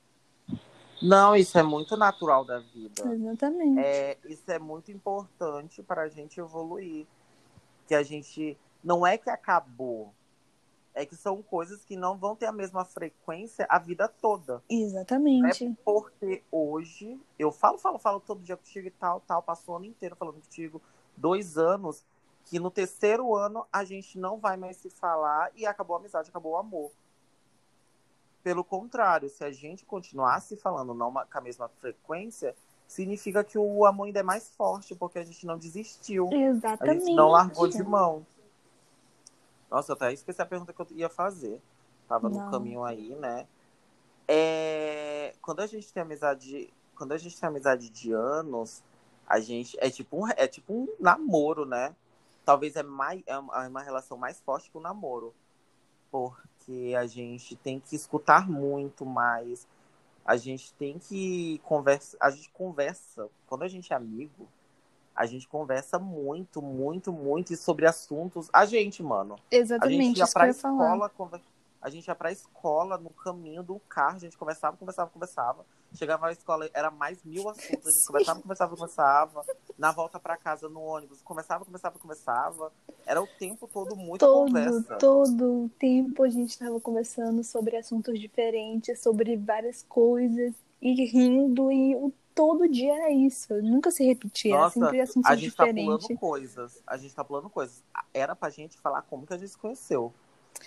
Não, 1.02 1.36
isso 1.36 1.58
é 1.58 1.64
muito 1.64 1.98
natural 1.98 2.46
da 2.46 2.60
vida. 2.60 3.12
Exatamente. 3.12 3.80
É, 3.80 4.18
isso 4.26 4.52
é 4.52 4.60
muito 4.60 4.92
importante 4.92 5.82
para 5.82 6.04
a 6.04 6.10
gente 6.10 6.40
evoluir. 6.40 7.08
Que 7.88 7.96
a 7.96 8.04
gente. 8.04 8.56
Não 8.84 9.06
é 9.06 9.18
que 9.18 9.32
acabou. 9.32 10.14
É 10.96 11.06
que 11.06 11.16
são 11.16 11.44
coisas 11.44 11.84
que 11.84 11.98
não 11.98 12.18
vão 12.18 12.36
ter 12.36 12.46
a 12.46 12.52
mesma 12.54 12.86
frequência 12.86 13.68
a 13.70 13.78
vida 13.78 14.08
toda. 14.08 14.64
Exatamente. 14.70 15.66
É 15.66 15.72
porque 15.84 16.42
hoje 16.50 17.20
eu 17.38 17.52
falo, 17.52 17.78
falo, 17.78 18.00
falo 18.00 18.20
todo 18.22 18.42
dia 18.42 18.56
contigo 18.56 18.88
e 18.88 18.92
tal, 18.92 19.20
tal, 19.20 19.44
passo 19.44 19.70
o 19.70 19.76
ano 19.76 19.86
inteiro 19.86 20.16
falando 20.16 20.36
contigo, 20.36 20.82
dois 21.18 21.58
anos, 21.58 22.04
que 22.46 22.60
no 22.60 22.72
terceiro 22.72 23.36
ano 23.36 23.68
a 23.72 23.84
gente 23.84 24.18
não 24.18 24.38
vai 24.38 24.56
mais 24.56 24.78
se 24.78 24.90
falar 24.90 25.52
e 25.56 25.66
acabou 25.66 25.98
a 25.98 26.00
amizade, 26.00 26.30
acabou 26.30 26.54
o 26.54 26.58
amor. 26.58 26.92
Pelo 28.42 28.64
contrário, 28.64 29.28
se 29.28 29.44
a 29.44 29.52
gente 29.52 29.86
continuar 29.86 30.40
se 30.40 30.56
falando 30.56 30.94
não 30.94 31.12
com 31.12 31.38
a 31.38 31.42
mesma 31.42 31.68
frequência, 31.68 32.56
significa 32.88 33.44
que 33.44 33.58
o 33.58 33.86
amor 33.86 34.06
ainda 34.06 34.20
é 34.20 34.24
mais 34.24 34.50
forte, 34.50 34.96
porque 34.96 35.20
a 35.20 35.24
gente 35.24 35.46
não 35.46 35.58
desistiu. 35.58 36.30
Exatamente. 36.32 36.90
A 36.90 37.06
gente 37.06 37.16
não 37.16 37.30
largou 37.30 37.68
de 37.68 37.84
mão. 37.84 38.26
Nossa, 39.70 39.92
eu 39.92 39.96
até 39.96 40.14
esqueci 40.14 40.42
a 40.42 40.46
pergunta 40.46 40.74
que 40.74 40.82
eu 40.82 40.88
ia 40.92 41.10
fazer. 41.10 41.62
Tava 42.08 42.30
Não. 42.30 42.46
no 42.46 42.52
caminho 42.52 42.84
aí, 42.84 43.16
né? 43.16 43.48
É... 44.28 45.34
Quando 45.42 45.62
a 45.62 45.68
gente 45.68 45.92
tem 45.92 46.04
amizade. 46.04 46.74
Quando 46.96 47.12
a 47.12 47.18
gente 47.18 47.40
tem 47.40 47.48
amizade 47.48 47.90
de 47.90 48.12
anos, 48.12 48.84
a 49.28 49.40
gente. 49.40 49.78
É 49.80 49.90
tipo 49.90 50.24
um, 50.24 50.28
é 50.30 50.48
tipo 50.48 50.74
um 50.74 50.88
namoro, 51.00 51.66
né? 51.66 51.96
Talvez 52.44 52.76
é, 52.76 52.84
mais, 52.84 53.24
é 53.26 53.38
uma 53.38 53.82
relação 53.82 54.18
mais 54.18 54.40
forte 54.40 54.70
que 54.70 54.78
o 54.78 54.82
namoro. 54.82 55.34
Porque 56.12 56.94
a 56.98 57.08
gente 57.08 57.56
tem 57.56 57.80
que 57.80 57.96
escutar 57.96 58.48
muito 58.48 59.06
mais. 59.06 59.68
A 60.24 60.38
gente 60.38 60.74
tem 60.74 61.00
que 61.00 61.60
conversar. 61.64 62.18
A 62.20 62.30
gente 62.30 62.50
conversa. 62.52 63.30
Quando 63.48 63.64
a 63.64 63.68
gente 63.68 63.92
é 63.92 63.96
amigo, 63.96 64.48
a 65.16 65.26
gente 65.26 65.48
conversa 65.48 65.98
muito, 65.98 66.62
muito, 66.62 67.12
muito 67.12 67.54
e 67.54 67.58
sobre 67.58 67.86
assuntos. 67.88 68.50
A 68.52 68.66
gente, 68.66 69.02
mano. 69.02 69.36
A 69.36 69.42
gente 69.46 69.58
Exatamente, 69.58 70.20
ia 70.20 70.28
pra 70.28 70.50
escola, 70.50 71.10
conver- 71.10 71.42
a 71.82 71.90
gente 71.90 72.08
ia 72.08 72.16
pra 72.16 72.32
escola 72.32 72.98
no 72.98 73.10
caminho 73.12 73.64
do 73.64 73.80
carro, 73.88 74.16
a 74.18 74.20
gente 74.20 74.38
conversava, 74.38 74.76
conversava, 74.78 75.10
conversava. 75.10 75.66
Chegava 75.94 76.26
na 76.26 76.32
escola, 76.34 76.70
era 76.74 76.92
mais 76.92 77.24
mil 77.24 77.48
assuntos, 77.50 77.86
a 77.88 77.92
gente 77.92 78.06
conversava, 78.06 78.42
conversava, 78.42 78.76
conversava. 78.76 79.46
Na 79.78 79.92
volta 79.92 80.20
pra 80.20 80.38
casa 80.38 80.68
no 80.70 80.82
ônibus, 80.82 81.22
conversava, 81.22 81.64
conversava, 81.66 82.00
conversava. 82.00 82.72
Era 83.06 83.22
o 83.22 83.28
tempo 83.28 83.68
todo 83.68 83.96
muita 83.96 84.26
Todo, 84.26 84.42
conversa. 84.48 84.98
todo 84.98 85.66
o 85.66 85.70
tempo 85.70 86.24
a 86.24 86.30
gente 86.30 86.50
estava 86.52 86.80
conversando 86.82 87.44
sobre 87.44 87.78
assuntos 87.78 88.20
diferentes, 88.20 89.02
sobre 89.02 89.38
várias 89.38 89.84
coisas, 89.84 90.54
e 90.82 91.06
rindo, 91.06 91.72
e 91.72 91.96
o, 91.96 92.12
todo 92.36 92.68
dia 92.70 92.94
era 92.94 93.10
isso. 93.12 93.54
Nunca 93.64 93.90
se 93.90 94.06
repetia, 94.06 94.56
Nossa, 94.58 94.80
sempre 94.80 95.00
assuntos 95.02 95.32
A 95.32 95.36
gente 95.36 95.56
tá 95.56 95.64
diferentes. 95.64 96.06
pulando 96.08 96.20
coisas. 96.20 96.84
A 96.86 96.98
gente 96.98 97.16
tá 97.16 97.24
pulando 97.24 97.50
coisas. 97.50 97.84
Era 98.14 98.36
pra 98.36 98.50
gente 98.50 98.78
falar 98.78 99.02
como 99.04 99.26
que 99.26 99.34
a 99.34 99.38
gente 99.38 99.50
se 99.50 99.58
conheceu. 99.58 100.14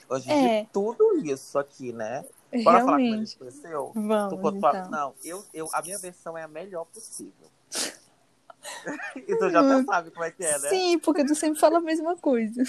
Hoje 0.09 0.31
É. 0.31 0.66
tudo 0.72 1.14
isso 1.24 1.59
aqui, 1.59 1.92
né? 1.92 2.24
Bora 2.64 2.81
falar 2.81 2.81
como 2.81 2.94
a 2.94 2.98
gente 2.98 3.07
Realmente. 3.09 3.31
se 3.31 3.37
conheceu? 3.38 3.92
Vamos, 3.94 4.35
Tu 4.35 4.38
conta- 4.40 4.68
então. 4.78 4.90
Não, 4.90 5.14
eu, 5.24 5.44
eu, 5.54 5.68
a 5.72 5.83
minha 5.83 5.98
versão 5.98 6.37
é 6.37 6.42
a 6.42 6.48
melhor 6.48 6.85
possível. 6.87 7.48
e 9.16 9.37
tu 9.37 9.50
já 9.50 9.61
até 9.61 9.85
sabe 9.85 10.11
como 10.11 10.24
é 10.24 10.31
que 10.31 10.44
é, 10.44 10.59
né? 10.59 10.68
Sim, 10.68 10.98
porque 10.98 11.24
tu 11.24 11.35
sempre 11.35 11.61
fala 11.61 11.78
a 11.78 11.81
mesma 11.81 12.16
coisa. 12.16 12.62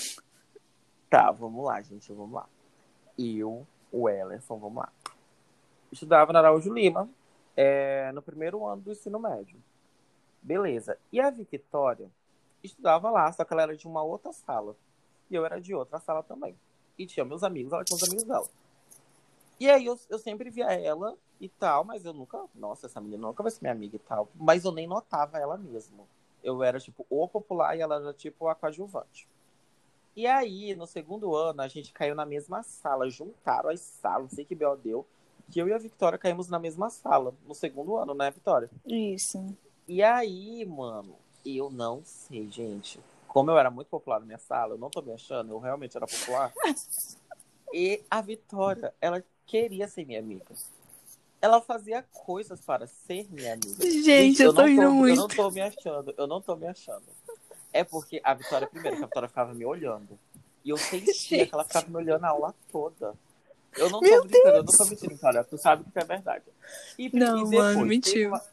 Tá, 1.09 1.31
vamos 1.31 1.65
lá, 1.65 1.81
gente, 1.81 2.12
vamos 2.13 2.33
lá. 2.33 2.45
Eu, 3.17 3.65
o 3.91 4.07
Ellerson, 4.09 4.57
vamos 4.57 4.77
lá. 4.83 4.89
Estudava 5.91 6.31
na 6.31 6.39
Araújo 6.39 6.71
Lima, 6.71 7.09
é, 7.62 8.10
no 8.13 8.22
primeiro 8.22 8.65
ano 8.65 8.82
do 8.82 8.91
ensino 8.93 9.19
médio. 9.19 9.62
Beleza. 10.41 10.98
E 11.12 11.19
a 11.19 11.30
Victoria 11.30 12.10
estudava 12.63 13.12
lá, 13.12 13.30
só 13.34 13.43
que 13.43 13.52
ela 13.52 13.63
era 13.63 13.76
de 13.76 13.86
uma 13.86 14.02
outra 14.02 14.32
sala. 14.32 14.78
E 15.30 15.36
eu 15.36 15.45
era 15.45 15.60
de 15.60 15.76
outra 15.76 16.00
sala 16.00 16.24
também. 16.24 16.58
E 16.98 17.06
tinha 17.06 17.26
meus 17.26 17.43
amigos, 17.43 17.74
ela 17.74 17.84
tinha 17.84 17.98
os 17.98 18.04
amigos 18.04 18.24
dela. 18.24 18.48
E 19.60 19.69
aí 19.69 19.86
eu, 19.86 20.00
eu 20.10 20.17
sempre 20.17 20.50
via 20.50 20.72
ela 20.72 21.17
e 21.38 21.50
tal, 21.50 21.84
mas 21.84 22.06
eu 22.06 22.13
nunca. 22.13 22.45
Nossa, 22.56 22.86
essa 22.86 23.02
menina 23.02 23.28
nunca 23.28 23.43
vai 23.43 23.52
ser 23.52 23.60
minha 23.62 23.74
amiga 23.74 23.98
e 23.98 24.00
tal. 24.00 24.30
Mas 24.36 24.63
eu 24.63 24.72
nem 24.72 24.88
notava 24.88 25.38
ela 25.38 25.58
mesmo. 25.58 26.08
Eu 26.41 26.63
era, 26.63 26.80
tipo, 26.80 27.06
o 27.10 27.28
popular 27.28 27.76
e 27.76 27.82
ela 27.82 27.98
era, 27.98 28.13
tipo, 28.13 28.48
a 28.48 28.56
coadjuvante. 28.56 29.28
E 30.15 30.26
aí, 30.26 30.74
no 30.76 30.88
segundo 30.88 31.36
ano, 31.36 31.62
a 31.62 31.67
gente 31.67 31.91
caiu 31.91 32.15
na 32.15 32.26
mesma 32.26 32.63
sala. 32.63 33.10
Juntaram 33.10 33.69
as 33.69 33.82
salas, 33.82 34.30
não 34.30 34.30
sei 34.30 34.45
que 34.45 34.56
Bel 34.56 34.78
deu. 34.78 35.06
Que 35.51 35.59
eu 35.59 35.67
e 35.67 35.73
a 35.73 35.77
Vitória 35.77 36.17
caímos 36.17 36.47
na 36.47 36.59
mesma 36.59 36.89
sala. 36.89 37.33
No 37.47 37.55
segundo 37.55 37.97
ano, 37.97 38.13
né, 38.13 38.29
Vitória? 38.31 38.69
Isso. 38.85 39.55
E 39.88 40.03
aí, 40.03 40.65
mano, 40.65 41.15
eu 41.45 41.69
não 41.69 42.01
sei, 42.03 42.47
gente. 42.49 42.99
Como 43.27 43.49
eu 43.51 43.57
era 43.57 43.71
muito 43.71 43.88
popular 43.88 44.19
na 44.19 44.25
minha 44.25 44.38
sala, 44.38 44.73
eu 44.73 44.77
não 44.77 44.89
tô 44.89 45.01
me 45.01 45.12
achando, 45.13 45.51
eu 45.51 45.59
realmente 45.59 45.95
era 45.95 46.05
popular. 46.07 46.51
e 47.73 48.03
a 48.09 48.21
Vitória, 48.21 48.93
ela 49.01 49.23
queria 49.45 49.88
ser 49.88 50.05
minha 50.05 50.19
amiga. 50.19 50.53
Ela 51.41 51.62
fazia 51.62 52.03
coisas 52.03 52.59
para 52.59 52.85
ser 52.85 53.27
minha 53.31 53.53
amiga. 53.53 53.89
Gente, 54.03 54.41
eu 54.43 54.53
tô 54.53 54.62
não 54.62 54.67
rindo 54.67 54.81
Eu 54.81 54.91
muito. 54.93 55.15
não 55.17 55.27
tô 55.27 55.49
me 55.49 55.62
achando, 55.62 56.13
eu 56.17 56.27
não 56.27 56.41
tô 56.41 56.55
me 56.55 56.67
achando. 56.67 57.05
É 57.71 57.83
porque 57.83 58.19
a 58.23 58.33
Vitória, 58.33 58.67
primeiro, 58.67 58.97
que 58.97 59.03
a 59.03 59.05
Vitória 59.07 59.29
ficava 59.29 59.53
me 59.53 59.65
olhando. 59.65 60.19
E 60.65 60.69
eu 60.69 60.77
sentia 60.77 61.13
Gente. 61.13 61.47
que 61.47 61.53
ela 61.53 61.63
ficava 61.63 61.88
me 61.88 61.95
olhando 61.95 62.25
a 62.25 62.29
aula 62.29 62.53
toda. 62.71 63.13
Eu 63.77 63.89
não 63.89 64.01
Meu 64.01 64.21
tô 64.21 64.27
brincando, 64.27 64.55
eu 64.58 64.63
não 64.63 64.73
tô 64.77 64.86
mentindo, 64.86 65.13
Vitória. 65.13 65.43
Tu 65.43 65.58
sabe 65.58 65.84
que 65.84 65.89
isso 65.89 65.99
é 65.99 66.03
verdade. 66.03 66.45
E, 66.97 67.10
Não, 67.15 67.38
e 67.38 67.43
depois, 67.49 67.51
mano, 67.51 67.73
teve 67.75 67.86
mentiu. 67.89 68.29
uma- 68.29 68.43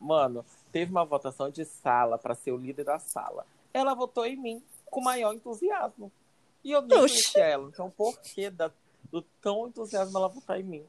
Mano, 0.00 0.44
teve 0.72 0.90
uma 0.90 1.04
votação 1.04 1.50
de 1.50 1.64
sala 1.64 2.18
para 2.18 2.34
ser 2.34 2.52
o 2.52 2.56
líder 2.56 2.84
da 2.84 2.98
sala. 2.98 3.44
Ela 3.72 3.94
votou 3.94 4.24
em 4.26 4.36
mim 4.36 4.62
com 4.90 5.00
maior 5.00 5.34
entusiasmo. 5.34 6.10
E 6.64 6.72
eu 6.72 6.80
Oxi. 6.80 6.96
conhecia 6.96 7.44
ela. 7.44 7.68
Então, 7.68 7.90
por 7.90 8.18
que 8.20 8.50
da, 8.50 8.70
do 9.10 9.22
tão 9.42 9.68
entusiasmo 9.68 10.16
ela 10.18 10.28
votar 10.28 10.60
em 10.60 10.64
mim? 10.64 10.84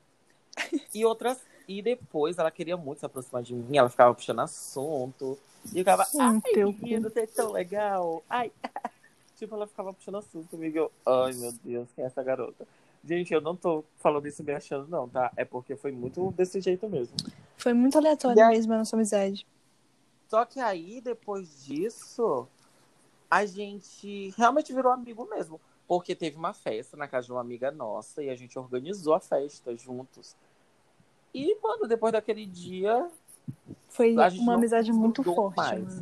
E 0.94 1.06
outras. 1.06 1.40
E 1.68 1.82
depois 1.82 2.38
ela 2.38 2.50
queria 2.52 2.78
muito 2.78 3.00
se 3.00 3.06
aproximar 3.06 3.44
de 3.44 3.54
mim. 3.54 3.78
Ela 3.78 3.90
ficava 3.90 4.14
puxando 4.14 4.40
assunto. 4.40 5.38
E 5.74 5.80
eu 5.80 5.84
ficava, 5.84 6.04
Hum, 6.16 6.22
ai, 6.22 6.54
teu 6.54 6.72
menino, 6.72 7.10
você 7.10 7.22
é 7.22 7.28
tão 7.28 7.52
legal. 7.52 8.24
Ai. 8.30 8.52
Tipo, 9.38 9.54
ela 9.54 9.68
ficava 9.68 9.94
puxando 9.94 10.18
assunto 10.18 10.50
comigo. 10.50 10.78
Eu, 10.80 10.92
ai, 11.06 11.32
meu 11.34 11.52
Deus, 11.64 11.88
quem 11.96 12.04
é 12.04 12.08
essa 12.08 12.24
garota? 12.24 12.68
Gente, 13.08 13.34
eu 13.34 13.40
não 13.40 13.56
tô 13.56 13.86
falando 13.96 14.28
isso 14.28 14.44
me 14.44 14.52
achando, 14.52 14.86
não, 14.90 15.08
tá? 15.08 15.32
É 15.38 15.46
porque 15.46 15.78
foi 15.78 15.94
muito 15.94 16.30
desse 16.32 16.60
jeito 16.60 16.90
mesmo. 16.90 17.16
Foi 17.56 17.74
muito 17.74 17.98
aleatório 17.98 18.44
aí- 18.44 18.50
mesmo 18.58 18.74
a 18.74 18.80
nossa 18.80 18.98
amizade. 18.98 19.48
Só 20.28 20.44
que 20.44 20.60
aí, 20.60 21.00
depois 21.00 21.64
disso, 21.64 22.46
a 23.32 23.46
gente 23.46 24.34
realmente 24.38 24.74
virou 24.74 24.92
amigo 24.92 25.26
mesmo. 25.30 25.60
Porque 25.88 26.14
teve 26.14 26.36
uma 26.36 26.54
festa 26.54 26.98
na 26.98 27.08
casa 27.08 27.28
de 27.28 27.32
uma 27.32 27.40
amiga 27.40 27.72
nossa 27.72 28.22
e 28.22 28.30
a 28.30 28.36
gente 28.36 28.60
organizou 28.60 29.14
a 29.14 29.22
festa 29.22 29.74
juntos. 29.78 30.36
E, 31.34 31.58
mano, 31.64 31.88
depois 31.88 32.12
daquele 32.12 32.46
dia, 32.46 33.10
Foi 33.88 34.14
uma 34.14 34.56
amizade 34.56 34.92
muito 34.92 35.24
forte, 35.24 35.56
mais. 35.56 36.02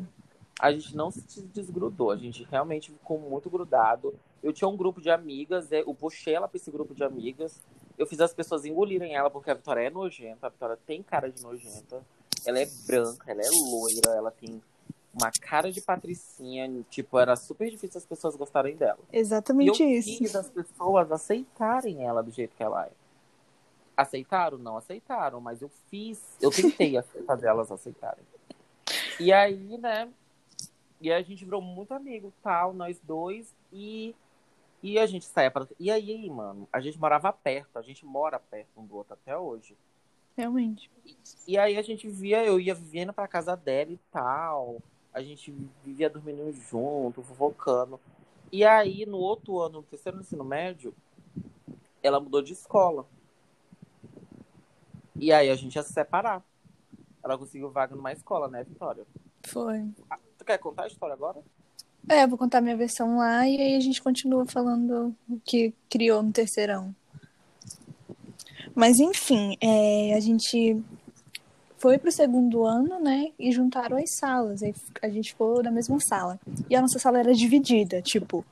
a 0.59 0.71
gente 0.71 0.95
não 0.95 1.11
se 1.11 1.43
desgrudou. 1.43 2.09
A 2.09 2.17
gente 2.17 2.43
realmente 2.45 2.91
ficou 2.91 3.19
muito 3.19 3.47
grudado. 3.47 4.15
Eu 4.43 4.53
tinha 4.53 4.67
um 4.67 4.77
grupo 4.77 5.01
de 5.01 5.09
amigas, 5.09 5.71
é, 5.71 5.81
eu 5.81 5.93
puxei 5.93 6.33
ela 6.33 6.47
pra 6.47 6.57
esse 6.57 6.69
grupo 6.69 6.93
de 6.93 7.03
amigas. 7.03 7.59
Eu 7.97 8.05
fiz 8.05 8.19
as 8.19 8.33
pessoas 8.33 8.65
engolirem 8.65 9.15
ela, 9.15 9.29
porque 9.29 9.49
a 9.49 9.53
Vitória 9.53 9.81
é 9.81 9.89
nojenta. 9.89 10.47
A 10.47 10.49
Vitória 10.49 10.77
tem 10.85 11.01
cara 11.01 11.31
de 11.31 11.41
nojenta. 11.41 12.03
Ela 12.45 12.59
é 12.59 12.67
branca, 12.85 13.31
ela 13.31 13.41
é 13.41 13.49
loira, 13.49 14.11
ela 14.11 14.31
tem 14.31 14.61
uma 15.13 15.31
cara 15.31 15.71
de 15.71 15.81
patricinha. 15.81 16.69
Tipo, 16.89 17.17
era 17.17 17.35
super 17.35 17.69
difícil 17.71 17.97
as 17.97 18.05
pessoas 18.05 18.35
gostarem 18.35 18.75
dela. 18.75 18.99
E 19.11 19.15
eu 19.15 19.21
Exatamente 19.21 19.83
isso. 19.83 20.17
fiz 20.17 20.35
as 20.35 20.49
pessoas 20.49 21.11
aceitarem 21.11 22.03
ela 22.05 22.21
do 22.21 22.31
jeito 22.31 22.55
que 22.55 22.61
ela 22.61 22.85
é. 22.85 22.91
Aceitaram? 23.97 24.57
Não 24.57 24.77
aceitaram, 24.77 25.39
mas 25.39 25.61
eu 25.61 25.71
fiz, 25.89 26.21
eu 26.41 26.51
tentei 26.51 27.01
fazer 27.25 27.47
elas 27.47 27.71
aceitarem. 27.71 28.25
E 29.19 29.31
aí, 29.31 29.77
né? 29.77 30.09
E 30.99 31.11
aí 31.11 31.21
a 31.21 31.25
gente 31.25 31.45
virou 31.45 31.61
muito 31.61 31.93
amigo, 31.93 32.33
tal, 32.43 32.73
nós 32.73 32.99
dois, 32.99 33.53
e, 33.71 34.13
e 34.85 34.99
a 34.99 35.07
gente 35.07 35.25
saía 35.25 35.49
pra. 35.49 35.67
E 35.79 35.89
aí, 35.89 36.29
mano, 36.29 36.69
a 36.71 36.79
gente 36.79 36.99
morava 36.99 37.33
perto, 37.33 37.79
a 37.79 37.81
gente 37.81 38.05
mora 38.05 38.37
perto 38.37 38.69
um 38.79 38.85
do 38.85 38.95
outro 38.95 39.13
até 39.15 39.35
hoje. 39.35 39.75
Realmente. 40.37 40.91
E 41.47 41.57
aí 41.57 41.75
a 41.75 41.81
gente 41.81 42.07
via, 42.07 42.45
eu 42.45 42.59
ia 42.59 42.75
vivendo 42.75 43.11
pra 43.11 43.27
casa 43.27 43.55
dela 43.55 43.91
e 43.91 43.99
tal. 44.11 44.77
A 45.11 45.23
gente 45.23 45.51
vivia 45.83 46.07
dormindo 46.07 46.51
junto, 46.51 47.23
fofocando. 47.23 47.99
E 48.51 48.63
aí, 48.63 49.07
no 49.07 49.17
outro 49.17 49.59
ano, 49.59 49.77
no 49.77 49.83
terceiro 49.83 50.19
ensino 50.19 50.43
médio, 50.43 50.93
ela 52.03 52.19
mudou 52.19 52.43
de 52.43 52.53
escola. 52.53 53.07
E 55.15 55.33
aí 55.33 55.49
a 55.49 55.55
gente 55.55 55.73
ia 55.75 55.81
se 55.81 55.93
separar. 55.93 56.43
Ela 57.23 57.39
conseguiu 57.39 57.71
vaga 57.71 57.95
numa 57.95 58.13
escola, 58.13 58.47
né, 58.47 58.63
Vitória? 58.63 59.03
Foi. 59.47 59.89
Tu 60.37 60.45
quer 60.45 60.59
contar 60.59 60.83
a 60.83 60.87
história 60.87 61.13
agora? 61.13 61.41
É, 62.07 62.23
eu 62.23 62.27
vou 62.27 62.37
contar 62.37 62.61
minha 62.61 62.77
versão 62.77 63.17
lá 63.17 63.47
e 63.47 63.59
aí 63.59 63.75
a 63.75 63.79
gente 63.79 64.01
continua 64.01 64.45
falando 64.45 65.15
o 65.27 65.39
que 65.43 65.73
criou 65.89 66.21
no 66.21 66.31
terceirão. 66.31 66.93
Mas 68.75 68.99
enfim, 68.99 69.57
é, 69.61 70.13
a 70.13 70.19
gente 70.19 70.81
foi 71.77 71.97
pro 71.97 72.11
segundo 72.11 72.65
ano, 72.65 72.99
né? 72.99 73.27
E 73.39 73.51
juntaram 73.51 73.97
as 73.97 74.15
salas. 74.15 74.61
Aí 74.61 74.73
a 75.01 75.09
gente 75.09 75.31
ficou 75.31 75.63
na 75.63 75.71
mesma 75.71 75.99
sala. 75.99 76.39
E 76.69 76.75
a 76.75 76.81
nossa 76.81 76.99
sala 76.99 77.19
era 77.19 77.33
dividida, 77.33 78.01
tipo, 78.01 78.45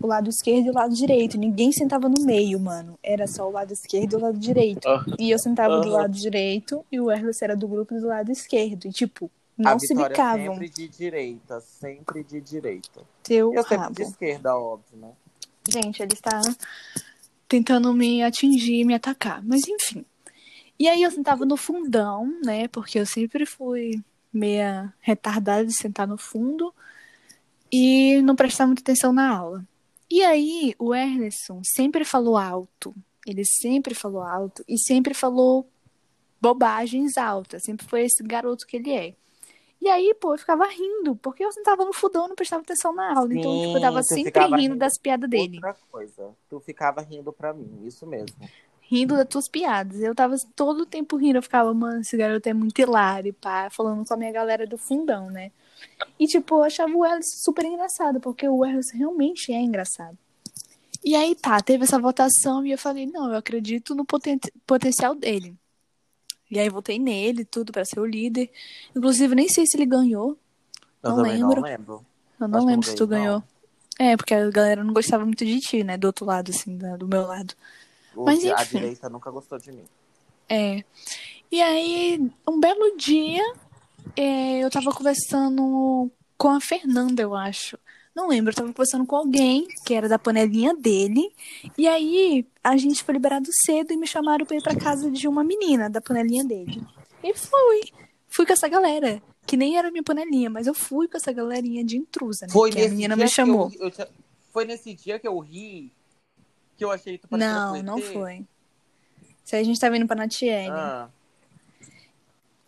o 0.00 0.06
lado 0.06 0.28
esquerdo 0.28 0.66
e 0.66 0.70
o 0.70 0.74
lado 0.74 0.94
direito. 0.94 1.38
Ninguém 1.38 1.72
sentava 1.72 2.08
no 2.08 2.24
meio, 2.24 2.58
mano. 2.58 2.98
Era 3.02 3.26
só 3.26 3.48
o 3.48 3.52
lado 3.52 3.72
esquerdo 3.72 4.14
e 4.14 4.16
o 4.16 4.20
lado 4.20 4.38
direito. 4.38 4.88
Uhum. 4.88 5.14
E 5.18 5.30
eu 5.30 5.38
sentava 5.38 5.80
do 5.80 5.88
Aham. 5.88 5.98
lado 5.98 6.12
direito 6.12 6.84
e 6.90 7.00
o 7.00 7.10
Erlos 7.10 7.40
era 7.42 7.56
do 7.56 7.68
grupo 7.68 7.94
do 7.94 8.06
lado 8.06 8.30
esquerdo. 8.30 8.86
E, 8.86 8.90
tipo, 8.90 9.30
não 9.60 9.72
a 9.72 9.78
se 9.78 9.88
Vitória 9.88 10.10
bicavam. 10.10 10.54
sempre 10.54 10.68
de 10.68 10.88
direita, 10.88 11.60
sempre 11.60 12.24
de 12.24 12.40
direita. 12.40 13.02
Teu 13.22 13.52
Eu 13.52 13.62
sempre 13.62 13.76
rabo. 13.76 13.94
de 13.94 14.02
esquerda, 14.02 14.56
óbvio, 14.56 14.98
né? 14.98 15.12
Gente, 15.68 16.02
ele 16.02 16.14
está 16.14 16.40
tentando 17.48 17.92
me 17.92 18.22
atingir 18.22 18.84
me 18.84 18.94
atacar. 18.94 19.42
Mas 19.44 19.62
enfim. 19.68 20.04
E 20.78 20.88
aí 20.88 21.02
eu 21.02 21.10
sentava 21.10 21.44
no 21.44 21.56
fundão, 21.56 22.26
né? 22.44 22.68
Porque 22.68 22.98
eu 22.98 23.04
sempre 23.06 23.44
fui 23.44 24.02
meia 24.32 24.94
retardada 25.00 25.66
de 25.66 25.74
sentar 25.74 26.06
no 26.06 26.16
fundo 26.16 26.72
e 27.70 28.22
não 28.22 28.34
prestar 28.34 28.66
muita 28.66 28.82
atenção 28.82 29.12
na 29.12 29.28
aula. 29.28 29.66
E 30.10 30.24
aí 30.24 30.74
o 30.78 30.94
Erneson 30.94 31.60
sempre 31.64 32.04
falou 32.04 32.36
alto. 32.36 32.94
Ele 33.26 33.42
sempre 33.44 33.94
falou 33.94 34.22
alto 34.22 34.64
e 34.66 34.78
sempre 34.78 35.12
falou 35.12 35.68
bobagens 36.40 37.16
altas. 37.18 37.62
Sempre 37.64 37.86
foi 37.86 38.02
esse 38.04 38.22
garoto 38.22 38.66
que 38.66 38.76
ele 38.78 38.92
é. 38.92 39.14
E 39.80 39.88
aí, 39.88 40.14
pô, 40.20 40.34
eu 40.34 40.38
ficava 40.38 40.66
rindo, 40.66 41.16
porque 41.16 41.42
eu 41.42 41.50
sentava 41.52 41.84
no 41.84 41.92
fundão 41.92 42.26
e 42.26 42.28
não 42.28 42.36
prestava 42.36 42.62
atenção 42.62 42.92
na 42.94 43.16
aula. 43.16 43.32
então, 43.32 43.50
Sim, 43.50 43.62
tipo, 43.62 43.76
eu 43.78 43.80
tava 43.80 44.02
sempre 44.02 44.40
rindo 44.40 44.56
rindo. 44.56 44.76
das 44.76 44.98
piadas 44.98 45.30
dele. 45.30 45.56
Outra 45.56 45.76
coisa, 45.90 46.36
tu 46.50 46.60
ficava 46.60 47.00
rindo 47.00 47.32
pra 47.32 47.54
mim, 47.54 47.86
isso 47.86 48.06
mesmo. 48.06 48.36
rindo 48.82 49.16
das 49.16 49.26
tuas 49.26 49.48
piadas. 49.48 50.00
Eu 50.00 50.14
tava 50.14 50.36
todo 50.54 50.80
o 50.82 50.86
tempo 50.86 51.16
rindo, 51.16 51.38
eu 51.38 51.42
ficava, 51.42 51.72
mano, 51.72 52.00
esse 52.00 52.14
garoto 52.14 52.46
é 52.46 52.52
muito 52.52 52.78
hilário, 52.78 53.32
pá, 53.32 53.70
falando 53.70 54.06
com 54.06 54.12
a 54.12 54.16
minha 54.18 54.32
galera 54.32 54.66
do 54.66 54.76
fundão, 54.76 55.30
né? 55.30 55.50
E, 56.18 56.26
tipo, 56.26 56.56
eu 56.56 56.62
achava 56.64 56.92
o 56.94 57.06
Ellis 57.06 57.42
super 57.42 57.64
engraçado, 57.64 58.20
porque 58.20 58.46
o 58.46 58.64
Ellis 58.66 58.90
realmente 58.90 59.50
é 59.50 59.60
engraçado. 59.60 60.18
E 61.02 61.14
aí, 61.14 61.34
tá, 61.34 61.58
teve 61.62 61.84
essa 61.84 61.98
votação 61.98 62.66
e 62.66 62.72
eu 62.72 62.76
falei, 62.78 63.06
não, 63.06 63.30
eu 63.30 63.38
acredito 63.38 63.94
no 63.94 64.04
poten 64.04 64.38
potencial 64.66 65.14
dele. 65.14 65.56
E 66.50 66.58
aí 66.58 66.68
votei 66.68 66.98
nele, 66.98 67.44
tudo, 67.44 67.72
pra 67.72 67.84
ser 67.84 68.00
o 68.00 68.04
líder. 68.06 68.50
Inclusive, 68.96 69.34
nem 69.34 69.48
sei 69.48 69.66
se 69.66 69.76
ele 69.76 69.86
ganhou. 69.86 70.36
Eu 71.02 71.10
Não 71.16 71.22
lembro. 71.22 71.56
não 71.56 71.62
lembro. 71.62 72.04
Eu 72.40 72.46
Acho 72.46 72.48
não 72.48 72.60
que 72.60 72.66
lembro 72.66 72.86
não 72.86 72.92
se 72.92 72.94
tu 72.96 73.06
ganhei, 73.06 73.24
ganhou. 73.26 73.42
É, 73.98 74.16
porque 74.16 74.34
a 74.34 74.50
galera 74.50 74.82
não 74.82 74.92
gostava 74.94 75.24
muito 75.24 75.44
de 75.44 75.60
ti, 75.60 75.84
né? 75.84 75.96
Do 75.96 76.06
outro 76.06 76.24
lado, 76.24 76.50
assim, 76.50 76.76
do 76.76 77.06
meu 77.06 77.26
lado. 77.26 77.54
O 78.16 78.24
Mas, 78.24 78.40
de- 78.40 78.50
a 78.50 78.62
enfim. 78.62 78.78
direita 78.80 79.08
nunca 79.08 79.30
gostou 79.30 79.58
de 79.58 79.70
mim. 79.70 79.84
É. 80.48 80.82
E 81.52 81.60
aí, 81.60 82.30
um 82.48 82.58
belo 82.58 82.96
dia, 82.96 83.42
é, 84.16 84.58
eu 84.64 84.70
tava 84.70 84.90
conversando 84.90 86.10
com 86.36 86.48
a 86.48 86.60
Fernanda, 86.60 87.22
eu 87.22 87.34
acho. 87.34 87.78
Não 88.14 88.28
lembro, 88.28 88.50
eu 88.50 88.54
tava 88.56 88.68
conversando 88.72 89.06
com 89.06 89.16
alguém 89.16 89.66
que 89.86 89.94
era 89.94 90.08
da 90.08 90.18
panelinha 90.18 90.74
dele. 90.74 91.32
E 91.78 91.86
aí, 91.86 92.44
a 92.62 92.76
gente 92.76 93.04
foi 93.04 93.14
liberado 93.14 93.48
cedo 93.64 93.92
e 93.92 93.96
me 93.96 94.06
chamaram 94.06 94.44
pra 94.44 94.56
ir 94.56 94.62
pra 94.62 94.74
casa 94.74 95.10
de 95.10 95.28
uma 95.28 95.44
menina 95.44 95.88
da 95.88 96.00
panelinha 96.00 96.44
dele. 96.44 96.82
E 97.22 97.32
fui. 97.34 97.80
Fui 98.28 98.44
com 98.46 98.52
essa 98.52 98.68
galera. 98.68 99.22
Que 99.46 99.56
nem 99.56 99.76
era 99.76 99.90
minha 99.90 100.02
panelinha, 100.02 100.50
mas 100.50 100.66
eu 100.66 100.74
fui 100.74 101.08
com 101.08 101.16
essa 101.16 101.32
galerinha 101.32 101.84
de 101.84 101.96
intrusa, 101.96 102.46
né? 102.46 102.52
Foi 102.52 102.70
que 102.70 102.80
a 102.82 102.88
menina 102.88 103.16
me 103.16 103.26
chamou. 103.28 103.70
eu- 103.80 103.88
eu 103.98 104.06
foi 104.52 104.64
nesse 104.64 104.92
dia 104.94 105.18
que 105.18 105.26
eu 105.26 105.38
ri, 105.38 105.92
que 106.76 106.84
eu 106.84 106.90
achei 106.90 107.16
tu 107.18 107.26
Não, 107.30 107.82
não 107.82 107.98
foi. 108.00 108.44
Isso 109.44 109.54
aí 109.56 109.62
a 109.62 109.64
gente 109.64 109.80
tava 109.80 109.96
indo 109.96 110.06
pra 110.06 110.16
Natiele. 110.16 110.68
Ah, 110.70 111.08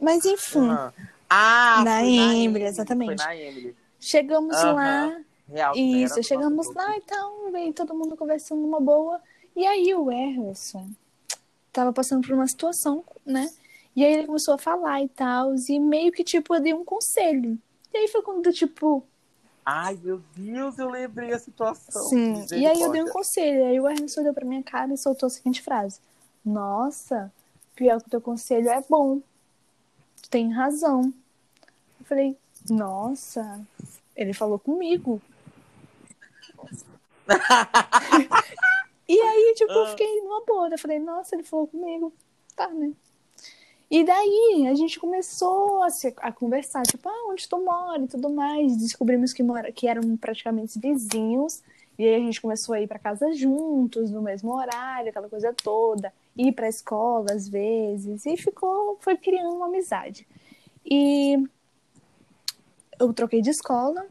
Mas 0.01 0.25
enfim, 0.25 0.69
ah. 0.71 0.93
Ah, 1.29 1.83
Na 1.85 2.01
foi 2.01 2.15
Emily, 2.15 2.65
exatamente. 2.65 3.17
Foi 3.23 3.27
na 3.27 3.37
Emily. 3.37 3.77
chegamos 4.01 4.57
Aham. 4.57 4.75
lá. 4.75 5.21
Real, 5.49 5.77
Isso, 5.77 6.23
chegamos 6.23 6.73
lá 6.75 6.87
grupo. 6.87 6.99
e 6.99 7.03
tal, 7.03 7.51
veio 7.51 7.73
todo 7.73 7.95
mundo 7.95 8.17
conversando 8.17 8.63
numa 8.63 8.81
boa. 8.81 9.21
E 9.55 9.67
aí 9.67 9.95
o 9.95 10.11
Emerson 10.11 10.89
tava 11.73 11.93
passando 11.93 12.27
por 12.27 12.35
uma 12.35 12.47
situação, 12.47 13.05
né? 13.25 13.51
E 13.95 14.05
aí 14.05 14.15
ele 14.15 14.27
começou 14.27 14.55
a 14.55 14.59
falar 14.59 15.03
e 15.03 15.09
tal, 15.09 15.55
e 15.69 15.79
meio 15.79 16.11
que, 16.11 16.25
tipo, 16.25 16.55
eu 16.55 16.61
dei 16.61 16.73
um 16.73 16.85
conselho. 16.85 17.59
E 17.93 17.97
aí 17.99 18.09
foi 18.09 18.23
quando, 18.23 18.51
tipo, 18.53 19.05
Ai, 19.65 19.99
meu 20.03 20.21
Deus, 20.35 20.77
eu 20.79 20.89
lembrei 20.89 21.33
a 21.33 21.39
situação. 21.39 22.03
sim. 22.03 22.45
E 22.53 22.67
aí 22.67 22.81
eu 22.81 22.91
dei 22.91 23.03
um 23.03 23.09
conselho. 23.09 23.67
Aí 23.67 23.79
o 23.79 23.89
Emerson 23.89 24.23
olhou 24.23 24.35
pra 24.35 24.45
minha 24.45 24.63
cara 24.63 24.93
e 24.93 24.99
soltou 24.99 25.29
a 25.29 25.31
seguinte 25.31 25.63
frase: 25.63 26.01
Nossa, 26.45 27.33
pior 27.77 28.01
que 28.01 28.09
o 28.09 28.11
teu 28.11 28.21
conselho 28.21 28.69
é 28.69 28.83
bom. 28.89 29.21
Tu 30.23 30.31
tem 30.31 30.53
razão. 30.53 31.13
Eu 32.01 32.07
falei, 32.07 32.37
nossa, 32.69 33.61
ele 34.17 34.33
falou 34.33 34.59
comigo. 34.59 35.23
E 39.09 39.21
aí, 39.21 39.55
tipo, 39.57 39.71
eu 39.73 39.85
Ah. 39.85 39.89
fiquei 39.89 40.21
numa 40.23 40.45
boa. 40.45 40.69
Eu 40.71 40.79
falei, 40.79 40.99
nossa, 40.99 41.35
ele 41.35 41.43
falou 41.43 41.67
comigo. 41.67 42.13
Tá, 42.57 42.69
né? 42.69 42.93
E 43.91 44.05
daí 44.05 44.67
a 44.71 44.75
gente 44.75 44.99
começou 44.99 45.83
a, 45.83 45.91
se, 45.91 46.15
a 46.19 46.33
conversar, 46.33 46.83
tipo, 46.85 47.07
ah, 47.09 47.29
onde 47.29 47.47
tu 47.49 47.59
mora 47.63 48.03
e 48.03 48.09
tudo 48.09 48.31
mais. 48.31 48.77
Descobrimos 48.77 49.33
que, 49.35 49.43
mora, 49.43 49.71
que 49.71 49.87
eram 49.87 50.17
praticamente 50.17 50.79
vizinhos. 50.79 51.63
E 51.99 52.07
aí 52.07 52.15
a 52.15 52.19
gente 52.19 52.41
começou 52.41 52.75
a 52.75 52.81
ir 52.81 52.87
pra 52.89 52.99
casa 52.99 53.31
juntos, 53.35 54.11
no 54.11 54.23
mesmo 54.23 54.55
horário, 54.55 55.11
aquela 55.11 55.29
coisa 55.29 55.53
toda. 55.53 56.11
Ir 56.35 56.53
pra 56.53 56.69
escola 56.69 57.27
às 57.33 57.47
vezes. 57.49 58.25
E 58.25 58.35
ficou, 58.39 58.97
foi 59.01 59.15
criando 59.17 59.55
uma 59.57 59.67
amizade. 59.67 60.27
E 60.85 61.37
eu 62.99 63.13
troquei 63.13 63.43
de 63.43 63.51
escola. 63.51 64.07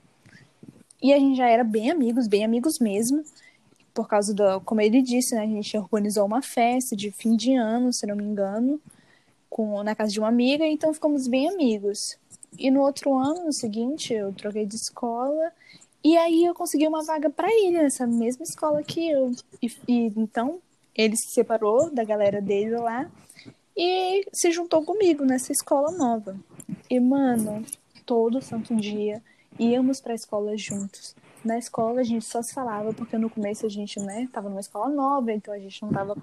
E 1.01 1.13
a 1.13 1.19
gente 1.19 1.35
já 1.37 1.47
era 1.47 1.63
bem 1.63 1.89
amigos, 1.89 2.27
bem 2.27 2.45
amigos 2.45 2.79
mesmo 2.79 3.23
por 3.93 4.07
causa 4.07 4.33
do, 4.33 4.61
como 4.61 4.81
ele 4.81 5.01
disse, 5.01 5.35
né, 5.35 5.43
a 5.43 5.47
gente 5.47 5.77
organizou 5.77 6.25
uma 6.25 6.41
festa 6.41 6.95
de 6.95 7.11
fim 7.11 7.35
de 7.35 7.53
ano, 7.55 7.91
se 7.91 8.05
não 8.05 8.15
me 8.15 8.23
engano, 8.23 8.79
com, 9.49 9.83
na 9.83 9.95
casa 9.95 10.11
de 10.11 10.19
uma 10.19 10.29
amiga, 10.29 10.65
então 10.65 10.93
ficamos 10.93 11.27
bem 11.27 11.49
amigos. 11.49 12.17
E 12.57 12.71
no 12.71 12.81
outro 12.81 13.13
ano, 13.17 13.45
no 13.45 13.53
seguinte, 13.53 14.13
eu 14.13 14.33
troquei 14.33 14.65
de 14.65 14.75
escola 14.75 15.51
e 16.03 16.17
aí 16.17 16.45
eu 16.45 16.53
consegui 16.53 16.87
uma 16.87 17.03
vaga 17.03 17.29
para 17.29 17.49
ele 17.49 17.81
nessa 17.81 18.07
mesma 18.07 18.43
escola 18.43 18.81
que 18.83 19.09
eu. 19.09 19.31
E, 19.61 19.67
e 19.87 20.13
então 20.17 20.59
ele 20.95 21.15
se 21.15 21.33
separou 21.33 21.93
da 21.93 22.03
galera 22.03 22.41
dele 22.41 22.77
lá 22.77 23.09
e 23.75 24.25
se 24.33 24.51
juntou 24.51 24.83
comigo 24.83 25.23
nessa 25.25 25.51
escola 25.51 25.91
nova. 25.91 26.35
E 26.89 26.99
mano, 26.99 27.65
todo 28.05 28.41
santo 28.41 28.75
dia 28.75 29.21
íamos 29.59 30.01
para 30.01 30.13
a 30.13 30.15
escola 30.15 30.57
juntos 30.57 31.15
na 31.43 31.57
escola 31.57 32.01
a 32.01 32.03
gente 32.03 32.25
só 32.25 32.41
se 32.41 32.53
falava, 32.53 32.93
porque 32.93 33.17
no 33.17 33.29
começo 33.29 33.65
a 33.65 33.69
gente, 33.69 33.99
né, 33.99 34.27
tava 34.31 34.49
numa 34.49 34.59
escola 34.59 34.89
nova, 34.89 35.31
então 35.31 35.53
a 35.53 35.59
gente 35.59 35.81
não 35.81 35.89
tava 35.89 36.15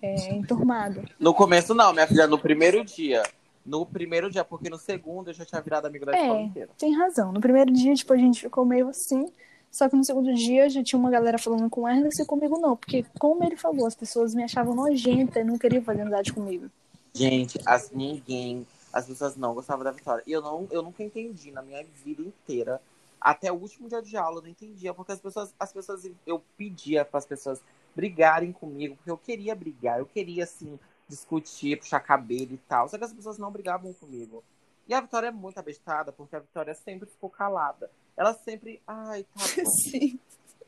é, 0.00 0.34
enturmado. 0.34 1.02
No 1.18 1.34
começo, 1.34 1.74
não, 1.74 1.92
minha 1.92 2.06
filha, 2.06 2.26
no 2.26 2.38
primeiro 2.38 2.84
dia. 2.84 3.22
No 3.64 3.86
primeiro 3.86 4.28
dia, 4.30 4.44
porque 4.44 4.68
no 4.68 4.78
segundo 4.78 5.30
eu 5.30 5.34
já 5.34 5.44
tinha 5.44 5.60
virado 5.60 5.86
amigo 5.86 6.04
da 6.04 6.12
escola 6.12 6.38
É, 6.38 6.42
inteira. 6.42 6.70
tem 6.76 6.96
razão. 6.96 7.32
No 7.32 7.40
primeiro 7.40 7.72
dia, 7.72 7.94
tipo, 7.94 8.12
a 8.12 8.16
gente 8.16 8.40
ficou 8.40 8.64
meio 8.64 8.88
assim, 8.88 9.28
só 9.70 9.88
que 9.88 9.94
no 9.94 10.04
segundo 10.04 10.34
dia 10.34 10.68
já 10.68 10.82
tinha 10.82 10.98
uma 10.98 11.10
galera 11.10 11.38
falando 11.38 11.70
com 11.70 11.82
o 11.82 11.88
Ernest 11.88 12.20
e 12.20 12.26
comigo 12.26 12.58
não, 12.58 12.76
porque 12.76 13.04
como 13.18 13.44
ele 13.44 13.56
falou, 13.56 13.86
as 13.86 13.94
pessoas 13.94 14.34
me 14.34 14.42
achavam 14.42 14.74
nojenta 14.74 15.40
e 15.40 15.44
não 15.44 15.58
queriam 15.58 15.82
fazer 15.82 16.02
amizade 16.02 16.32
comigo. 16.32 16.66
Gente, 17.14 17.60
as, 17.64 17.90
ninguém, 17.90 18.66
as 18.92 19.06
pessoas 19.06 19.36
não 19.36 19.54
gostavam 19.54 19.84
da 19.84 19.90
Vitória. 19.90 20.22
E 20.26 20.32
eu, 20.32 20.42
não, 20.42 20.68
eu 20.70 20.82
nunca 20.82 21.02
entendi 21.02 21.50
na 21.50 21.62
minha 21.62 21.82
vida 21.84 22.22
inteira. 22.22 22.80
Até 23.20 23.50
o 23.50 23.56
último 23.56 23.88
dia 23.88 24.02
de 24.02 24.16
aula 24.16 24.38
eu 24.38 24.42
não 24.42 24.48
entendia, 24.48 24.92
porque 24.92 25.12
as 25.12 25.20
pessoas, 25.20 25.54
as 25.58 25.72
pessoas 25.72 26.10
eu 26.26 26.42
pedia 26.56 27.04
para 27.04 27.18
as 27.18 27.26
pessoas 27.26 27.60
brigarem 27.94 28.52
comigo, 28.52 28.96
porque 28.96 29.10
eu 29.10 29.18
queria 29.18 29.54
brigar, 29.54 29.98
eu 29.98 30.06
queria 30.06 30.44
assim 30.44 30.78
discutir, 31.08 31.78
puxar 31.78 32.00
cabelo 32.00 32.54
e 32.54 32.58
tal. 32.58 32.88
Só 32.88 32.98
que 32.98 33.04
as 33.04 33.12
pessoas 33.12 33.38
não 33.38 33.50
brigavam 33.50 33.92
comigo. 33.92 34.42
E 34.88 34.94
a 34.94 35.00
Vitória 35.00 35.28
é 35.28 35.30
muito 35.30 35.58
abestada, 35.58 36.10
porque 36.10 36.34
a 36.34 36.40
Vitória 36.40 36.74
sempre 36.74 37.08
ficou 37.08 37.30
calada. 37.30 37.90
Ela 38.16 38.34
sempre, 38.34 38.82
ai, 38.86 39.24
tá 39.24 39.44
bom. 39.56 39.70
Sim. 39.70 40.18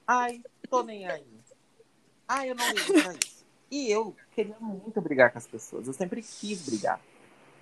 Ai, 0.07 0.43
tô 0.71 0.83
nem 0.83 1.07
aí. 1.07 1.27
Ai, 2.29 2.51
eu 2.51 2.55
não 2.55 2.73
ligo 2.73 3.03
pra 3.03 3.13
isso. 3.13 3.45
E 3.71 3.91
eu 3.91 4.15
queria 4.33 4.57
muito 4.61 5.01
brigar 5.01 5.33
com 5.33 5.39
as 5.39 5.47
pessoas. 5.47 5.87
Eu 5.87 5.93
sempre 5.93 6.23
quis 6.23 6.65
brigar. 6.67 7.01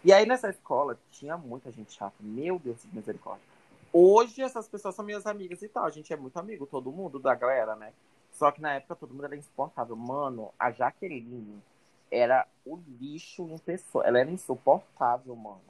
E 0.05 0.13
aí 0.13 0.27
nessa 0.27 0.51
escola 0.51 0.99
tinha 1.11 1.37
muita 1.37 1.71
gente 1.71 1.93
chata. 1.93 2.15
Meu 2.21 2.59
Deus 2.59 2.83
de 2.83 2.95
misericórdia. 2.95 3.45
Hoje 3.93 4.43
essas 4.43 4.67
pessoas 4.67 4.95
são 4.95 5.05
minhas 5.05 5.27
amigas 5.27 5.63
e 5.63 5.69
tal. 5.69 5.85
A 5.85 5.91
gente 5.91 6.13
é 6.13 6.17
muito 6.17 6.37
amigo, 6.39 6.67
todo 6.67 6.91
mundo 6.91 7.19
da 7.19 7.35
galera, 7.35 7.77
né? 7.77 7.93
Só 8.33 8.51
que 8.51 8.61
na 8.61 8.75
época 8.75 8.97
todo 8.97 9.15
mundo 9.15 9.27
era 9.27 9.37
insuportável. 9.37 9.95
Mano, 9.95 10.53
a 10.59 10.71
Jaqueline 10.71 11.63
era 12.11 12.47
o 12.65 12.79
lixo 13.01 13.49
em 13.49 13.59
pessoa. 13.59 14.05
Ela 14.05 14.21
era 14.21 14.31
insuportável, 14.31 15.37
mano. 15.37 15.61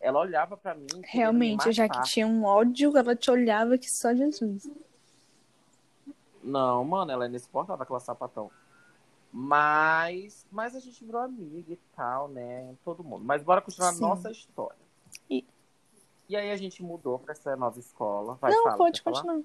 Ela 0.00 0.20
olhava 0.20 0.56
pra 0.56 0.74
mim. 0.74 0.86
Realmente, 1.04 1.70
já 1.72 1.88
que 1.88 2.02
tinha 2.02 2.26
um 2.26 2.44
ódio, 2.44 2.96
ela 2.96 3.14
te 3.14 3.30
olhava 3.30 3.76
que 3.76 3.90
só 3.90 4.14
Jesus. 4.14 4.68
Não, 6.42 6.84
mano, 6.84 7.12
ela 7.12 7.26
é 7.26 7.28
insuportável, 7.28 7.82
aquela 7.82 8.00
sapatão. 8.00 8.50
Mas, 9.32 10.46
mas 10.50 10.76
a 10.76 10.80
gente 10.80 11.02
virou 11.04 11.20
amiga 11.20 11.72
e 11.72 11.78
tal, 11.96 12.28
né? 12.28 12.74
Todo 12.84 13.02
mundo. 13.02 13.24
Mas 13.24 13.42
bora 13.42 13.62
continuar 13.62 13.88
a 13.88 13.92
nossa 13.92 14.30
história. 14.30 14.76
E 16.28 16.36
aí 16.36 16.50
a 16.50 16.56
gente 16.56 16.82
mudou 16.82 17.18
pra 17.18 17.32
essa 17.32 17.56
nova 17.56 17.78
escola. 17.78 18.38
Vai, 18.40 18.52
Não, 18.52 18.62
fala, 18.62 18.76
pode 18.76 19.02
quer 19.02 19.04
falar? 19.04 19.22
continuar. 19.22 19.44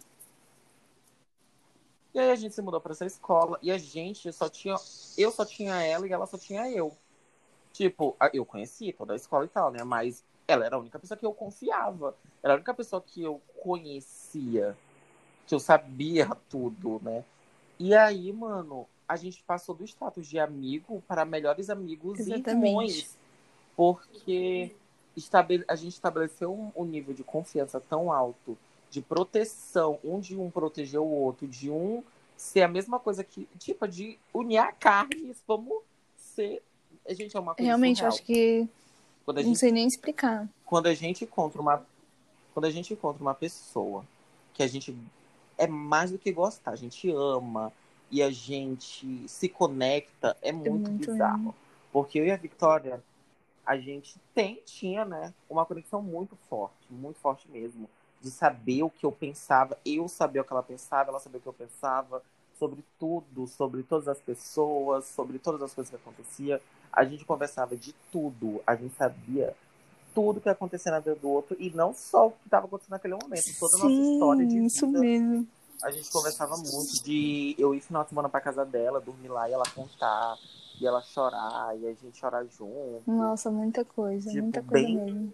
E 2.14 2.20
aí 2.20 2.32
a 2.32 2.36
gente 2.36 2.56
se 2.56 2.62
mudou 2.62 2.80
pra 2.80 2.94
essa 2.94 3.06
escola 3.06 3.60
e 3.62 3.72
a 3.72 3.78
gente 3.78 4.32
só 4.32 4.50
tinha. 4.50 4.76
Eu 5.18 5.32
só 5.32 5.46
tinha 5.46 5.82
ela 5.84 6.08
e 6.08 6.12
ela 6.12 6.26
só 6.26 6.38
tinha 6.38 6.70
eu. 6.72 6.96
Tipo, 7.74 8.16
eu 8.34 8.46
conheci 8.46 8.92
toda 8.94 9.14
a 9.14 9.16
escola 9.16 9.46
e 9.46 9.50
tal, 9.50 9.70
né? 9.72 9.84
Mas 9.84 10.24
ela 10.48 10.66
era 10.66 10.76
a 10.76 10.80
única 10.80 10.98
pessoa 10.98 11.18
que 11.18 11.26
eu 11.26 11.34
confiava. 11.34 12.16
Era 12.42 12.54
a 12.54 12.56
única 12.56 12.74
pessoa 12.74 13.02
que 13.02 13.22
eu 13.22 13.42
conhecia. 13.62 14.76
Que 15.46 15.54
eu 15.54 15.60
sabia 15.60 16.30
tudo, 16.50 17.00
né? 17.04 17.24
E 17.78 17.94
aí, 17.94 18.34
mano, 18.34 18.88
a 19.08 19.16
gente 19.16 19.42
passou 19.44 19.74
do 19.74 19.84
status 19.86 20.28
de 20.28 20.38
amigo 20.40 21.02
para 21.08 21.24
melhores 21.26 21.70
amigos 21.70 22.20
e 22.20 22.34
Exatamente. 22.34 22.68
irmãos. 22.68 23.18
Porque 23.76 24.76
a 25.68 25.76
gente 25.76 25.94
estabeleceu 25.94 26.54
um, 26.54 26.72
um 26.76 26.86
nível 26.86 27.14
de 27.14 27.24
confiança 27.24 27.80
tão 27.80 28.12
alto, 28.12 28.58
de 28.90 29.02
proteção, 29.02 30.00
um 30.04 30.20
de 30.20 30.36
um 30.38 30.50
proteger 30.50 31.00
o 31.00 31.06
outro, 31.08 31.48
de 31.48 31.70
um 31.70 32.04
ser 32.36 32.62
a 32.62 32.68
mesma 32.68 33.00
coisa 33.00 33.24
que, 33.24 33.48
tipo, 33.58 33.88
de 33.88 34.18
unir 34.34 34.58
a 34.60 34.72
carne, 34.72 35.36
vamos 35.48 35.82
ser. 36.18 36.62
A 37.08 37.14
gente 37.14 37.36
é 37.36 37.40
uma 37.40 37.56
coisa 37.56 37.66
Realmente, 37.68 38.04
eu 38.04 38.12
surreal. 38.12 38.14
acho 38.14 38.24
que 38.26 38.70
Quando 39.26 39.38
a 39.38 39.42
não 39.42 39.48
gente 39.50 39.60
sei 39.60 39.72
nem 39.72 39.88
explicar. 39.88 40.48
quando 40.66 40.88
a 40.88 40.94
gente 40.94 41.24
encontra 41.24 41.62
uma 41.62 41.86
quando 42.54 42.66
a 42.66 42.72
gente 42.72 42.92
encontra 42.94 43.22
uma 43.22 43.36
pessoa 43.36 44.04
que 44.54 44.64
a 44.64 44.68
gente 44.68 44.96
é 45.60 45.68
mais 45.68 46.12
do 46.12 46.18
que 46.18 46.32
gostar, 46.32 46.72
a 46.72 46.76
gente 46.76 47.10
ama 47.12 47.72
e 48.10 48.22
a 48.22 48.32
gente 48.32 49.28
se 49.28 49.50
conecta, 49.50 50.38
é 50.42 50.52
muito, 50.52 50.90
muito 50.90 51.12
bizarro. 51.12 51.54
Porque 51.92 52.20
eu 52.20 52.26
e 52.26 52.32
a 52.32 52.38
Victoria, 52.38 53.04
a 53.66 53.78
gente 53.78 54.16
tem, 54.34 54.62
tinha, 54.66 55.04
né, 55.04 55.34
uma 55.50 55.66
conexão 55.66 56.02
muito 56.02 56.38
forte, 56.50 56.88
muito 56.90 57.20
forte 57.20 57.50
mesmo, 57.50 57.90
de 58.22 58.32
saber 58.32 58.84
o 58.84 58.90
que 58.90 59.06
eu 59.06 59.12
pensava, 59.12 59.78
eu 59.86 60.08
saber 60.08 60.40
o 60.40 60.44
que 60.44 60.54
ela 60.54 60.64
pensava, 60.64 61.10
ela 61.10 61.20
saber 61.20 61.38
o 61.38 61.42
que 61.42 61.48
eu 61.48 61.54
pensava, 61.54 62.22
sobre 62.58 62.84
tudo, 63.00 63.48
sobre 63.48 63.84
todas 63.84 64.08
as 64.08 64.20
pessoas, 64.20 65.06
sobre 65.06 65.38
todas 65.38 65.62
as 65.62 65.74
coisas 65.74 65.90
que 65.90 65.96
aconteciam. 65.96 66.60
A 66.92 67.04
gente 67.04 67.26
conversava 67.26 67.76
de 67.76 67.94
tudo, 68.12 68.62
a 68.66 68.76
gente 68.76 68.96
sabia 68.96 69.56
tudo 70.16 70.42
que 70.42 70.50
ia 70.50 70.54
acontecer 70.54 70.90
na 70.90 71.00
vida 71.00 71.16
do 71.16 71.30
outro 71.30 71.56
e 71.60 71.70
não 71.70 71.94
só 71.94 72.28
o 72.28 72.32
que 72.32 72.46
estava 72.46 72.66
acontecendo 72.66 72.94
naquele 72.94 73.14
momento, 73.14 73.46
toda 73.60 73.78
a 73.78 73.80
nossa 73.80 74.02
história 74.02 74.46
de 74.46 74.54
Sim, 74.54 74.66
isso 74.66 74.88
vida. 74.88 75.00
mesmo. 75.00 75.48
A 75.84 75.92
gente 75.92 76.10
conversava 76.12 76.58
muito 76.58 77.04
de 77.04 77.56
eu 77.58 77.74
ir 77.76 77.82
final 77.82 78.04
de 78.04 78.10
semana 78.10 78.28
pra 78.28 78.42
casa 78.42 78.66
dela, 78.66 79.00
dormir 79.00 79.28
lá 79.28 79.48
e 79.50 79.54
ela 79.54 79.64
contar, 79.76 80.38
e 80.82 80.88
ela 80.88 81.02
chorar, 81.02 81.78
e 81.78 81.86
a 81.88 81.94
gente 81.94 82.18
chorar 82.18 82.44
junto. 82.46 83.04
Nossa, 83.06 83.52
muita 83.52 83.86
coisa, 83.86 84.30
Tipo, 84.30 84.42
muita 84.44 84.62
coisa 84.64 84.88
bem 84.88 84.96
mesmo. 84.96 85.34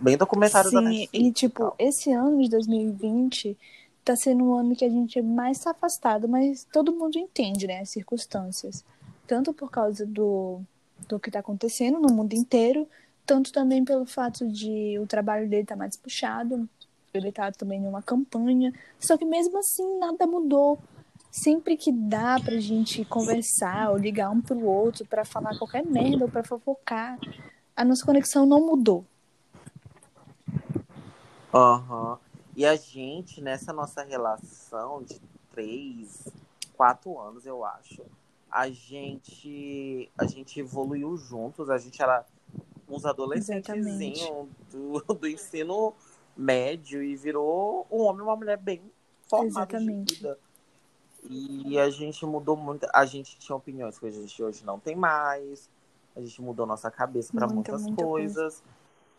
Bem 0.00 0.16
documentário 0.16 0.70
da 0.70 0.80
Sim, 0.80 0.84
Netflix. 0.88 1.26
e 1.26 1.32
tipo, 1.32 1.60
tal. 1.60 1.74
esse 1.78 2.12
ano 2.12 2.42
de 2.42 2.48
2020 2.48 3.56
tá 4.04 4.16
sendo 4.16 4.44
um 4.44 4.54
ano 4.54 4.74
que 4.74 4.84
a 4.84 4.88
gente 4.88 5.20
mais 5.22 5.60
tá 5.60 5.70
afastado, 5.70 6.28
mas 6.28 6.64
todo 6.72 6.92
mundo 6.92 7.16
entende, 7.16 7.66
né, 7.66 7.80
as 7.80 7.90
circunstâncias. 7.90 8.84
Tanto 9.26 9.52
por 9.52 9.70
causa 9.70 10.04
do, 10.04 10.60
do 11.08 11.20
que 11.20 11.30
tá 11.30 11.38
acontecendo 11.38 12.00
no 12.00 12.12
mundo 12.12 12.32
inteiro, 12.34 12.88
tanto 13.24 13.52
também 13.52 13.84
pelo 13.84 14.04
fato 14.04 14.46
de 14.48 14.98
o 14.98 15.06
trabalho 15.06 15.48
dele 15.48 15.64
tá 15.66 15.76
mais 15.76 15.96
puxado, 15.96 16.68
ele 17.14 17.30
tá 17.30 17.52
também 17.52 17.80
numa 17.80 18.02
campanha, 18.02 18.72
só 18.98 19.16
que 19.16 19.24
mesmo 19.24 19.58
assim 19.58 19.98
nada 19.98 20.26
mudou. 20.26 20.78
Sempre 21.30 21.76
que 21.76 21.90
dá 21.90 22.38
pra 22.38 22.58
gente 22.58 23.04
conversar 23.06 23.90
ou 23.90 23.96
ligar 23.96 24.30
um 24.30 24.40
pro 24.40 24.64
outro 24.64 25.06
pra 25.06 25.24
falar 25.24 25.56
qualquer 25.58 25.84
merda 25.84 26.24
ou 26.24 26.30
pra 26.30 26.44
fofocar, 26.44 27.18
a 27.74 27.84
nossa 27.84 28.04
conexão 28.04 28.44
não 28.44 28.60
mudou. 28.60 29.04
Aham. 31.54 32.18
E 32.54 32.66
a 32.66 32.76
gente, 32.76 33.40
nessa 33.40 33.72
nossa 33.72 34.02
relação 34.02 35.02
de 35.02 35.18
três, 35.50 36.28
quatro 36.76 37.18
anos, 37.18 37.46
eu 37.46 37.64
acho, 37.64 38.02
a 38.50 38.68
gente, 38.68 40.10
a 40.18 40.26
gente 40.26 40.60
evoluiu 40.60 41.16
juntos, 41.16 41.70
a 41.70 41.78
gente 41.78 42.02
era 42.02 42.26
uns 42.86 43.06
adolescentezinhos 43.06 44.48
do, 44.70 45.00
do 45.14 45.26
ensino 45.26 45.94
médio 46.36 47.02
e 47.02 47.16
virou 47.16 47.86
um 47.90 48.02
homem 48.02 48.20
e 48.20 48.24
uma 48.24 48.36
mulher 48.36 48.56
bem 48.56 48.82
formados 49.28 49.78
de 49.78 49.92
vida. 49.92 50.38
E 51.28 51.78
a 51.78 51.88
gente 51.88 52.26
mudou 52.26 52.56
muito. 52.56 52.86
A 52.92 53.04
gente 53.04 53.38
tinha 53.38 53.54
opiniões 53.54 53.98
que 53.98 54.06
a 54.06 54.10
gente 54.10 54.42
hoje 54.42 54.64
não 54.64 54.78
tem 54.78 54.96
mais. 54.96 55.70
A 56.16 56.20
gente 56.20 56.42
mudou 56.42 56.66
nossa 56.66 56.90
cabeça 56.90 57.32
para 57.32 57.46
Muita, 57.46 57.72
muitas 57.72 57.82
muita 57.82 58.04
coisas. 58.04 58.62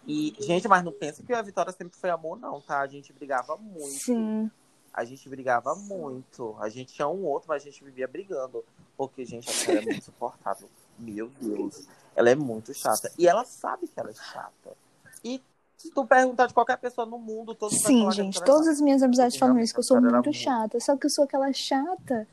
E, 0.06 0.36
gente, 0.40 0.68
mas 0.68 0.84
não 0.84 0.92
pensa 0.92 1.24
que 1.24 1.34
a 1.34 1.42
Vitória 1.42 1.72
sempre 1.72 1.98
foi 1.98 2.10
amor, 2.10 2.38
não, 2.38 2.60
tá? 2.60 2.82
A 2.82 2.88
gente 2.88 3.14
brigava 3.14 3.56
muito. 3.56 3.88
Sim, 3.88 4.52
A 4.94 5.06
gente 5.06 5.30
brigava 5.30 5.74
muito. 5.76 6.56
A 6.60 6.68
gente 6.68 6.94
tinha 6.94 7.08
um 7.08 7.24
outro, 7.24 7.48
mas 7.48 7.64
a 7.64 7.66
gente 7.66 7.84
vivia 7.84 8.08
brigando. 8.08 8.64
Porque, 8.98 9.24
gente, 9.24 9.50
a 9.50 9.54
Vitória 9.54 9.80
é 9.80 9.86
muito 9.86 9.98
insuportável. 10.00 10.70
Meu 11.00 11.32
Deus. 11.40 11.88
Ela 12.16 12.30
é 12.30 12.36
muito 12.36 12.74
chata. 12.74 13.12
E 13.18 13.28
ela 13.28 13.46
sabe 13.46 13.88
que 13.88 13.98
ela 13.98 14.12
é 14.12 14.14
chata. 14.14 14.76
E 15.24 15.42
se 15.84 15.92
tu 15.92 16.06
perguntar 16.06 16.48
de 16.48 16.54
qualquer 16.54 16.78
pessoa 16.78 17.06
no 17.06 17.18
mundo, 17.18 17.54
todos 17.54 17.82
vão 17.82 17.88
sim, 17.88 18.08
a 18.08 18.12
gente. 18.12 18.42
É 18.42 18.46
Todas 18.46 18.70
as 18.70 18.80
minhas 18.80 19.04
amizades 19.04 19.36
falam 19.36 19.60
isso, 19.60 19.74
que 19.74 19.82
eu 19.82 19.84
sou 19.84 20.00
muito 20.00 20.32
chata. 20.32 20.80
Só 20.80 20.96
que 20.96 21.08
eu 21.08 21.10
sou 21.10 21.26
aquela 21.26 21.52
chata 21.52 22.26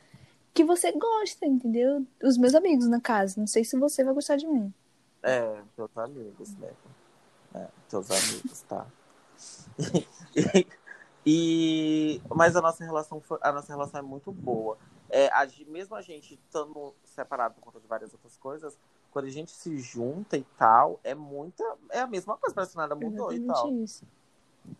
que 0.54 0.62
você 0.62 0.92
gosta, 0.92 1.46
entendeu? 1.46 2.06
Os 2.22 2.38
meus 2.38 2.54
amigos 2.54 2.86
na 2.86 3.00
casa. 3.00 3.40
Não 3.40 3.48
sei 3.48 3.64
se 3.64 3.76
você 3.76 4.04
vai 4.04 4.14
gostar 4.14 4.36
de 4.36 4.46
mim. 4.46 4.72
É, 5.20 5.60
teus 5.74 5.90
amigos, 5.98 6.56
né? 6.58 6.70
É, 7.52 7.66
teus 7.88 8.08
amigos, 8.08 8.62
tá? 8.68 8.86
e, 11.26 12.22
mas 12.32 12.54
a 12.54 12.60
nossa 12.60 12.84
relação 12.84 13.20
foi, 13.20 13.38
a 13.42 13.50
nossa 13.50 13.72
relação 13.72 13.98
é 13.98 14.02
muito 14.02 14.30
boa. 14.30 14.78
É, 15.08 15.26
a, 15.32 15.44
mesmo 15.66 15.96
a 15.96 16.02
gente 16.02 16.34
estando 16.34 16.94
separado 17.04 17.56
por 17.56 17.62
conta 17.62 17.80
de 17.80 17.88
várias 17.88 18.12
outras 18.12 18.36
coisas, 18.36 18.78
quando 19.10 19.26
a 19.26 19.30
gente 19.30 19.50
se 19.50 19.78
junta 19.78 20.36
e 20.36 20.44
tal, 20.58 21.00
é 21.02 21.14
muita. 21.14 21.64
É 21.90 22.00
a 22.00 22.06
mesma 22.06 22.36
coisa, 22.36 22.54
parece 22.54 22.72
que 22.72 22.78
nada 22.78 22.94
mudou 22.94 23.32
e 23.32 23.40
tal. 23.40 23.56
Exatamente 23.56 23.84
isso. 23.84 24.04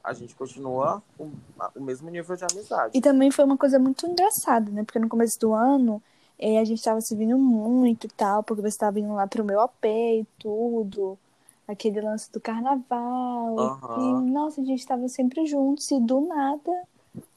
A 0.05 0.13
gente 0.13 0.35
continua 0.35 1.03
o, 1.19 1.31
o 1.75 1.83
mesmo 1.83 2.11
nível 2.11 2.37
de 2.37 2.45
amizade. 2.45 2.97
E 2.97 3.01
também 3.01 3.31
foi 3.31 3.45
uma 3.45 3.57
coisa 3.57 3.79
muito 3.79 4.07
engraçada, 4.07 4.71
né? 4.71 4.85
Porque 4.85 4.99
no 4.99 5.09
começo 5.09 5.39
do 5.41 5.55
ano 5.55 6.03
eh, 6.39 6.59
a 6.59 6.65
gente 6.65 6.83
tava 6.83 7.01
se 7.01 7.15
vendo 7.17 7.39
muito 7.39 8.07
e 8.07 8.11
tal, 8.11 8.43
porque 8.43 8.63
você 8.63 8.77
tava 8.77 9.01
indo 9.01 9.15
lá 9.15 9.27
pro 9.27 9.45
meu 9.45 9.61
AP 9.61 9.85
e 9.85 10.27
tudo. 10.39 11.19
Aquele 11.67 12.01
lance 12.01 12.31
do 12.31 12.41
carnaval. 12.41 13.59
Aham. 13.59 14.27
E, 14.27 14.31
nossa, 14.31 14.61
a 14.61 14.65
gente 14.65 14.87
tava 14.87 15.09
sempre 15.09 15.47
juntos 15.47 15.91
e 15.91 16.01
do 16.01 16.21
nada 16.21 16.89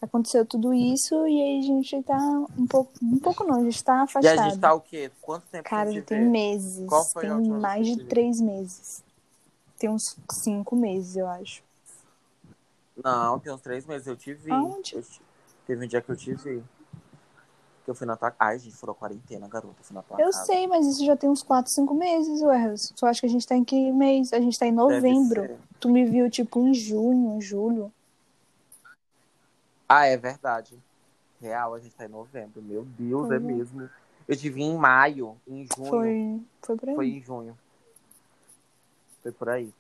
aconteceu 0.02 0.46
tudo 0.46 0.74
isso 0.74 1.16
e 1.28 1.42
aí 1.42 1.60
a 1.60 1.62
gente 1.62 2.04
tá 2.04 2.18
um 2.58 2.68
pouco. 2.68 2.92
Um 3.02 3.20
pouco 3.20 3.44
não, 3.44 3.56
a 3.60 3.64
gente 3.64 3.84
tá 3.84 3.96
E 3.96 3.98
a 3.98 4.04
afastado. 4.04 4.50
gente 4.50 4.60
tá 4.60 4.74
o 4.74 4.82
quê? 4.82 5.12
Quanto 5.22 5.46
tempo 5.48 5.68
Cara, 5.70 5.92
já 5.92 6.02
tem 6.02 6.20
ver? 6.20 6.30
meses. 6.30 6.88
Qual 6.90 7.06
foi 7.06 7.22
tem 7.24 7.50
mais 7.50 7.88
de 7.88 8.04
três 8.06 8.40
meses. 8.42 9.04
Tem 9.78 9.90
uns 9.90 10.16
cinco 10.32 10.76
meses, 10.76 11.16
eu 11.16 11.28
acho. 11.28 11.64
Não, 13.04 13.40
tem 13.40 13.52
uns 13.52 13.62
três 13.62 13.86
meses 13.86 14.08
eu 14.08 14.16
te 14.16 14.34
vi. 14.34 14.52
Aonde? 14.52 14.96
Eu 14.96 15.02
te- 15.02 15.22
Teve 15.66 15.86
um 15.86 15.88
dia 15.88 16.02
que 16.02 16.10
eu 16.10 16.16
te 16.16 16.34
vi. 16.36 16.64
Que 17.84 17.92
eu 17.92 17.96
fui 17.96 18.06
na 18.08 18.16
tua 18.16 18.34
Ai, 18.40 18.60
gente, 18.60 18.76
furou 18.76 18.94
quarentena, 18.96 19.48
garota. 19.48 19.76
Eu 19.80 19.84
fui 19.84 19.96
na 19.96 20.02
tua 20.04 20.18
Eu 20.20 20.32
casa. 20.32 20.46
sei, 20.46 20.68
mas 20.68 20.86
isso 20.86 21.04
já 21.04 21.18
tem 21.18 21.30
uns 21.30 21.42
quatro, 21.44 21.72
cinco 21.72 21.94
meses, 21.94 22.42
ué. 22.42 22.74
Tu 22.96 23.06
acha 23.06 23.20
que 23.20 23.26
a 23.26 23.30
gente 23.30 23.48
tá 23.48 23.56
em 23.56 23.64
que 23.64 23.92
mês? 23.92 24.32
A 24.32 24.40
gente 24.40 24.58
tá 24.58 24.66
em 24.68 24.72
novembro. 24.72 25.58
Tu 25.80 25.90
me 25.90 26.06
viu, 26.06 26.30
tipo, 26.30 26.66
em 26.68 26.74
junho, 26.74 27.42
julho. 27.42 27.92
Ah, 29.88 30.06
é 30.06 30.17
verdade. 30.17 30.78
Real, 31.41 31.74
a 31.74 31.80
gente 31.80 31.96
tá 31.96 32.06
em 32.06 32.10
novembro. 32.10 32.62
Meu 32.62 32.84
Deus, 32.84 33.30
é 33.32 33.36
é. 33.36 33.39
mesmo. 33.39 33.89
Eu 34.28 34.36
te 34.36 34.50
vi 34.50 34.63
em 34.63 34.78
maio, 34.78 35.38
em 35.48 35.67
junho. 35.76 35.89
Foi, 35.89 36.41
foi 36.62 36.78
por 36.78 36.89
aí. 36.89 36.96
Foi 36.96 37.08
em 37.10 37.22
junho. 37.22 37.58
Foi 39.22 39.32
por 39.32 39.50
aí. 39.50 39.74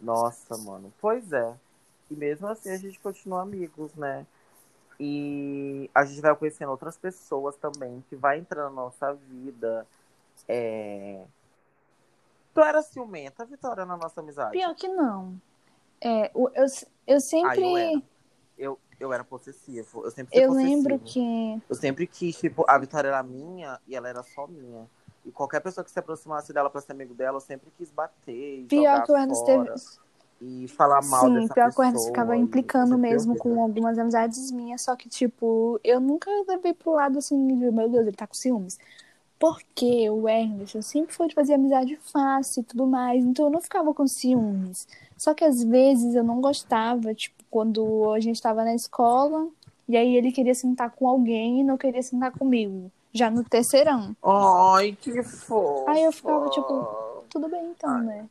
Nossa, 0.00 0.56
mano. 0.56 0.92
Pois 1.00 1.32
é. 1.32 1.56
E 2.10 2.14
mesmo 2.14 2.46
assim 2.46 2.70
a 2.70 2.76
gente 2.76 2.98
continua 3.00 3.42
amigos, 3.42 3.94
né? 3.94 4.26
E 4.98 5.90
a 5.94 6.04
gente 6.04 6.20
vai 6.20 6.34
conhecendo 6.34 6.70
outras 6.70 6.96
pessoas 6.96 7.56
também, 7.56 8.02
que 8.08 8.16
vai 8.16 8.38
entrando 8.38 8.74
na 8.74 8.82
nossa 8.82 9.14
vida. 9.14 9.86
É... 10.48 11.24
Tu 12.54 12.60
era 12.60 12.82
ciumenta, 12.82 13.44
Vitória, 13.44 13.84
na 13.86 13.96
nossa 13.96 14.20
amizade? 14.20 14.52
Pior 14.52 14.74
que 14.74 14.88
não. 14.88 15.40
É, 16.00 16.30
eu, 16.34 16.68
eu 17.06 17.20
sempre. 17.20 17.64
Ah, 17.64 17.68
eu 17.68 17.76
era. 17.76 18.02
Eu, 18.56 18.78
eu 19.00 19.12
era 19.12 19.24
possessivo. 19.24 20.04
Eu 20.04 20.10
sempre 20.10 20.38
eu 20.38 20.48
possessivo. 20.48 20.76
lembro 20.76 20.98
que. 20.98 21.62
Eu 21.68 21.74
sempre 21.74 22.06
quis, 22.06 22.36
tipo, 22.36 22.64
a 22.68 22.78
Vitória 22.78 23.08
era 23.08 23.22
minha 23.22 23.78
e 23.86 23.94
ela 23.94 24.08
era 24.08 24.22
só 24.22 24.46
minha. 24.46 24.86
E 25.24 25.30
qualquer 25.30 25.60
pessoa 25.60 25.84
que 25.84 25.90
se 25.90 25.98
aproximasse 25.98 26.52
dela 26.52 26.70
pra 26.70 26.80
ser 26.80 26.92
amigo 26.92 27.14
dela, 27.14 27.36
eu 27.36 27.40
sempre 27.40 27.70
quis 27.76 27.90
bater. 27.90 28.64
Pior 28.68 29.04
que 29.04 29.12
o 29.12 29.16
Ernest 29.16 29.44
teve. 29.44 29.70
E 30.40 30.68
falar 30.68 31.02
mal 31.04 31.26
Sim, 31.26 31.34
dessa 31.34 31.54
pior 31.54 31.72
que 31.72 31.80
o 31.80 31.82
Ernest 31.82 31.92
pessoa, 31.94 32.06
ficava 32.06 32.36
implicando 32.36 32.96
mesmo 32.96 33.36
com 33.36 33.54
né? 33.54 33.60
algumas 33.60 33.98
amizades 33.98 34.50
minhas, 34.52 34.82
só 34.82 34.94
que, 34.94 35.08
tipo, 35.08 35.80
eu 35.82 36.00
nunca 36.00 36.30
levei 36.48 36.72
pro 36.72 36.92
lado 36.92 37.18
assim 37.18 37.58
de, 37.58 37.70
meu 37.70 37.88
Deus, 37.88 38.06
ele 38.06 38.16
tá 38.16 38.26
com 38.26 38.34
ciúmes. 38.34 38.78
Porque 39.38 40.10
o 40.10 40.26
Anderson 40.26 40.82
sempre 40.82 41.14
foi 41.14 41.28
de 41.28 41.34
fazer 41.34 41.54
amizade 41.54 41.96
fácil 42.12 42.60
e 42.60 42.64
tudo 42.64 42.86
mais, 42.86 43.24
então 43.24 43.46
eu 43.46 43.50
não 43.50 43.60
ficava 43.60 43.94
com 43.94 44.06
ciúmes. 44.06 44.86
Só 45.16 45.32
que 45.32 45.44
às 45.44 45.62
vezes 45.62 46.14
eu 46.14 46.24
não 46.24 46.40
gostava, 46.40 47.14
tipo, 47.14 47.36
quando 47.48 48.12
a 48.12 48.20
gente 48.20 48.36
estava 48.36 48.64
na 48.64 48.74
escola, 48.74 49.48
e 49.88 49.96
aí 49.96 50.16
ele 50.16 50.32
queria 50.32 50.54
sentar 50.54 50.90
com 50.90 51.08
alguém 51.08 51.60
e 51.60 51.64
não 51.64 51.78
queria 51.78 52.02
sentar 52.02 52.32
comigo. 52.32 52.90
Já 53.12 53.30
no 53.30 53.44
terceirão. 53.44 54.14
Ai, 54.22 54.96
que 55.00 55.22
fofo. 55.22 55.88
Aí 55.88 56.02
eu 56.02 56.12
ficava, 56.12 56.50
tipo, 56.50 57.24
tudo 57.30 57.48
bem 57.48 57.70
então, 57.70 57.90
Ai. 57.90 58.04
né? 58.04 58.28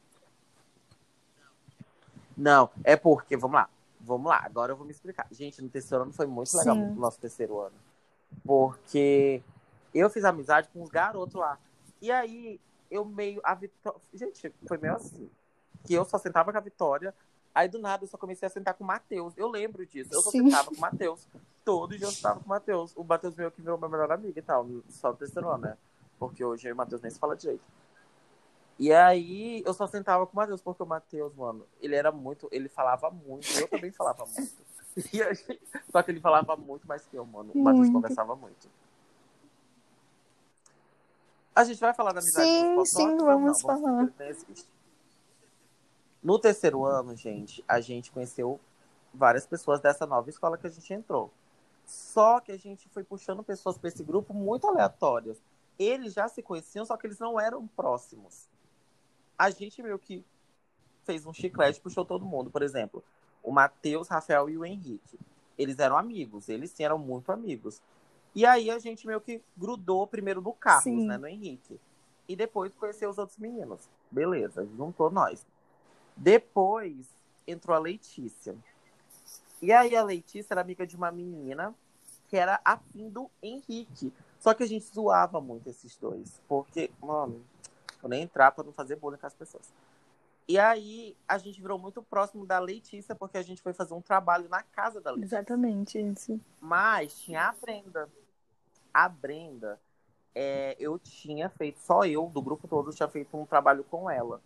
Não, 2.37 2.69
é 2.83 2.95
porque, 2.95 3.35
vamos 3.35 3.55
lá, 3.55 3.69
vamos 3.99 4.27
lá, 4.27 4.41
agora 4.45 4.73
eu 4.73 4.77
vou 4.77 4.85
me 4.85 4.91
explicar. 4.91 5.25
Gente, 5.31 5.61
no 5.61 5.69
terceiro 5.69 6.03
ano 6.03 6.13
foi 6.13 6.27
muito 6.27 6.55
legal 6.55 6.75
o 6.75 6.95
nosso 6.95 7.19
terceiro 7.19 7.59
ano. 7.59 7.75
Porque 8.45 9.41
eu 9.93 10.09
fiz 10.09 10.23
amizade 10.23 10.69
com 10.69 10.81
uns 10.81 10.89
garotos 10.89 11.35
lá. 11.35 11.57
E 12.01 12.11
aí, 12.11 12.59
eu 12.89 13.05
meio. 13.05 13.41
A 13.43 13.53
Vitória. 13.55 13.99
Gente, 14.13 14.53
foi 14.67 14.77
meio 14.77 14.95
assim. 14.95 15.29
Que 15.83 15.93
eu 15.93 16.05
só 16.05 16.17
sentava 16.17 16.51
com 16.51 16.57
a 16.57 16.61
Vitória. 16.61 17.13
Aí 17.53 17.67
do 17.67 17.79
nada 17.79 18.03
eu 18.03 18.07
só 18.07 18.17
comecei 18.17 18.45
a 18.45 18.49
sentar 18.49 18.73
com 18.75 18.83
o 18.83 18.87
Matheus. 18.87 19.33
Eu 19.35 19.47
lembro 19.47 19.85
disso. 19.85 20.13
Eu 20.13 20.21
só 20.21 20.29
Sim. 20.29 20.43
sentava 20.43 20.69
com 20.69 20.75
o 20.75 20.79
Matheus. 20.79 21.27
Todo 21.65 21.97
dia 21.97 22.05
eu 22.05 22.11
sentava 22.11 22.39
com 22.39 22.45
o 22.45 22.49
Matheus. 22.49 22.95
O 22.95 23.03
Matheus 23.03 23.35
meio 23.35 23.51
que 23.51 23.61
virou 23.61 23.77
meu 23.77 23.89
melhor 23.89 24.11
amigo 24.11 24.37
e 24.37 24.41
tal. 24.41 24.67
Só 24.89 25.17
ano, 25.37 25.57
né? 25.57 25.77
Porque 26.19 26.43
hoje 26.43 26.67
eu 26.67 26.69
e 26.69 26.73
o 26.73 26.75
Matheus 26.75 27.01
nem 27.01 27.09
se 27.09 27.19
fala 27.19 27.35
direito. 27.35 27.63
E 28.79 28.93
aí 28.93 29.63
eu 29.65 29.73
só 29.73 29.87
sentava 29.87 30.27
com 30.27 30.33
o 30.33 30.35
Matheus, 30.35 30.61
porque 30.61 30.83
o 30.83 30.85
Matheus, 30.85 31.33
mano, 31.33 31.65
ele 31.81 31.95
era 31.95 32.11
muito. 32.11 32.47
Ele 32.51 32.69
falava 32.69 33.09
muito, 33.09 33.47
eu 33.59 33.67
também 33.67 33.91
falava 33.91 34.23
muito. 34.25 34.55
Gente, 34.95 35.59
só 35.91 36.03
que 36.03 36.11
ele 36.11 36.19
falava 36.19 36.55
muito 36.55 36.87
mais 36.87 37.05
que 37.05 37.15
eu, 37.15 37.25
mano. 37.25 37.51
O 37.55 37.63
Matheus 37.63 37.89
conversava 37.89 38.35
muito. 38.35 38.69
A 41.57 41.63
gente 41.63 41.79
vai 41.79 41.93
falar 41.93 42.11
da 42.13 42.19
amizade 42.19 42.47
sim, 42.47 42.75
dos 42.75 42.89
Sim, 42.89 43.17
vamos 43.17 43.63
não, 43.63 43.67
falar. 43.67 44.13
No 46.21 46.39
terceiro 46.39 46.85
ano, 46.85 47.15
gente, 47.15 47.63
a 47.67 47.79
gente 47.79 48.11
conheceu 48.11 48.59
várias 49.13 49.45
pessoas 49.45 49.79
dessa 49.79 50.05
nova 50.05 50.29
escola 50.29 50.57
que 50.57 50.67
a 50.67 50.69
gente 50.69 50.93
entrou. 50.93 51.31
Só 51.85 52.39
que 52.39 52.51
a 52.51 52.57
gente 52.57 52.89
foi 52.89 53.03
puxando 53.03 53.43
pessoas 53.43 53.77
para 53.77 53.87
esse 53.87 54.03
grupo 54.03 54.33
muito 54.33 54.67
aleatórias. 54.67 55.37
Eles 55.79 56.13
já 56.13 56.27
se 56.27 56.41
conheciam, 56.41 56.85
só 56.85 56.97
que 56.97 57.07
eles 57.07 57.19
não 57.19 57.39
eram 57.39 57.65
próximos 57.67 58.47
a 59.37 59.49
gente 59.49 59.81
meio 59.83 59.99
que 59.99 60.25
fez 61.03 61.25
um 61.25 61.33
chiclete, 61.33 61.79
puxou 61.79 62.03
todo 62.03 62.25
mundo. 62.25 62.49
Por 62.49 62.63
exemplo, 62.63 63.03
o 63.43 63.51
Matheus, 63.51 64.07
Rafael 64.07 64.49
e 64.49 64.57
o 64.57 64.65
Henrique. 64.65 65.19
Eles 65.57 65.79
eram 65.79 65.97
amigos, 65.97 66.49
eles 66.49 66.71
sim 66.71 66.83
eram 66.83 66.97
muito 66.97 67.31
amigos. 67.31 67.81
E 68.37 68.45
aí 68.45 68.69
a 68.69 68.77
gente 68.79 69.07
meio 69.07 69.19
que 69.19 69.41
grudou 69.57 70.05
primeiro 70.05 70.41
no 70.41 70.53
Carlos, 70.53 70.83
sim. 70.83 71.07
né, 71.07 71.17
no 71.17 71.27
Henrique. 71.27 71.79
E 72.27 72.35
depois 72.35 72.73
conheceu 72.75 73.09
os 73.09 73.17
outros 73.17 73.37
meninos. 73.37 73.89
Beleza, 74.11 74.67
juntou 74.77 75.09
nós. 75.09 75.45
Depois 76.15 77.09
entrou 77.47 77.75
a 77.75 77.79
Letícia. 77.79 78.55
E 79.61 79.71
aí 79.73 79.95
a 79.95 80.03
Letícia 80.03 80.53
era 80.53 80.61
amiga 80.61 80.85
de 80.85 80.95
uma 80.95 81.11
menina 81.11 81.73
que 82.27 82.37
era 82.37 82.61
afim 82.63 83.09
do 83.09 83.29
Henrique. 83.41 84.13
Só 84.39 84.53
que 84.53 84.63
a 84.63 84.67
gente 84.67 84.85
zoava 84.85 85.41
muito 85.41 85.69
esses 85.69 85.97
dois. 85.97 86.39
Porque, 86.47 86.91
mano, 87.01 87.43
Vou 88.01 88.09
nem 88.09 88.23
entrar 88.23 88.51
para 88.51 88.63
não 88.63 88.71
fazer 88.71 88.95
bullying 88.95 89.17
com 89.17 89.27
as 89.27 89.33
pessoas. 89.33 89.71
E 90.47 90.57
aí 90.57 91.15
a 91.27 91.37
gente 91.37 91.61
virou 91.61 91.77
muito 91.77 92.01
próximo 92.01 92.45
da 92.45 92.57
Letícia, 92.57 93.13
porque 93.13 93.37
a 93.37 93.41
gente 93.41 93.61
foi 93.61 93.73
fazer 93.73 93.93
um 93.93 94.01
trabalho 94.01 94.47
na 94.47 94.63
casa 94.63 95.01
da 95.01 95.11
Letícia. 95.11 95.35
Exatamente 95.35 95.99
isso. 95.99 96.39
Mas 96.61 97.19
tinha 97.19 97.49
a 97.49 97.51
Brenda. 97.51 98.09
A 98.97 99.07
Brenda, 99.07 99.79
é, 100.33 100.75
eu 100.79 100.97
tinha 100.97 101.49
feito, 101.49 101.77
só 101.77 102.03
eu, 102.03 102.25
do 102.29 102.41
grupo 102.41 102.67
todo, 102.67 102.91
tinha 102.91 103.07
feito 103.07 103.37
um 103.37 103.45
trabalho 103.45 103.83
com 103.83 104.09
ela. 104.09 104.41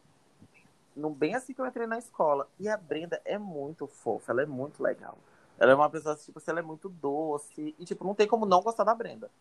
No, 0.94 1.10
bem 1.10 1.36
assim 1.36 1.54
que 1.54 1.62
eu 1.62 1.66
entrei 1.66 1.88
na 1.88 1.98
escola. 1.98 2.50
E 2.60 2.68
a 2.68 2.76
Brenda 2.76 3.22
é 3.24 3.38
muito 3.38 3.88
fofa, 3.88 4.34
ela 4.34 4.42
é 4.42 4.46
muito 4.46 4.84
legal. 4.84 5.18
Ela 5.58 5.72
é 5.72 5.76
uma 5.76 5.90
pessoa, 5.90 6.18
tipo, 6.18 6.38
assim, 6.38 6.52
ela 6.52 6.60
é 6.60 6.64
muito 6.64 6.90
doce. 6.90 7.74
E, 7.80 7.86
tipo, 7.86 8.04
não 8.04 8.14
tem 8.14 8.28
como 8.28 8.46
não 8.46 8.62
gostar 8.62 8.84
da 8.84 8.94
Brenda. 8.94 9.32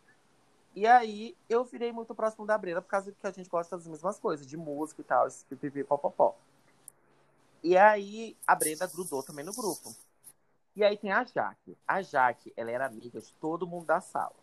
E 0.77 0.87
aí 0.87 1.37
eu 1.49 1.65
virei 1.65 1.91
muito 1.91 2.15
próximo 2.15 2.47
da 2.47 2.57
Brenda 2.57 2.81
por 2.81 2.89
causa 2.89 3.11
que 3.11 3.27
a 3.27 3.33
gente 3.33 3.51
gosta 3.51 3.77
das 3.77 3.89
mesmas 3.89 4.17
coisas, 4.17 4.47
de 4.47 4.57
música 4.57 5.01
e 5.01 5.05
tal, 5.05 5.27
esse 5.27 5.45
pipipi 5.47 5.83
popopó. 5.83 6.37
E 7.65 7.77
aí 7.77 8.37
a 8.47 8.55
Brenda 8.55 8.87
grudou 8.87 9.25
também 9.25 9.45
no 9.45 9.53
grupo. 9.53 9.93
E 10.77 10.85
aí 10.85 10.97
tem 10.97 11.11
a 11.11 11.25
Jaque. 11.25 11.77
A 11.85 12.01
Jaque, 12.01 12.53
ela 12.57 12.71
era 12.71 12.87
amiga 12.87 13.21
de 13.21 13.35
todo 13.41 13.67
mundo 13.67 13.87
da 13.87 14.01
sala. 14.01 14.40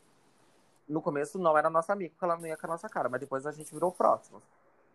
No 0.87 1.01
começo 1.01 1.37
não 1.37 1.57
era 1.57 1.69
nossa 1.69 1.93
amiga, 1.93 2.11
porque 2.11 2.25
ela 2.25 2.37
não 2.37 2.47
ia 2.47 2.55
com 2.55 2.65
a 2.65 2.69
nossa 2.69 2.87
cara, 2.87 3.09
mas 3.09 3.19
depois 3.19 3.45
a 3.45 3.51
gente 3.51 3.73
virou 3.73 3.91
próximos. 3.91 4.43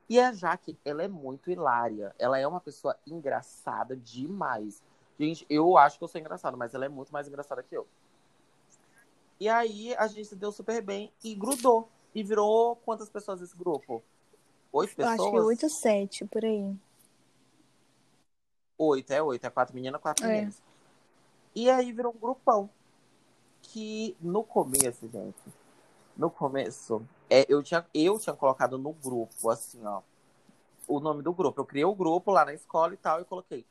E 0.09 0.19
a 0.19 0.33
Jaque, 0.33 0.79
ela 0.85 1.03
é 1.03 1.09
muito 1.09 1.51
hilária. 1.51 2.15
Ela 2.19 2.39
é 2.39 2.47
uma 2.47 2.61
pessoa 2.61 2.97
engraçada 3.07 3.97
demais. 3.97 4.83
Gente, 5.19 5.47
eu 5.49 5.77
acho 5.77 5.99
que 5.99 6.05
eu 6.05 6.09
sou 6.09 6.21
engraçado, 6.21 6.57
mas 6.57 6.75
ela 6.75 6.85
é 6.85 6.89
muito 6.89 7.13
mais 7.13 7.29
engraçada 7.29 7.63
que 7.63 7.77
eu. 7.77 7.87
E 9.39 9.49
aí 9.49 9.95
a 9.97 10.07
gente 10.07 10.29
se 10.29 10.37
deu 10.37 10.53
super 10.53 10.83
bem 10.83 11.13
e 11.23 11.35
grudou. 11.35 11.89
E 12.15 12.23
virou 12.23 12.77
quantas 12.77 13.09
pessoas 13.09 13.41
esse 13.41 13.57
grupo? 13.57 14.03
Oito 14.73 14.95
pessoas? 14.95 15.19
Eu 15.19 15.25
acho 15.25 15.33
que 15.33 15.41
oito 15.41 15.69
sete, 15.69 16.25
por 16.27 16.45
aí. 16.45 16.77
Oito, 18.79 19.11
é 19.13 19.23
oito. 19.23 19.47
É 19.47 19.51
quatro 19.51 19.75
meninas, 19.75 20.01
quatro 20.01 20.25
é. 20.27 20.29
meninos. 20.29 20.63
E 21.55 21.71
aí 21.71 21.93
virou 21.93 22.13
um 22.15 22.19
grupão. 22.19 22.69
Que 23.63 24.17
no 24.21 24.43
começo, 24.43 25.09
gente, 25.09 25.43
no 26.17 26.31
começo, 26.31 27.03
é, 27.29 27.47
eu, 27.49 27.63
tinha, 27.63 27.87
eu 27.95 28.19
tinha 28.19 28.35
colocado 28.35 28.79
no 28.79 28.93
grupo, 28.93 29.51
assim, 29.51 29.85
ó, 29.85 30.03
o 30.87 31.01
nome 31.01 31.23
do 31.23 31.33
grupo. 31.33 31.61
Eu 31.61 31.65
criei 31.65 31.85
o 31.85 31.95
grupo 31.95 32.31
lá 32.31 32.45
na 32.45 32.53
escola 32.53 32.95
e 32.95 32.97
tal, 32.97 33.21
e 33.21 33.25
coloquei 33.25 33.65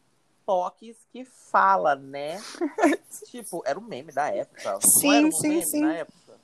POCs 0.45 0.97
que 1.11 1.23
fala, 1.23 1.95
né? 1.95 2.41
tipo, 3.29 3.61
era 3.65 3.79
um 3.79 3.83
meme 3.83 4.11
da 4.11 4.29
época. 4.29 4.79
Sim, 4.81 5.25
um 5.25 5.31
sim, 5.31 5.49
meme 5.49 5.65
sim. 5.65 5.81
Na 5.81 5.93
época. 5.93 6.39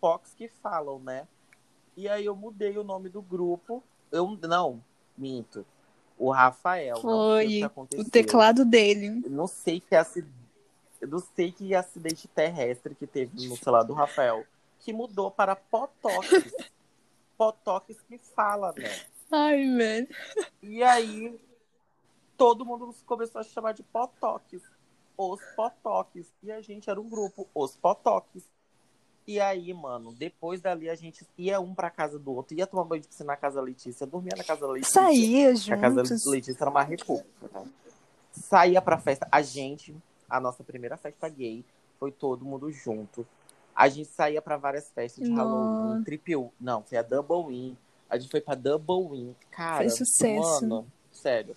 POCs 0.00 0.34
que 0.34 0.48
falam, 0.48 0.98
né? 0.98 1.26
E 1.96 2.08
aí 2.08 2.24
eu 2.24 2.36
mudei 2.36 2.76
o 2.76 2.84
nome 2.84 3.08
do 3.08 3.22
grupo. 3.22 3.82
Eu 4.10 4.38
não, 4.42 4.82
minto. 5.16 5.66
O 6.18 6.30
Rafael. 6.30 7.00
Foi 7.00 7.62
o 7.96 8.04
teclado 8.08 8.64
dele. 8.64 9.10
não 9.28 9.46
sei 9.46 9.80
que 9.80 9.94
acidente. 9.94 10.43
Não 11.06 11.20
sei 11.34 11.52
que 11.52 11.74
acidente 11.74 12.28
terrestre 12.28 12.94
que 12.94 13.06
teve 13.06 13.48
no 13.48 13.56
celular 13.56 13.82
do 13.82 13.92
Rafael. 13.92 14.44
Que 14.80 14.92
mudou 14.92 15.30
para 15.30 15.56
Potoques. 15.56 16.52
Potoques 17.36 18.00
que 18.02 18.18
fala, 18.18 18.72
né? 18.76 18.88
Ai, 19.30 19.68
velho. 19.76 20.08
E 20.62 20.82
aí 20.82 21.38
todo 22.36 22.64
mundo 22.64 22.94
começou 23.06 23.40
a 23.40 23.44
chamar 23.44 23.72
de 23.72 23.82
potoques. 23.82 24.62
Os 25.16 25.40
potoques. 25.56 26.32
E 26.42 26.50
a 26.52 26.60
gente 26.60 26.90
era 26.90 27.00
um 27.00 27.08
grupo, 27.08 27.48
os 27.54 27.76
potoques. 27.76 28.44
E 29.26 29.40
aí, 29.40 29.72
mano, 29.72 30.12
depois 30.12 30.60
dali 30.60 30.90
a 30.90 30.94
gente 30.94 31.26
ia 31.38 31.58
um 31.58 31.74
pra 31.74 31.88
casa 31.88 32.18
do 32.18 32.32
outro, 32.34 32.54
ia 32.54 32.66
tomar 32.66 32.84
banho 32.84 33.00
de 33.00 33.08
piscina 33.08 33.28
na 33.28 33.36
casa 33.36 33.56
da 33.56 33.62
Letícia, 33.62 34.06
dormia 34.06 34.34
na 34.36 34.44
casa 34.44 34.60
da 34.60 34.72
Letícia. 34.72 35.00
Saía 35.00 35.54
juntos. 35.54 35.70
A 35.70 35.76
casa 35.78 35.94
da 35.94 36.30
Letícia 36.30 36.62
era 36.62 36.70
uma 36.70 36.82
república? 36.82 37.64
Saía 38.32 38.82
pra 38.82 38.98
festa. 38.98 39.26
A 39.32 39.40
gente, 39.40 39.96
a 40.34 40.40
nossa 40.40 40.64
primeira 40.64 40.96
festa 40.96 41.28
gay, 41.28 41.64
foi 41.98 42.10
todo 42.10 42.44
mundo 42.44 42.70
junto. 42.72 43.24
A 43.74 43.88
gente 43.88 44.08
saía 44.08 44.42
pra 44.42 44.56
várias 44.56 44.90
festas 44.90 45.24
de 45.24 45.30
Nossa. 45.30 45.42
Halloween, 45.42 46.04
triple. 46.04 46.50
Não, 46.60 46.82
foi 46.82 46.98
a 46.98 47.02
Double 47.02 47.46
Win. 47.46 47.76
A 48.10 48.18
gente 48.18 48.30
foi 48.30 48.40
pra 48.40 48.56
Double 48.56 49.08
Win. 49.10 49.36
Cara, 49.50 49.76
foi 49.76 49.90
sucesso. 49.90 50.68
mano, 50.68 50.86
sério. 51.12 51.56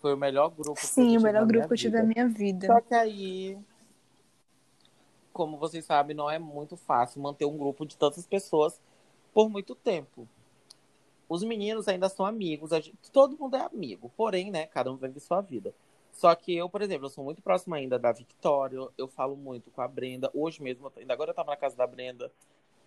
Foi 0.00 0.12
o 0.12 0.16
melhor 0.16 0.50
grupo. 0.50 0.80
Sim, 0.84 1.16
o 1.16 1.20
melhor 1.20 1.46
grupo 1.46 1.68
que 1.68 1.74
eu 1.74 1.78
tive 1.78 1.96
da 1.96 2.02
minha 2.02 2.28
vida. 2.28 2.66
Só 2.66 2.80
que 2.80 2.94
aí, 2.94 3.58
como 5.32 5.56
vocês 5.56 5.84
sabem, 5.84 6.16
não 6.16 6.28
é 6.28 6.38
muito 6.38 6.76
fácil 6.76 7.22
manter 7.22 7.44
um 7.44 7.56
grupo 7.56 7.86
de 7.86 7.96
tantas 7.96 8.26
pessoas 8.26 8.80
por 9.32 9.48
muito 9.48 9.74
tempo. 9.74 10.28
Os 11.28 11.42
meninos 11.42 11.88
ainda 11.88 12.08
são 12.08 12.26
amigos, 12.26 12.70
gente, 12.70 12.92
todo 13.12 13.38
mundo 13.38 13.56
é 13.56 13.60
amigo, 13.60 14.12
porém, 14.16 14.50
né, 14.50 14.66
cada 14.66 14.92
um 14.92 14.96
vive 14.96 15.18
sua 15.20 15.40
vida. 15.40 15.74
Só 16.14 16.32
que 16.34 16.54
eu, 16.54 16.68
por 16.70 16.80
exemplo, 16.80 17.06
eu 17.06 17.10
sou 17.10 17.24
muito 17.24 17.42
próximo 17.42 17.74
ainda 17.74 17.98
da 17.98 18.12
Victoria, 18.12 18.88
eu 18.96 19.08
falo 19.08 19.36
muito 19.36 19.70
com 19.72 19.82
a 19.82 19.88
Brenda. 19.88 20.30
Hoje 20.32 20.62
mesmo, 20.62 20.90
ainda 20.96 21.12
agora 21.12 21.30
eu 21.30 21.34
tava 21.34 21.50
na 21.50 21.56
casa 21.56 21.76
da 21.76 21.86
Brenda. 21.86 22.30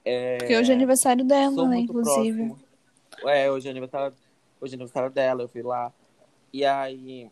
É... 0.06 0.38
Porque 0.38 0.56
hoje 0.56 0.72
é 0.72 0.76
aniversário 0.76 1.26
dela, 1.26 1.68
né, 1.68 1.80
inclusive. 1.80 2.48
Próximo. 2.48 2.68
É, 3.30 3.52
hoje 3.52 3.68
é 3.68 3.72
aniversário, 3.72 4.16
hoje 4.62 4.74
é 4.74 4.76
aniversário 4.76 5.10
dela, 5.12 5.44
eu 5.44 5.50
fui 5.50 5.62
lá. 5.62 5.92
E 6.54 6.64
aí, 6.64 7.30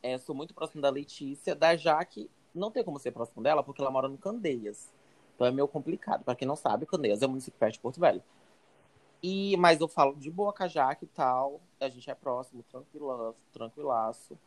é, 0.00 0.16
sou 0.16 0.32
muito 0.32 0.54
próximo 0.54 0.80
da 0.80 0.90
Letícia. 0.90 1.56
Da 1.56 1.74
Jaque, 1.74 2.30
não 2.54 2.70
tem 2.70 2.84
como 2.84 3.00
ser 3.00 3.10
próximo 3.10 3.42
dela, 3.42 3.64
porque 3.64 3.82
ela 3.82 3.90
mora 3.90 4.06
no 4.06 4.16
Candeias. 4.16 4.88
Então 5.34 5.44
é 5.44 5.50
meio 5.50 5.66
complicado. 5.66 6.22
Para 6.22 6.36
quem 6.36 6.46
não 6.46 6.56
sabe, 6.56 6.86
Candeias 6.86 7.20
é 7.20 7.26
um 7.26 7.30
município 7.30 7.58
perto 7.58 7.74
de 7.74 7.80
Porto 7.80 7.98
Velho. 7.98 8.22
E, 9.20 9.56
mas 9.56 9.80
eu 9.80 9.88
falo 9.88 10.14
de 10.14 10.30
boa 10.30 10.52
com 10.52 10.62
a 10.62 10.68
Jaque 10.68 11.04
e 11.04 11.08
tal. 11.08 11.60
A 11.80 11.88
gente 11.88 12.08
é 12.08 12.14
próximo, 12.14 12.62
tranquilaço, 12.70 13.38
tranquilaço. 13.52 14.38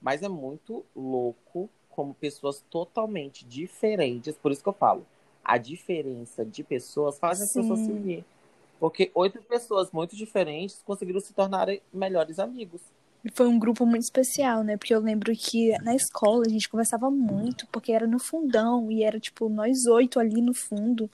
Mas 0.00 0.22
é 0.22 0.28
muito 0.28 0.84
louco 0.96 1.68
como 1.90 2.14
pessoas 2.14 2.64
totalmente 2.70 3.44
diferentes. 3.44 4.36
Por 4.36 4.52
isso 4.52 4.62
que 4.62 4.68
eu 4.68 4.72
falo. 4.72 5.04
a 5.44 5.58
diferença 5.58 6.44
de 6.44 6.62
pessoas 6.62 7.18
faz 7.18 7.40
as 7.40 7.52
pessoas 7.52 7.80
se 7.80 7.90
unir. 7.90 8.24
Porque 8.78 9.10
oito 9.14 9.42
pessoas 9.42 9.90
muito 9.90 10.16
diferentes 10.16 10.80
conseguiram 10.84 11.20
se 11.20 11.32
tornar 11.32 11.66
melhores 11.92 12.38
amigos. 12.38 12.80
Foi 13.34 13.46
um 13.46 13.58
grupo 13.58 13.84
muito 13.84 14.02
especial, 14.02 14.62
né? 14.64 14.76
Porque 14.76 14.94
eu 14.94 15.00
lembro 15.00 15.32
que 15.36 15.76
na 15.82 15.94
escola 15.94 16.44
a 16.46 16.48
gente 16.48 16.68
conversava 16.68 17.10
muito, 17.10 17.66
porque 17.66 17.92
era 17.92 18.06
no 18.06 18.18
fundão, 18.18 18.90
e 18.90 19.02
era 19.02 19.20
tipo 19.20 19.48
nós 19.48 19.86
oito 19.86 20.18
ali 20.18 20.40
no 20.40 20.54
fundo. 20.54 21.10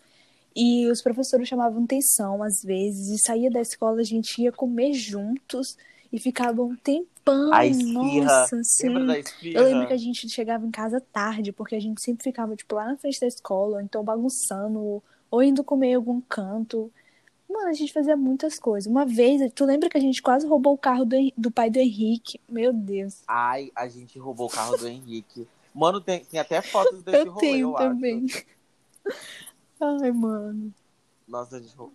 E 0.54 0.86
os 0.86 1.02
professores 1.02 1.48
chamavam 1.48 1.82
atenção 1.84 2.42
às 2.42 2.62
vezes, 2.62 3.08
e 3.08 3.18
saía 3.18 3.50
da 3.50 3.60
escola, 3.60 4.00
a 4.00 4.04
gente 4.04 4.40
ia 4.40 4.52
comer 4.52 4.92
juntos 4.92 5.76
e 6.16 6.18
ficava 6.18 6.62
um 6.62 6.74
tempão. 6.74 7.52
A 7.52 7.66
esfirra. 7.66 8.24
Nossa, 8.24 8.64
sim. 8.64 8.88
Eu 9.52 9.64
lembro 9.64 9.86
que 9.86 9.92
a 9.92 9.98
gente 9.98 10.28
chegava 10.30 10.66
em 10.66 10.70
casa 10.70 10.98
tarde, 10.98 11.52
porque 11.52 11.74
a 11.74 11.80
gente 11.80 12.00
sempre 12.00 12.24
ficava, 12.24 12.56
tipo, 12.56 12.74
lá 12.74 12.86
na 12.86 12.96
frente 12.96 13.20
da 13.20 13.26
escola, 13.26 13.76
ou 13.76 13.80
então 13.82 14.02
bagunçando, 14.02 15.02
ou 15.30 15.42
indo 15.42 15.62
comer 15.62 15.88
em 15.88 15.94
algum 15.94 16.20
canto. 16.22 16.90
Mano, 17.48 17.68
a 17.68 17.72
gente 17.74 17.92
fazia 17.92 18.16
muitas 18.16 18.58
coisas. 18.58 18.90
Uma 18.90 19.04
vez, 19.04 19.52
tu 19.54 19.66
lembra 19.66 19.90
que 19.90 19.98
a 19.98 20.00
gente 20.00 20.22
quase 20.22 20.46
roubou 20.46 20.72
o 20.72 20.78
carro 20.78 21.04
do, 21.04 21.16
do 21.36 21.50
pai 21.50 21.68
do 21.68 21.78
Henrique? 21.78 22.40
Meu 22.48 22.72
Deus. 22.72 23.22
Ai, 23.28 23.70
a 23.76 23.86
gente 23.88 24.18
roubou 24.18 24.46
o 24.46 24.50
carro 24.50 24.76
do 24.78 24.88
Henrique. 24.88 25.46
Mano, 25.74 26.00
tem, 26.00 26.24
tem 26.24 26.40
até 26.40 26.62
fotos 26.62 27.02
desse 27.02 27.26
eu 27.26 27.32
rolê, 27.32 27.46
tenho 27.46 27.70
eu 27.70 27.74
também. 27.74 28.24
acho. 28.24 28.44
Ai, 29.78 30.10
mano. 30.10 30.72
Nossa, 31.28 31.56
a 31.56 31.60
gente, 31.60 31.76
roubou, 31.76 31.94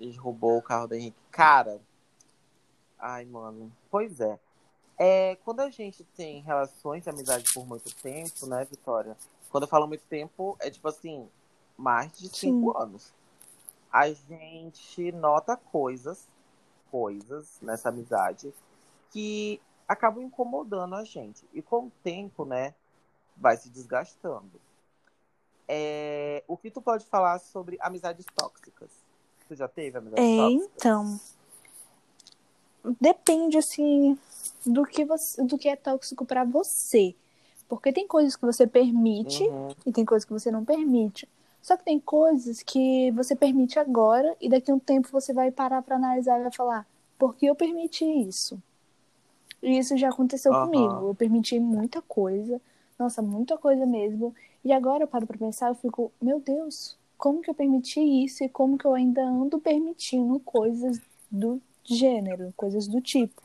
a 0.00 0.04
gente 0.04 0.18
roubou 0.18 0.58
o 0.58 0.62
carro 0.62 0.86
do 0.86 0.94
Henrique. 0.94 1.16
Cara, 1.32 1.80
ai, 3.02 3.24
mano. 3.26 3.70
Pois 3.90 4.20
é. 4.20 4.38
é. 4.96 5.36
Quando 5.44 5.60
a 5.60 5.68
gente 5.70 6.04
tem 6.16 6.40
relações 6.40 7.02
de 7.02 7.10
amizade 7.10 7.52
por 7.52 7.66
muito 7.66 7.94
tempo, 7.96 8.46
né, 8.46 8.64
Vitória? 8.64 9.16
Quando 9.50 9.64
eu 9.64 9.68
falo 9.68 9.86
muito 9.86 10.04
tempo, 10.08 10.56
é 10.60 10.70
tipo 10.70 10.88
assim, 10.88 11.28
mais 11.76 12.12
de 12.18 12.28
cinco 12.28 12.76
anos. 12.78 13.12
A 13.92 14.10
gente 14.10 15.12
nota 15.12 15.56
coisas, 15.56 16.26
coisas 16.90 17.58
nessa 17.60 17.90
amizade 17.90 18.54
que 19.10 19.60
acabam 19.86 20.22
incomodando 20.24 20.94
a 20.94 21.04
gente. 21.04 21.44
E 21.52 21.60
com 21.60 21.86
o 21.88 21.92
tempo, 22.02 22.46
né, 22.46 22.74
vai 23.36 23.56
se 23.58 23.68
desgastando. 23.68 24.58
É, 25.68 26.42
o 26.48 26.56
que 26.56 26.70
tu 26.70 26.80
pode 26.80 27.04
falar 27.06 27.38
sobre 27.38 27.76
amizades 27.80 28.24
tóxicas? 28.34 28.90
Tu 29.48 29.54
já 29.54 29.68
teve 29.68 29.98
amizades 29.98 30.24
É, 30.24 30.36
tóxicas? 30.36 30.70
então. 30.76 31.20
Depende, 33.00 33.58
assim, 33.58 34.18
do 34.66 34.84
que, 34.84 35.04
você, 35.04 35.42
do 35.44 35.56
que 35.56 35.68
é 35.68 35.76
tóxico 35.76 36.24
pra 36.24 36.44
você. 36.44 37.14
Porque 37.68 37.92
tem 37.92 38.06
coisas 38.06 38.36
que 38.36 38.44
você 38.44 38.66
permite 38.66 39.42
Uhum. 39.44 39.74
e 39.86 39.92
tem 39.92 40.04
coisas 40.04 40.24
que 40.24 40.32
você 40.32 40.50
não 40.50 40.64
permite. 40.64 41.28
Só 41.62 41.76
que 41.76 41.84
tem 41.84 42.00
coisas 42.00 42.62
que 42.62 43.10
você 43.12 43.36
permite 43.36 43.78
agora 43.78 44.36
e 44.40 44.48
daqui 44.48 44.70
a 44.70 44.74
um 44.74 44.78
tempo 44.80 45.08
você 45.12 45.32
vai 45.32 45.50
parar 45.50 45.80
pra 45.82 45.96
analisar 45.96 46.38
e 46.40 46.42
vai 46.42 46.52
falar: 46.52 46.86
por 47.18 47.36
que 47.36 47.46
eu 47.46 47.54
permiti 47.54 48.04
isso? 48.04 48.60
E 49.62 49.78
isso 49.78 49.96
já 49.96 50.08
aconteceu 50.08 50.52
Aham. 50.52 50.66
comigo. 50.66 51.08
Eu 51.08 51.14
permiti 51.14 51.60
muita 51.60 52.02
coisa, 52.02 52.60
nossa, 52.98 53.22
muita 53.22 53.56
coisa 53.56 53.86
mesmo. 53.86 54.34
E 54.64 54.72
agora 54.72 55.04
eu 55.04 55.08
paro 55.08 55.26
pra 55.26 55.38
pensar, 55.38 55.68
eu 55.68 55.76
fico: 55.76 56.12
meu 56.20 56.40
Deus, 56.40 56.96
como 57.16 57.40
que 57.40 57.48
eu 57.48 57.54
permiti 57.54 58.00
isso 58.00 58.42
e 58.42 58.48
como 58.48 58.76
que 58.76 58.84
eu 58.84 58.92
ainda 58.92 59.22
ando 59.22 59.60
permitindo 59.60 60.40
coisas 60.40 61.00
do 61.30 61.62
gênero, 61.84 62.52
coisas 62.56 62.86
do 62.86 63.00
tipo. 63.00 63.42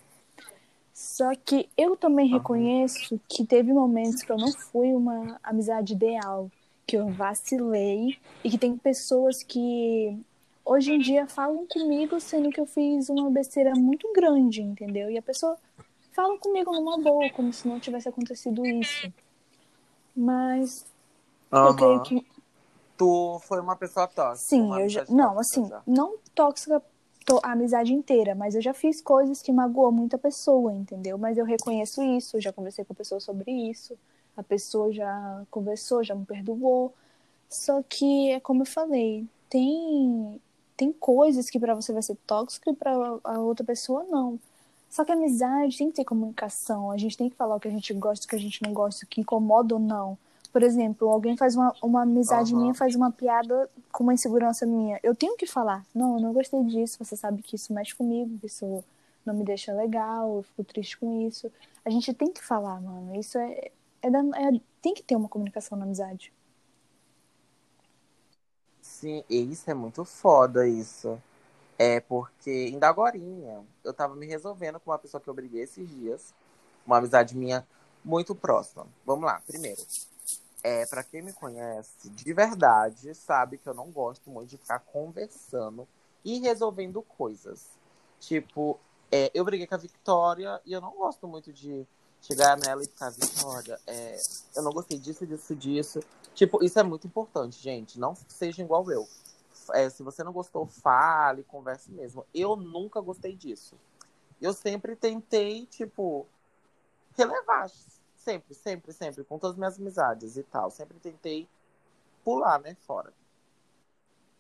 Só 0.94 1.36
que 1.36 1.70
eu 1.78 1.96
também 1.96 2.28
reconheço 2.28 3.20
que 3.28 3.46
teve 3.46 3.72
momentos 3.72 4.24
que 4.24 4.32
eu 4.32 4.38
não 4.38 4.52
fui 4.52 4.94
uma 4.94 5.40
amizade 5.44 5.94
ideal, 5.94 6.50
que 6.88 6.98
eu 6.98 7.08
vacilei 7.12 8.18
e 8.44 8.50
que 8.50 8.58
tem 8.58 8.76
pessoas 8.76 9.44
que 9.44 10.18
hoje 10.66 10.94
em 10.94 11.00
dia 11.00 11.28
falam 11.28 11.68
comigo 11.68 12.20
sendo 12.20 12.50
que 12.50 12.60
eu 12.60 12.66
fiz 12.66 13.10
uma 13.10 13.30
besteira 13.30 13.74
muito 13.76 14.12
grande, 14.14 14.62
entendeu? 14.62 15.10
E 15.12 15.18
a 15.18 15.22
pessoa 15.22 15.56
fala 16.14 16.38
comigo 16.40 16.72
numa 16.72 16.98
boa, 16.98 17.30
como 17.30 17.54
se 17.54 17.68
não 17.68 17.80
tivesse 17.80 18.10
acontecido 18.10 18.66
isso. 18.66 19.14
Mas 20.16 20.86
eu 21.52 21.76
creio 21.76 22.02
que 22.04 22.26
Tu 22.98 23.40
foi 23.44 23.60
uma 23.60 23.76
pessoa 23.76 24.08
tóxica. 24.08 24.50
Sim, 24.50 24.82
eu 24.82 24.90
já. 24.90 25.06
Não, 25.08 25.38
assim, 25.38 25.68
já. 25.68 25.84
não 25.86 26.18
tóxica 26.34 26.80
to- 26.80 26.86
a 27.44 27.52
amizade 27.52 27.94
inteira, 27.94 28.34
mas 28.36 28.56
eu 28.56 28.62
já 28.62 28.74
fiz 28.74 29.02
coisas 29.02 29.42
que 29.42 29.52
magoou 29.52 29.92
muita 29.92 30.18
pessoa, 30.18 30.74
entendeu? 30.74 31.18
Mas 31.18 31.38
eu 31.38 31.46
reconheço 31.46 32.02
isso, 32.02 32.40
já 32.40 32.54
conversei 32.54 32.86
com 32.86 32.94
a 32.94 32.96
pessoa 32.96 33.20
sobre 33.20 33.52
isso, 33.52 33.98
a 34.36 34.44
pessoa 34.44 34.92
já 34.94 35.44
conversou, 35.52 36.04
já 36.04 36.16
me 36.16 36.26
perdoou. 36.26 36.94
Só 37.50 37.84
que 37.84 38.32
é 38.32 38.40
como 38.40 38.64
eu 38.64 38.66
falei, 38.66 39.26
tem 39.50 40.40
tem 40.78 40.94
coisas 40.94 41.50
que 41.50 41.60
pra 41.60 41.74
você 41.76 41.92
vai 41.92 42.04
ser 42.04 42.16
tóxico 42.28 42.70
e 42.70 42.76
pra 42.76 42.92
a 43.24 43.40
outra 43.40 43.66
pessoa 43.66 44.04
não. 44.10 44.40
Só 44.90 45.04
que 45.04 45.12
amizade 45.12 45.78
tem 45.78 45.90
que 45.90 45.98
ter 45.98 46.06
comunicação, 46.06 46.92
a 46.92 46.98
gente 46.98 47.18
tem 47.18 47.30
que 47.30 47.36
falar 47.36 47.56
o 47.56 47.60
que 47.60 47.68
a 47.68 47.72
gente 47.72 47.94
gosta, 47.94 48.26
o 48.26 48.30
que 48.30 48.36
a 48.36 48.40
gente 48.40 48.62
não 48.64 48.74
gosta, 48.74 49.06
o 49.06 49.08
que 49.08 49.22
incomoda 49.22 49.76
ou 49.76 49.82
não. 49.82 50.18
Por 50.52 50.64
exemplo, 50.64 51.10
alguém 51.10 51.38
faz 51.38 51.56
uma, 51.56 51.74
uma 51.82 52.04
amizade 52.04 52.54
Aham. 52.54 52.56
minha, 52.56 52.74
faz 52.74 52.96
uma 52.96 53.12
piada 53.12 53.70
com 53.92 54.04
uma 54.04 54.14
insegurança 54.14 54.66
minha. 54.66 55.00
Eu 55.04 55.16
tenho 55.16 55.36
que 55.38 55.46
falar. 55.48 55.86
Não, 55.94 56.16
eu 56.18 56.22
não 56.22 56.34
gostei 56.34 56.64
disso. 56.64 56.98
Você 57.04 57.16
sabe 57.16 57.42
que 57.44 57.56
isso 57.56 57.74
mexe 57.74 57.96
comigo, 57.96 58.40
isso 58.44 58.84
não 59.26 59.34
me 59.34 59.44
deixa 59.44 59.74
legal, 59.74 60.38
eu 60.38 60.44
fico 60.44 60.64
triste 60.64 60.98
com 60.98 61.28
isso. 61.28 61.52
A 61.86 61.90
gente 61.90 62.14
tem 62.14 62.32
que 62.32 62.44
falar, 62.44 62.82
mano. 62.82 63.16
Isso 63.20 63.38
é. 63.38 63.72
é, 64.02 64.10
da- 64.10 64.20
é- 64.40 64.62
tem 64.82 64.94
que 64.94 65.04
ter 65.04 65.16
uma 65.16 65.30
comunicação 65.30 65.78
na 65.78 65.86
amizade. 65.86 66.32
Sim, 68.82 69.24
isso 69.30 69.70
é 69.70 69.74
muito 69.74 70.04
foda, 70.06 70.68
isso. 70.68 71.22
É 71.80 72.00
porque, 72.02 72.50
ainda 72.72 72.90
agorinha, 72.90 73.66
eu 73.84 73.94
tava 73.94 74.16
me 74.16 74.28
resolvendo 74.28 74.80
com 74.80 74.92
uma 74.92 75.00
pessoa 75.00 75.22
que 75.22 75.30
eu 75.30 75.34
briguei 75.34 75.64
esses 75.64 75.90
dias. 75.90 76.34
Uma 76.86 76.98
amizade 77.00 77.38
minha 77.38 77.68
muito 78.06 78.36
próxima. 78.36 78.88
Vamos 79.06 79.26
lá, 79.26 79.42
primeiro. 79.48 79.82
É, 80.70 80.86
para 80.86 81.02
quem 81.02 81.22
me 81.22 81.32
conhece 81.32 82.10
de 82.10 82.34
verdade, 82.34 83.16
sabe 83.16 83.58
que 83.58 83.70
eu 83.70 83.74
não 83.74 83.90
gosto 83.90 84.30
muito 84.30 84.50
de 84.50 84.58
ficar 84.58 84.80
conversando 84.80 85.88
e 86.26 86.40
resolvendo 86.40 87.02
coisas. 87.02 87.70
Tipo, 88.20 88.78
é, 89.10 89.32
eu 89.34 89.46
briguei 89.46 89.66
com 89.66 89.76
a 89.76 89.78
Victoria 89.78 90.62
e 90.66 90.74
eu 90.74 90.82
não 90.82 90.92
gosto 90.92 91.26
muito 91.26 91.54
de 91.54 91.88
chegar 92.22 92.58
nela 92.58 92.84
e 92.84 92.86
ficar, 92.86 93.12
Victoria, 93.12 93.80
é, 93.88 94.18
eu 94.58 94.62
não 94.62 94.74
gostei 94.74 95.00
disso, 95.00 95.26
disso, 95.26 95.56
disso. 95.56 96.00
Tipo, 96.36 96.62
isso 96.62 96.78
é 96.78 96.84
muito 96.84 97.08
importante, 97.08 97.64
gente. 97.64 97.98
Não 97.98 98.14
seja 98.28 98.62
igual 98.62 98.92
eu. 98.92 99.08
É, 99.72 99.90
se 99.90 100.04
você 100.04 100.22
não 100.22 100.34
gostou, 100.34 100.66
fale, 100.66 101.44
converse 101.44 101.90
mesmo. 101.90 102.26
Eu 102.36 102.58
nunca 102.58 103.00
gostei 103.00 103.38
disso. 103.38 103.78
Eu 104.42 104.52
sempre 104.52 104.98
tentei, 104.98 105.66
tipo, 105.68 106.28
relevar. 107.18 107.72
Sempre, 108.28 108.54
sempre, 108.54 108.92
sempre. 108.92 109.24
Com 109.24 109.40
todas 109.40 109.54
as 109.54 109.58
minhas 109.58 109.80
amizades 109.80 110.36
e 110.36 110.44
tal. 110.44 110.70
Sempre 110.70 111.00
tentei 111.00 111.48
pular, 112.26 112.60
né, 112.60 112.76
fora. 112.82 113.14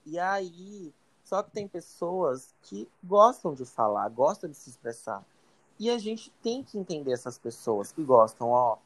E 0.06 0.20
aí, 0.20 0.94
só 1.24 1.42
que 1.42 1.52
tem 1.52 1.70
pessoas 1.70 2.54
que 2.64 2.90
gostam 3.02 3.54
de 3.54 3.64
falar, 3.64 4.10
gostam 4.10 4.50
de 4.50 4.58
se 4.58 4.70
expressar. 4.70 5.24
E 5.80 5.90
a 5.90 5.98
gente 5.98 6.30
tem 6.44 6.62
que 6.62 6.78
entender 6.78 7.14
essas 7.14 7.38
pessoas 7.38 7.94
que 7.94 8.04
gostam, 8.04 8.50
ó. 8.50 8.78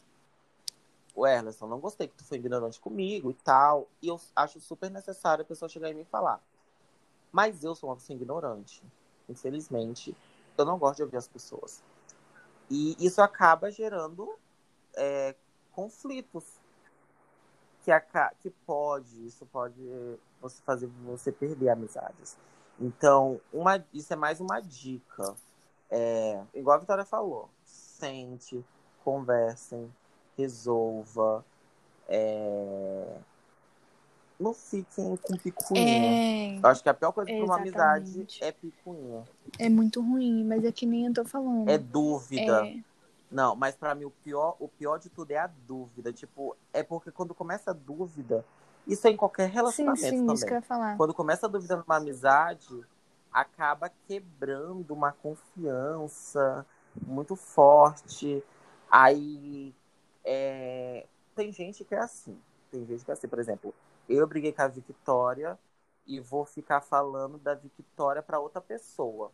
O 1.16 1.26
Erlerson, 1.26 1.66
não 1.66 1.80
gostei 1.80 2.08
que 2.08 2.16
tu 2.16 2.24
foi 2.24 2.38
ignorante 2.38 2.80
comigo 2.80 3.32
e 3.32 3.34
tal. 3.34 3.88
E 4.04 4.08
eu 4.08 4.22
acho 4.36 4.60
super 4.60 4.92
necessário 4.92 5.42
a 5.42 5.48
pessoa 5.48 5.68
chegar 5.68 5.90
e 5.90 6.06
falar. 6.06 6.40
Mas 7.32 7.64
eu 7.64 7.74
sou 7.74 7.90
uma 7.90 7.96
pessoa 7.96 8.16
ignorante. 8.16 8.84
Infelizmente, 9.28 10.16
eu 10.56 10.64
não 10.64 10.78
gosto 10.78 10.98
de 10.98 11.04
ouvir 11.04 11.18
as 11.18 11.28
pessoas. 11.28 11.82
E 12.70 12.96
isso 13.04 13.20
acaba 13.20 13.72
gerando 13.72 14.38
é, 14.96 15.36
conflitos. 15.72 16.44
Que, 17.84 17.92
aca- 17.92 18.34
que 18.40 18.50
pode, 18.52 19.26
isso 19.26 19.44
pode 19.48 19.82
você 20.40 20.62
fazer 20.62 20.88
você 21.04 21.32
perder 21.32 21.70
amizades. 21.70 22.38
Então, 22.80 23.42
uma, 23.52 23.84
isso 23.92 24.14
é 24.14 24.16
mais 24.16 24.40
uma 24.40 24.60
dica. 24.60 25.34
É, 25.90 26.40
igual 26.54 26.76
a 26.78 26.80
Vitória 26.80 27.04
falou, 27.06 27.50
sente, 27.66 28.64
conversem, 29.04 29.92
resolva. 30.38 31.44
é, 32.08 33.18
não 34.40 34.54
fiquem 34.54 35.16
com 35.18 35.38
picuinha. 35.38 36.12
É, 36.14 36.60
Eu 36.64 36.70
acho 36.70 36.82
que 36.84 36.90
a 36.90 36.94
pior 36.94 37.12
coisa 37.12 37.32
pra 37.32 37.44
uma 37.46 37.56
amizade 37.56 38.28
é 38.42 38.52
picuinha. 38.52 39.24
é 39.60 39.70
muito 39.70 40.02
ruim, 40.02 40.44
mas 40.46 40.64
é 40.64 40.72
que 40.72 40.86
nem 40.86 41.08
eu 41.08 41.14
tô 41.14 41.26
falando. 41.26 41.70
É 41.70 41.78
dúvida. 41.78 42.66
É, 42.66 42.80
Não, 43.32 43.56
mas 43.56 43.76
pra 43.76 43.96
mim 43.96 44.06
o 44.06 44.12
pior, 44.12 44.58
o 44.60 44.68
pior 44.68 45.00
de 45.00 45.10
tudo 45.10 45.32
é 45.32 45.38
a 45.38 45.48
dúvida. 45.48 46.12
Tipo, 46.12 46.56
é 46.74 46.84
porque 46.84 47.12
quando 47.12 47.34
começa 47.34 47.72
a 47.72 47.74
dúvida, 47.74 48.46
isso 48.86 49.08
é 49.08 49.12
em 49.12 49.18
qualquer 49.18 49.48
sim, 49.48 49.54
relacionamento 49.54 50.06
sim, 50.06 50.18
também. 50.18 50.34
isso 50.36 50.46
que 50.46 50.52
eu 50.52 50.56
ia 50.56 50.62
falar. 50.62 50.98
Quando 50.98 51.14
começa 51.14 51.46
a 51.46 51.50
dúvida 51.50 51.78
numa 51.78 51.98
amizade, 51.98 52.86
acaba 53.32 53.90
quebrando 54.06 54.94
uma 54.94 55.14
confiança 55.14 56.66
muito 57.02 57.36
forte. 57.38 58.44
Aí 58.90 59.74
é, 60.26 61.08
tem 61.34 61.52
gente 61.52 61.86
que 61.86 61.96
é 61.96 62.00
assim. 62.00 62.38
tem 62.70 62.86
gente 62.86 63.06
que 63.06 63.12
é 63.12 63.14
assim, 63.14 63.28
por 63.28 63.40
exemplo, 63.40 63.74
eu 64.10 64.28
briguei 64.28 64.52
com 64.52 64.62
a 64.62 64.68
Victoria 64.68 65.58
e 66.06 66.20
vou 66.20 66.46
ficar 66.46 66.82
falando 66.82 67.38
da 67.38 67.54
Victoria 67.54 68.22
para 68.22 68.40
outra 68.40 68.60
pessoa. 68.60 69.32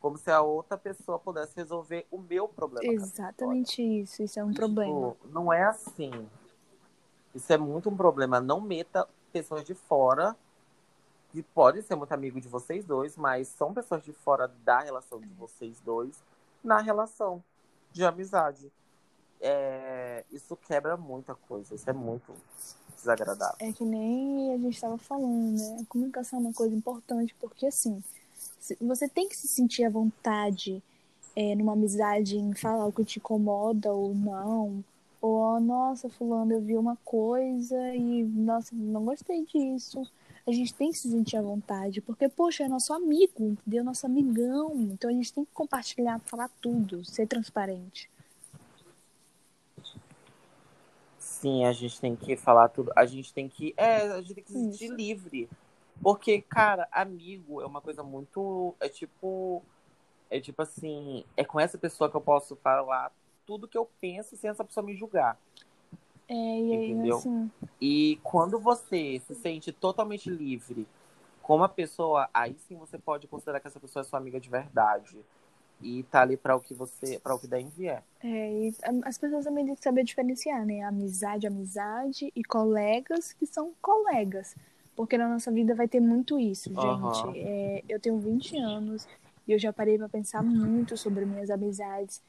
Como 0.00 0.16
se 0.16 0.30
a 0.30 0.40
outra 0.40 0.78
pessoa 0.78 1.18
pudesse 1.18 1.54
resolver 1.56 2.06
o 2.10 2.18
meu 2.18 2.48
problema. 2.48 2.92
Exatamente 2.92 3.82
isso, 3.82 4.22
isso 4.22 4.40
é 4.40 4.44
um 4.44 4.48
tipo, 4.48 4.60
problema. 4.60 5.16
Não 5.26 5.52
é 5.52 5.64
assim. 5.64 6.10
Isso 7.34 7.52
é 7.52 7.58
muito 7.58 7.90
um 7.90 7.96
problema. 7.96 8.40
Não 8.40 8.60
meta 8.60 9.06
pessoas 9.30 9.62
de 9.62 9.74
fora, 9.74 10.34
que 11.30 11.42
podem 11.42 11.82
ser 11.82 11.94
muito 11.94 12.12
amigo 12.12 12.40
de 12.40 12.48
vocês 12.48 12.84
dois, 12.84 13.16
mas 13.16 13.48
são 13.48 13.72
pessoas 13.72 14.02
de 14.02 14.12
fora 14.12 14.48
da 14.64 14.80
relação 14.80 15.20
de 15.20 15.28
vocês 15.34 15.78
dois, 15.80 16.22
na 16.64 16.80
relação 16.80 17.42
de 17.92 18.04
amizade. 18.04 18.72
É, 19.40 20.24
isso 20.30 20.56
quebra 20.56 20.96
muita 20.96 21.34
coisa, 21.34 21.74
isso 21.74 21.88
é 21.88 21.92
muito 21.92 22.34
desagradável. 22.96 23.56
É 23.58 23.72
que 23.72 23.84
nem 23.84 24.52
a 24.52 24.58
gente 24.58 24.74
estava 24.74 24.98
falando, 24.98 25.58
né? 25.58 25.78
A 25.82 25.86
comunicação 25.86 26.38
é 26.38 26.42
uma 26.42 26.52
coisa 26.52 26.74
importante, 26.74 27.34
porque 27.40 27.66
assim, 27.66 28.02
você 28.80 29.08
tem 29.08 29.28
que 29.28 29.36
se 29.36 29.48
sentir 29.48 29.84
à 29.84 29.90
vontade 29.90 30.82
é, 31.34 31.54
numa 31.54 31.72
amizade 31.72 32.36
em 32.36 32.54
falar 32.54 32.86
o 32.86 32.92
que 32.92 33.04
te 33.04 33.18
incomoda 33.18 33.92
ou 33.92 34.14
não. 34.14 34.84
Ou, 35.20 35.56
oh, 35.56 35.60
nossa, 35.60 36.08
fulano, 36.08 36.52
eu 36.52 36.60
vi 36.60 36.76
uma 36.76 36.96
coisa 37.04 37.94
e, 37.94 38.24
nossa, 38.24 38.74
não 38.74 39.04
gostei 39.04 39.44
disso. 39.44 40.02
A 40.46 40.52
gente 40.52 40.72
tem 40.72 40.90
que 40.90 40.98
se 40.98 41.10
sentir 41.10 41.36
à 41.36 41.42
vontade, 41.42 42.00
porque, 42.00 42.28
poxa, 42.28 42.64
é 42.64 42.68
nosso 42.68 42.92
amigo, 42.94 43.44
entendeu? 43.44 43.84
Nosso 43.84 44.06
amigão. 44.06 44.74
Então 44.92 45.10
a 45.10 45.12
gente 45.12 45.32
tem 45.32 45.44
que 45.44 45.52
compartilhar, 45.52 46.18
falar 46.20 46.50
tudo, 46.60 47.04
ser 47.04 47.26
transparente. 47.26 48.10
Sim, 51.18 51.64
a 51.64 51.72
gente 51.72 52.00
tem 52.00 52.16
que 52.16 52.36
falar 52.36 52.68
tudo. 52.68 52.90
A 52.96 53.06
gente 53.06 53.32
tem 53.32 53.48
que. 53.48 53.74
É, 53.76 54.02
a 54.02 54.20
gente 54.20 54.34
tem 54.34 54.44
que 54.44 54.52
se 54.52 54.58
sentir 54.58 54.84
Isso. 54.86 54.94
livre. 54.94 55.48
Porque, 56.02 56.40
cara, 56.40 56.88
amigo 56.90 57.60
é 57.60 57.66
uma 57.66 57.80
coisa 57.80 58.02
muito. 58.02 58.74
É 58.80 58.88
tipo. 58.88 59.62
É 60.30 60.40
tipo 60.40 60.62
assim. 60.62 61.24
É 61.36 61.44
com 61.44 61.60
essa 61.60 61.76
pessoa 61.76 62.10
que 62.10 62.16
eu 62.16 62.20
posso 62.20 62.56
falar 62.56 63.12
tudo 63.46 63.66
que 63.66 63.76
eu 63.76 63.88
penso 64.00 64.36
sem 64.36 64.48
essa 64.48 64.64
pessoa 64.64 64.86
me 64.86 64.94
julgar. 64.94 65.36
É, 66.28 66.34
e 66.34 66.72
aí, 66.72 66.90
entendeu? 66.92 67.16
Assim... 67.16 67.50
E 67.80 68.20
quando 68.22 68.60
você 68.60 69.20
se 69.26 69.34
sente 69.34 69.72
totalmente 69.72 70.30
livre 70.30 70.86
com 71.42 71.56
uma 71.56 71.68
pessoa, 71.68 72.30
aí 72.32 72.54
sim 72.68 72.76
você 72.76 72.96
pode 72.96 73.26
considerar 73.26 73.58
que 73.58 73.66
essa 73.66 73.80
pessoa 73.80 74.02
é 74.02 74.04
sua 74.04 74.20
amiga 74.20 74.38
de 74.38 74.48
verdade 74.48 75.18
e 75.82 76.04
tá 76.04 76.20
ali 76.22 76.36
para 76.36 76.54
o 76.54 76.60
que 76.60 76.74
você, 76.74 77.18
para 77.18 77.34
o 77.34 77.38
que 77.40 77.48
der 77.48 77.60
em 77.60 77.68
vier. 77.68 78.04
É, 78.22 78.52
e 78.52 78.72
as 79.04 79.18
pessoas 79.18 79.44
também 79.44 79.66
têm 79.66 79.74
que 79.74 79.82
saber 79.82 80.04
diferenciar, 80.04 80.64
né? 80.64 80.82
Amizade, 80.82 81.46
amizade 81.46 82.30
e 82.36 82.44
colegas 82.44 83.32
que 83.32 83.46
são 83.46 83.72
colegas. 83.82 84.54
Porque 84.96 85.16
na 85.16 85.28
nossa 85.28 85.50
vida 85.50 85.74
vai 85.74 85.88
ter 85.88 86.00
muito 86.00 86.38
isso, 86.38 86.68
gente. 86.68 86.78
Uhum. 86.78 87.32
É, 87.34 87.82
eu 87.88 87.98
tenho 87.98 88.18
20 88.18 88.56
anos 88.58 89.06
e 89.46 89.52
eu 89.52 89.58
já 89.58 89.72
parei 89.72 89.96
para 89.96 90.08
pensar 90.08 90.42
muito 90.42 90.96
sobre 90.96 91.24
minhas 91.24 91.50
amizades. 91.50 92.20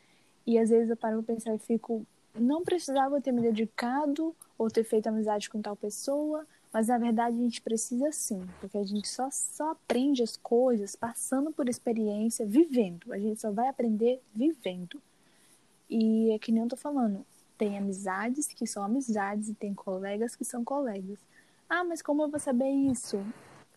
E 0.46 0.58
às 0.58 0.70
vezes 0.70 0.90
eu 0.90 0.98
paro 0.98 1.22
pra 1.22 1.36
pensar 1.36 1.54
e 1.54 1.60
fico, 1.60 2.06
não 2.34 2.64
precisava 2.64 3.22
ter 3.22 3.32
me 3.32 3.42
dedicado 3.42 4.36
ou 4.58 4.70
ter 4.70 4.84
feito 4.84 5.08
amizade 5.08 5.50
com 5.50 5.62
tal 5.62 5.76
pessoa, 5.76 6.46
mas 6.74 6.88
na 6.88 6.98
verdade 6.98 7.38
a 7.38 7.42
gente 7.42 7.62
precisa 7.62 8.12
sim, 8.12 8.42
porque 8.60 8.78
a 8.78 8.84
gente 8.84 9.08
só, 9.08 9.30
só 9.30 9.72
aprende 9.72 10.24
as 10.24 10.38
coisas 10.38 10.96
passando 10.96 11.52
por 11.52 11.68
experiência, 11.68 12.46
vivendo. 12.46 13.12
A 13.12 13.20
gente 13.20 13.42
só 13.42 13.52
vai 13.52 13.68
aprender 13.68 14.22
vivendo. 14.34 15.02
E 15.90 16.32
é 16.32 16.40
que 16.40 16.52
nem 16.52 16.64
eu 16.64 16.70
tô 16.70 16.78
falando, 16.78 17.26
tem 17.58 17.78
amizades 17.78 18.48
que 18.48 18.66
são 18.66 18.84
amizades 18.84 19.50
e 19.50 19.54
tem 19.54 19.74
colegas 19.74 20.36
que 20.36 20.46
são 20.46 20.64
colegas. 20.64 21.20
Ah, 21.74 21.86
mas 21.86 22.02
como 22.02 22.22
eu 22.22 22.30
vou 22.30 22.38
saber 22.38 22.70
isso? 22.70 23.26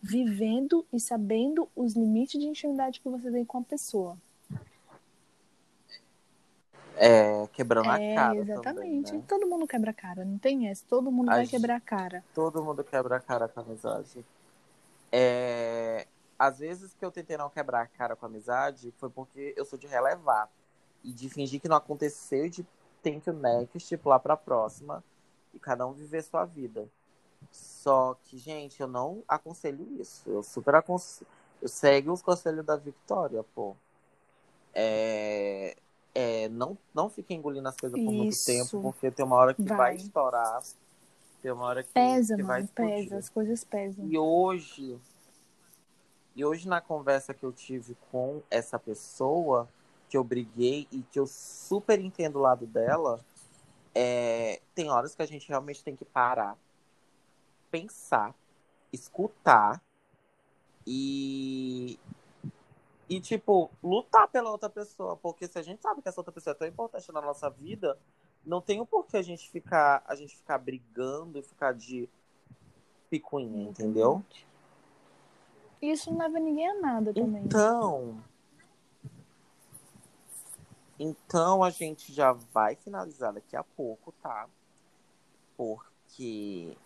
Vivendo 0.01 0.85
e 0.91 0.99
sabendo 0.99 1.69
os 1.73 1.95
limites 1.95 2.37
de 2.37 2.45
intimidade 2.45 2.99
que 2.99 3.07
você 3.07 3.31
tem 3.31 3.45
com 3.45 3.59
a 3.59 3.61
pessoa. 3.61 4.17
É, 6.97 7.47
quebrando 7.53 7.89
é, 7.89 8.11
a 8.11 8.15
cara. 8.15 8.37
Exatamente. 8.37 9.05
Também, 9.05 9.21
né? 9.21 9.25
Todo 9.25 9.47
mundo 9.47 9.65
quebra 9.65 9.91
a 9.91 9.93
cara, 9.93 10.25
não 10.25 10.37
tem 10.37 10.67
essa. 10.67 10.83
Todo 10.89 11.09
mundo 11.09 11.29
a 11.29 11.35
vai 11.35 11.45
gente, 11.45 11.51
quebrar 11.51 11.77
a 11.77 11.79
cara. 11.79 12.21
Todo 12.33 12.61
mundo 12.61 12.83
quebra 12.83 13.15
a 13.15 13.19
cara 13.21 13.47
com 13.47 13.61
a 13.61 13.63
amizade. 13.63 14.25
É, 15.09 16.05
às 16.37 16.59
vezes 16.59 16.93
que 16.99 17.05
eu 17.05 17.11
tentei 17.11 17.37
não 17.37 17.49
quebrar 17.49 17.83
a 17.83 17.87
cara 17.87 18.13
com 18.13 18.25
a 18.25 18.27
amizade 18.27 18.93
foi 18.97 19.09
porque 19.09 19.53
eu 19.55 19.63
sou 19.63 19.79
de 19.79 19.87
relevar. 19.87 20.49
E 21.01 21.13
de 21.13 21.29
fingir 21.29 21.61
que 21.61 21.69
não 21.69 21.77
aconteceu 21.77 22.47
e 22.47 22.49
de 22.49 22.67
tem 23.01 23.21
que 23.21 23.29
o 23.29 23.33
next, 23.33 23.97
lá 24.03 24.19
pra 24.19 24.35
próxima. 24.35 25.01
E 25.53 25.59
cada 25.59 25.87
um 25.87 25.93
viver 25.93 26.23
sua 26.23 26.43
vida. 26.43 26.89
Só 27.51 28.17
que, 28.23 28.37
gente, 28.37 28.81
eu 28.81 28.87
não 28.87 29.23
aconselho 29.27 29.87
isso. 29.99 30.29
Eu 30.29 30.43
super 30.43 30.75
aconselho. 30.75 31.27
Eu 31.61 31.67
segue 31.67 32.09
os 32.09 32.21
conselhos 32.21 32.65
da 32.65 32.75
Victoria, 32.75 33.43
pô. 33.55 33.75
É, 34.73 35.75
é, 36.13 36.47
não, 36.47 36.77
não 36.93 37.09
fique 37.09 37.33
engolindo 37.33 37.67
as 37.67 37.75
coisas 37.75 37.99
por 37.99 38.11
Isso. 38.11 38.17
muito 38.17 38.45
tempo, 38.45 38.81
porque 38.81 39.11
tem 39.11 39.25
uma 39.25 39.35
hora 39.35 39.53
que 39.53 39.63
vai, 39.63 39.77
vai 39.77 39.95
estourar. 39.95 40.61
Tem 41.41 41.51
uma 41.51 41.65
hora 41.65 41.83
que, 41.83 41.91
pesa, 41.91 42.35
que 42.35 42.43
vai 42.43 42.61
explodir. 42.61 43.03
pesa, 43.03 43.17
as 43.17 43.29
coisas 43.29 43.63
pesam. 43.63 44.05
E 44.07 44.17
hoje, 44.17 44.97
e 46.35 46.43
hoje 46.43 46.67
na 46.67 46.79
conversa 46.79 47.33
que 47.33 47.43
eu 47.43 47.51
tive 47.51 47.95
com 48.11 48.41
essa 48.49 48.79
pessoa, 48.79 49.69
que 50.09 50.15
eu 50.15 50.23
briguei 50.23 50.87
e 50.91 51.01
que 51.01 51.19
eu 51.19 51.27
super 51.27 51.99
entendo 51.99 52.37
o 52.37 52.41
lado 52.41 52.65
dela, 52.65 53.19
é, 53.93 54.61
tem 54.73 54.89
horas 54.89 55.13
que 55.13 55.21
a 55.21 55.25
gente 55.25 55.47
realmente 55.49 55.83
tem 55.83 55.95
que 55.95 56.05
parar, 56.05 56.57
pensar, 57.71 58.33
escutar 58.91 59.81
e, 60.85 61.99
e, 63.09 63.19
tipo, 63.19 63.69
lutar 63.83 64.27
pela 64.27 64.51
outra 64.51 64.69
pessoa. 64.69 65.17
Porque 65.17 65.47
se 65.47 65.57
a 65.57 65.61
gente 65.61 65.81
sabe 65.81 66.01
que 66.01 66.09
essa 66.09 66.19
outra 66.19 66.33
pessoa 66.33 66.53
é 66.53 66.57
tão 66.57 66.67
importante 66.67 67.11
na 67.11 67.21
nossa 67.21 67.49
vida, 67.49 67.97
não 68.45 68.61
tem 68.61 68.79
o 68.79 68.85
porquê 68.85 69.17
a 69.17 69.21
gente 69.21 69.49
ficar, 69.49 70.03
a 70.07 70.15
gente 70.15 70.35
ficar 70.35 70.57
brigando 70.57 71.39
e 71.39 71.43
ficar 71.43 71.73
de 71.73 72.07
picuinha, 73.09 73.69
entendeu? 73.69 74.23
Isso 75.81 76.11
não 76.11 76.19
leva 76.19 76.39
ninguém 76.39 76.69
a 76.69 76.73
nada 76.75 77.13
também. 77.13 77.43
Então. 77.43 78.23
Então 80.97 81.63
a 81.63 81.69
gente 81.69 82.13
já 82.13 82.31
vai 82.31 82.75
finalizar 82.75 83.33
daqui 83.33 83.55
a 83.55 83.63
pouco, 83.63 84.13
tá? 84.21 84.47
Porque 85.57 86.77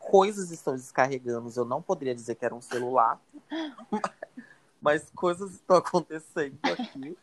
coisas 0.00 0.50
estão 0.50 0.74
descarregando. 0.74 1.52
Eu 1.54 1.64
não 1.64 1.80
poderia 1.80 2.14
dizer 2.14 2.34
que 2.34 2.44
era 2.44 2.54
um 2.54 2.60
celular. 2.60 3.20
mas 4.80 5.08
coisas 5.14 5.52
estão 5.52 5.76
acontecendo 5.76 6.58
aqui. 6.64 7.16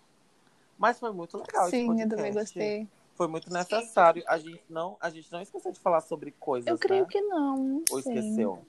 Mas 0.78 1.00
foi 1.00 1.12
muito 1.12 1.38
legal. 1.38 1.70
Sim, 1.70 2.00
eu 2.00 2.08
também 2.08 2.32
gostei. 2.32 2.88
Foi 3.16 3.28
muito 3.28 3.52
necessário. 3.52 4.24
A 4.28 4.38
gente 4.38 4.64
não, 4.70 4.96
a 5.02 5.10
gente 5.10 5.32
não 5.32 5.42
esqueceu 5.42 5.72
de 5.72 5.80
falar 5.80 6.02
sobre 6.02 6.32
coisas. 6.32 6.68
Eu 6.68 6.78
creio 6.78 7.04
né? 7.04 7.10
que 7.10 7.20
não. 7.20 7.58
não 7.58 7.84
Ou 7.90 8.02
sei. 8.02 8.14
esqueceu? 8.14 8.64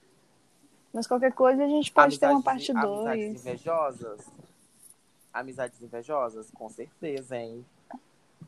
Mas 0.93 1.07
qualquer 1.07 1.35
coisa 1.35 1.63
a 1.63 1.69
gente 1.69 1.93
pode 1.93 2.15
amizades, 2.15 2.19
ter 2.19 2.35
uma 2.35 2.43
parte 2.43 2.73
2. 2.73 2.85
Amizades 2.85 3.41
invejosas? 3.41 4.27
Amizades 5.33 5.83
invejosas? 5.83 6.51
Com 6.51 6.71
certeza, 6.71 7.37
hein? 7.37 7.65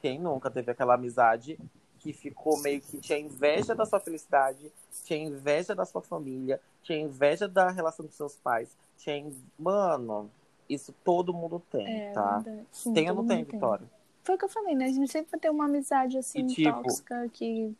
Quem 0.00 0.18
nunca 0.18 0.50
teve 0.50 0.72
aquela 0.72 0.94
amizade 0.94 1.58
que 2.00 2.12
ficou 2.12 2.58
meio 2.60 2.80
que 2.80 2.98
tinha 2.98 3.18
inveja 3.18 3.74
da 3.74 3.84
sua 3.84 4.00
felicidade, 4.00 4.72
tinha 5.04 5.28
inveja 5.28 5.74
da 5.74 5.84
sua 5.84 6.00
família, 6.00 6.60
tinha 6.82 6.98
inveja 6.98 7.46
da 7.46 7.70
relação 7.70 8.06
com 8.06 8.12
seus 8.12 8.36
pais, 8.36 8.76
tinha. 8.96 9.30
Mano, 9.58 10.30
isso 10.68 10.92
todo 11.04 11.32
mundo 11.32 11.62
tem, 11.70 11.86
é, 11.86 12.12
tá? 12.12 12.42
Sim, 12.72 12.94
tem 12.94 13.10
ou 13.10 13.16
não 13.16 13.26
tem, 13.26 13.44
tem, 13.44 13.54
Vitória? 13.54 13.86
Foi 14.22 14.34
o 14.34 14.38
que 14.38 14.44
eu 14.44 14.48
falei, 14.48 14.74
né? 14.74 14.86
A 14.86 14.92
gente 14.92 15.12
sempre 15.12 15.30
vai 15.30 15.40
ter 15.40 15.50
uma 15.50 15.66
amizade 15.66 16.16
assim, 16.16 16.40
e, 16.40 16.46
tipo, 16.46 16.82
tóxica 16.82 17.28
que 17.32 17.74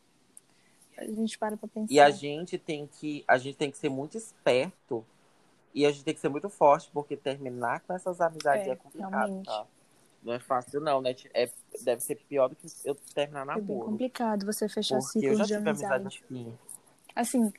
a 0.97 1.05
gente 1.05 1.37
para 1.37 1.57
pra 1.57 1.67
pensar. 1.67 1.91
E 1.91 1.99
a 1.99 2.09
gente 2.09 2.57
tem 2.57 2.87
que. 2.87 3.23
A 3.27 3.37
gente 3.37 3.57
tem 3.57 3.71
que 3.71 3.77
ser 3.77 3.89
muito 3.89 4.17
esperto 4.17 5.05
e 5.73 5.85
a 5.85 5.91
gente 5.91 6.03
tem 6.03 6.13
que 6.13 6.19
ser 6.19 6.29
muito 6.29 6.49
forte, 6.49 6.89
porque 6.93 7.15
terminar 7.15 7.79
com 7.81 7.93
essas 7.93 8.21
amizades 8.21 8.67
é, 8.67 8.71
é 8.71 8.75
complicado, 8.75 9.11
realmente. 9.13 9.45
tá? 9.45 9.65
Não 10.23 10.33
é 10.33 10.39
fácil, 10.39 10.79
não, 10.79 11.01
né? 11.01 11.15
É, 11.33 11.49
deve 11.83 12.01
ser 12.01 12.15
pior 12.15 12.47
do 12.47 12.55
que 12.55 12.67
eu 12.85 12.95
terminar 13.13 13.45
na 13.45 13.57
é 13.57 13.61
boa. 13.61 13.85
É 13.85 13.89
complicado 13.89 14.45
você 14.45 14.69
fechar 14.69 15.01
ciclos 15.01 15.47
de 15.47 15.55
amizade. 15.55 15.69
amizade 15.69 16.23
assim. 16.29 16.53
assim, 17.15 17.53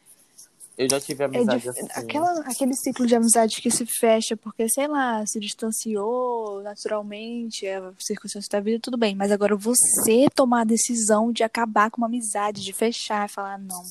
eu 0.76 0.88
já 0.88 1.00
tive 1.00 1.22
é 1.22 1.26
amizade 1.26 1.66
é 1.66 1.70
assim. 1.70 1.88
Aquela, 1.94 2.40
aquele 2.40 2.74
ciclo 2.74 3.06
de 3.06 3.14
amizade 3.14 3.60
que 3.60 3.70
se 3.70 3.84
fecha 3.86 4.36
porque, 4.36 4.68
sei 4.68 4.88
lá, 4.88 5.24
se 5.26 5.38
distanciou 5.38 6.62
naturalmente, 6.62 7.66
é 7.66 7.76
a 7.76 7.92
circunstância 7.98 8.48
da 8.50 8.60
vida, 8.60 8.80
tudo 8.80 8.96
bem. 8.96 9.14
Mas 9.14 9.30
agora 9.30 9.54
você 9.54 10.28
tomar 10.34 10.62
a 10.62 10.64
decisão 10.64 11.30
de 11.30 11.42
acabar 11.42 11.90
com 11.90 11.98
uma 11.98 12.06
amizade, 12.06 12.62
de 12.62 12.72
fechar, 12.72 13.28
falar, 13.28 13.58
não, 13.58 13.82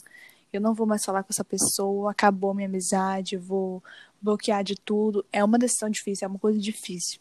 eu 0.51 0.59
não 0.59 0.73
vou 0.73 0.87
mais 0.87 1.03
falar 1.05 1.23
com 1.23 1.31
essa 1.31 1.45
pessoa, 1.45 2.11
acabou 2.11 2.53
minha 2.53 2.67
amizade, 2.67 3.37
vou 3.37 3.83
bloquear 4.21 4.63
de 4.63 4.75
tudo. 4.75 5.23
É 5.31 5.43
uma 5.43 5.59
decisão 5.59 5.89
difícil, 5.89 6.25
é 6.25 6.29
uma 6.29 6.39
coisa 6.39 6.59
difícil. 6.59 7.19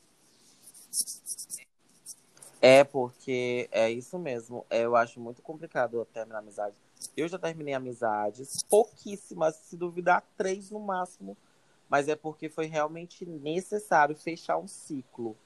É, 2.61 2.85
porque 2.85 3.69
é 3.73 3.91
isso 3.91 4.19
mesmo. 4.19 4.67
Eu 4.71 4.95
acho 4.95 5.19
muito 5.19 5.41
complicado 5.41 6.05
terminar 6.13 6.41
amizade. 6.41 6.77
Eu 7.17 7.27
já 7.27 7.39
terminei 7.39 7.73
amizades, 7.73 8.63
pouquíssimas, 8.65 9.57
se 9.57 9.77
duvidar, 9.77 10.23
três 10.37 10.71
no 10.71 10.79
máximo. 10.79 11.37
Mas 11.89 12.07
é 12.07 12.15
porque 12.15 12.49
foi 12.49 12.67
realmente 12.67 13.25
necessário 13.25 14.15
fechar 14.15 14.59
um 14.59 14.69
ciclo. 14.69 15.37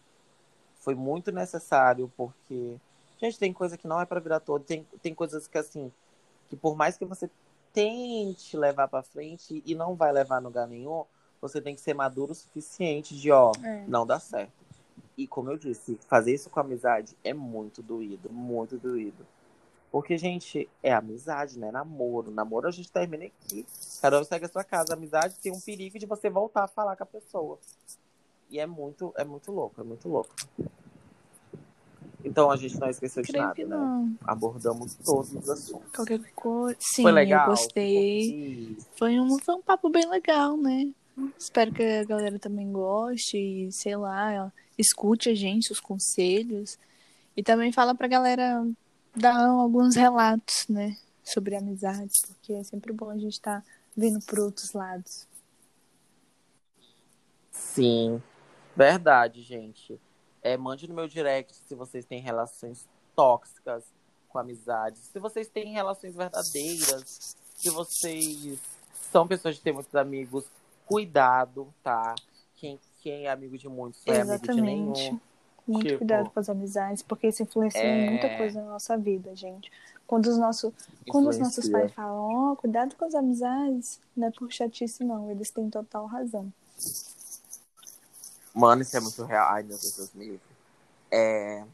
Foi 0.81 0.95
muito 0.95 1.33
necessário, 1.33 2.13
porque. 2.17 2.77
Gente, 3.19 3.39
tem 3.39 3.53
coisa 3.53 3.79
que 3.79 3.87
não 3.87 4.01
é 4.01 4.05
para 4.05 4.21
virar 4.21 4.41
todo. 4.41 4.65
Tem, 4.65 4.87
tem 5.01 5.15
coisas 5.15 5.47
que, 5.47 5.57
assim, 5.57 5.91
que 6.49 6.57
por 6.57 6.77
mais 6.77 6.99
que 6.99 7.05
você 7.05 7.31
tente 7.73 8.57
levar 8.57 8.89
para 8.89 9.03
frente 9.03 9.63
e 9.65 9.75
não 9.75 9.95
vai 9.95 10.13
levar 10.13 10.41
no 10.41 10.49
lugar 10.49 10.67
nenhum, 10.67 11.05
você 11.41 11.61
tem 11.61 11.75
que 11.75 11.81
ser 11.81 11.95
maduro 11.95 12.33
o 12.33 12.35
suficiente 12.35 13.17
de, 13.17 13.31
ó, 13.31 13.53
é. 13.63 13.85
não 13.87 14.05
dá 14.07 14.19
certo. 14.19 14.64
E 15.17 15.27
como 15.27 15.51
eu 15.51 15.57
disse, 15.57 15.99
fazer 16.09 16.35
isso 16.35 16.51
com 16.51 16.61
amizade 16.61 17.17
é 17.23 17.33
muito 17.33 17.83
doído, 17.83 18.31
muito 18.31 18.77
doído. 18.77 19.25
Porque, 19.91 20.19
gente, 20.19 20.69
é 20.83 20.93
amizade, 20.93 21.57
né? 21.57 21.71
Namoro. 21.71 22.29
Namoro 22.33 22.67
a 22.67 22.71
gente 22.73 22.91
termina 22.91 23.27
aqui. 23.27 23.65
Cada 24.03 24.21
um 24.21 24.25
segue 24.25 24.45
a 24.45 24.49
sua 24.49 24.65
casa. 24.65 24.93
amizade 24.93 25.39
tem 25.41 25.53
um 25.53 25.61
perigo 25.61 26.01
de 26.01 26.05
você 26.05 26.29
voltar 26.29 26.65
a 26.65 26.69
falar 26.69 26.97
com 26.97 27.05
a 27.05 27.07
pessoa. 27.07 27.61
E 28.51 28.59
é 28.59 28.67
muito, 28.67 29.15
é 29.17 29.25
muito 29.25 29.53
louco, 29.53 29.81
é 29.81 29.85
muito 29.85 30.09
louco. 30.09 30.35
Então 32.25 32.51
a 32.51 32.57
gente 32.57 32.77
não 32.81 32.89
esqueceu 32.89 33.23
de 33.23 33.29
Creio 33.29 33.47
nada, 33.47 33.65
né? 33.67 34.13
Abordamos 34.25 34.95
todos 34.97 35.33
os 35.33 35.49
assuntos. 35.49 35.93
Qualquer 35.95 36.21
coisa. 36.35 36.77
Sim, 36.81 37.03
foi 37.03 37.13
legal, 37.13 37.45
eu 37.45 37.51
gostei. 37.51 38.77
Foi 38.97 39.21
um, 39.21 39.39
foi 39.39 39.55
um 39.55 39.63
papo 39.63 39.89
bem 39.91 40.09
legal, 40.09 40.57
né? 40.57 40.91
Espero 41.39 41.73
que 41.73 41.83
a 41.83 42.05
galera 42.05 42.39
também 42.39 42.71
goste 42.73 43.37
e, 43.37 43.73
sei 43.73 43.97
lá, 43.97 44.53
escute 44.77 45.29
a 45.29 45.35
gente, 45.35 45.73
os 45.73 45.81
conselhos. 45.81 46.79
E 47.37 47.43
também 47.43 47.73
fala 47.73 47.95
pra 47.95 48.09
galera 48.09 48.67
dar 49.15 49.47
alguns 49.47 49.95
relatos, 49.95 50.67
né? 50.69 50.97
Sobre 51.23 51.57
amizade, 51.57 52.13
porque 52.27 52.53
é 52.53 52.65
sempre 52.65 52.93
bom 52.93 53.11
a 53.11 53.17
gente 53.17 53.35
estar 53.35 53.61
tá 53.61 53.67
vindo 53.97 54.21
por 54.27 54.41
outros 54.41 54.73
lados. 54.73 55.27
Sim, 57.51 58.23
verdade, 58.77 59.43
gente. 59.43 59.99
É, 60.43 60.57
mande 60.57 60.87
no 60.89 60.95
meu 60.95 61.09
direct 61.09 61.57
se 61.57 61.75
vocês 61.75 62.05
têm 62.05 62.21
relações 62.21 62.87
tóxicas 63.17 63.85
com 64.29 64.39
amizades, 64.39 65.01
se 65.01 65.19
vocês 65.19 65.49
têm 65.49 65.73
relações 65.73 66.15
verdadeiras, 66.15 67.37
se 67.55 67.71
vocês 67.71 68.59
são 69.11 69.27
pessoas 69.27 69.55
de 69.55 69.63
ter 69.63 69.73
muitos 69.73 69.95
amigos, 69.95 70.45
cuidado, 70.87 71.73
tá? 71.83 72.15
Quem, 72.57 72.79
quem 73.01 73.27
é 73.27 73.31
amigo 73.31 73.57
de 73.59 73.69
muitos 73.69 74.01
é 74.07 74.21
amigo 74.21 74.53
de 74.53 74.61
nenhum. 74.61 75.21
Muito 75.67 75.87
tipo, 75.87 75.99
cuidado 75.99 76.31
com 76.31 76.41
as 76.41 76.49
amizades, 76.49 77.03
porque 77.03 77.29
isso 77.29 77.43
influencia 77.43 77.81
é... 77.81 78.07
em 78.07 78.11
muita 78.11 78.37
coisa 78.37 78.63
na 78.63 78.73
nossa 78.73 78.97
vida, 78.97 79.35
gente. 79.35 79.71
Quando 80.07 80.27
os, 80.27 80.37
nosso, 80.37 80.73
quando 81.09 81.31
os 81.31 81.39
nossos 81.39 81.67
pais 81.69 81.91
falam, 81.93 82.15
ó, 82.15 82.53
oh, 82.53 82.57
cuidado 82.57 82.95
com 82.95 83.07
as 83.07 83.15
amizades, 83.15 83.99
não 84.15 84.29
é 84.29 84.31
por 84.31 84.53
chatice, 84.53 85.03
não. 85.03 85.31
Eles 85.31 85.51
têm 85.51 85.71
total 85.71 86.05
razão. 86.05 86.53
Mano, 88.55 88.83
isso 88.83 88.97
é 88.97 89.01
muito 89.01 89.25
real. 89.25 89.49
Ai, 89.49 89.63
meu 89.63 89.79
Deus, 89.79 89.97
Deus 89.97 90.13
me 90.13 90.25
livre. 90.27 90.41
É... 91.11 91.65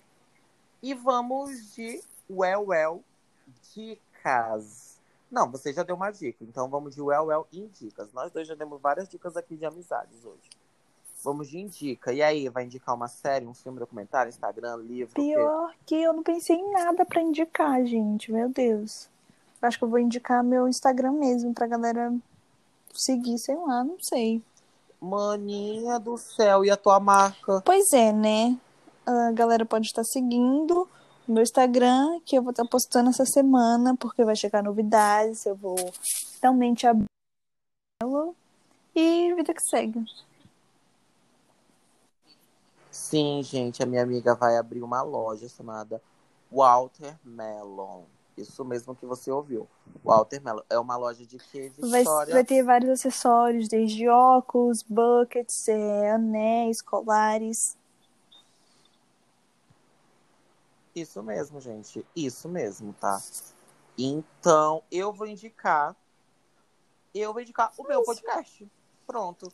E 0.81 0.95
vamos 0.95 1.75
de 1.75 2.01
Well 2.31 2.67
Well 2.69 3.05
Dicas. 3.75 4.90
Não, 5.31 5.51
você 5.51 5.73
já 5.73 5.83
deu 5.83 5.95
uma 5.95 6.11
dica, 6.11 6.43
então 6.43 6.69
vamos 6.69 6.95
de 6.95 7.01
Well 7.01 7.27
Well 7.27 7.47
Indicas. 7.53 8.13
Nós 8.13 8.33
dois 8.33 8.49
já 8.49 8.55
demos 8.55 8.81
várias 8.81 9.09
dicas 9.09 9.37
aqui 9.37 9.57
de 9.57 9.65
amizades 9.65 10.25
hoje. 10.25 10.51
Vamos 11.23 11.49
de 11.49 11.59
indica. 11.59 12.13
E 12.13 12.23
aí, 12.23 12.49
vai 12.49 12.65
indicar 12.65 12.95
uma 12.95 13.07
série, 13.07 13.47
um 13.47 13.55
filme, 13.55 13.79
documentário, 13.79 14.31
Instagram, 14.31 14.77
livro? 14.77 15.15
Pior 15.15 15.75
que 15.85 15.95
eu 15.95 16.13
não 16.13 16.23
pensei 16.23 16.57
em 16.57 16.73
nada 16.73 17.05
para 17.05 17.21
indicar, 17.21 17.85
gente. 17.85 18.33
Meu 18.33 18.49
Deus. 18.49 19.09
Acho 19.61 19.79
que 19.79 19.85
eu 19.85 19.89
vou 19.89 19.99
indicar 19.99 20.43
meu 20.43 20.67
Instagram 20.67 21.13
mesmo 21.13 21.53
pra 21.53 21.67
galera 21.67 22.13
seguir, 22.95 23.39
sei 23.39 23.55
lá, 23.55 23.85
não 23.85 24.01
sei. 24.01 24.43
Maninha 25.01 25.99
do 25.99 26.17
céu, 26.17 26.65
e 26.65 26.71
a 26.71 26.77
tua 26.77 26.99
marca? 26.99 27.63
Pois 27.65 27.93
é, 27.93 28.13
né? 28.13 28.59
A 29.07 29.33
galera 29.33 29.67
pode 29.67 29.87
estar 29.87 30.05
seguindo 30.05 30.83
o 30.83 30.89
meu 31.31 31.43
Instagram, 31.43 32.21
que 32.25 32.37
eu 32.37 32.43
vou 32.43 32.51
estar 32.51 32.65
postando 32.67 33.11
essa 33.11 33.25
semana, 33.25 33.97
porque 33.97 34.25
vai 34.25 34.37
chegar 34.37 34.63
novidades, 34.63 35.47
eu 35.47 35.55
vou 35.55 35.77
realmente 36.41 36.87
abrir 36.87 37.07
e 38.95 39.35
vida 39.35 39.55
que 39.55 39.63
segue. 39.63 40.05
Sim, 42.91 43.43
gente, 43.43 43.83
a 43.83 43.87
minha 43.87 44.03
amiga 44.03 44.35
vai 44.35 44.57
abrir 44.57 44.83
uma 44.83 45.03
loja 45.03 45.49
chamada 45.49 46.03
Walter 46.51 47.17
Melon. 47.25 48.03
Isso 48.37 48.65
mesmo 48.65 48.95
que 48.95 49.05
você 49.05 49.31
ouviu. 49.31 49.69
Walter 50.03 50.43
Melon. 50.43 50.63
É 50.69 50.79
uma 50.79 50.97
loja 50.97 51.25
de 51.27 51.39
que? 51.39 51.73
Vai, 51.79 52.05
vai, 52.05 52.45
ter 52.45 52.63
vários 52.63 52.91
acessórios, 52.91 53.69
desde 53.69 54.09
óculos, 54.09 54.83
buckets, 54.83 55.69
é, 55.69 56.11
anéis, 56.13 56.81
colares. 56.81 57.77
Isso 60.95 61.23
mesmo, 61.23 61.61
gente. 61.61 62.05
Isso 62.15 62.49
mesmo, 62.49 62.93
tá? 62.95 63.23
Então, 63.97 64.83
eu 64.91 65.13
vou 65.13 65.27
indicar. 65.27 65.95
Eu 67.15 67.33
vou 67.33 67.43
indicar 67.43 67.73
o 67.77 67.83
meu 67.87 68.03
podcast. 68.03 68.69
Pronto 69.07 69.53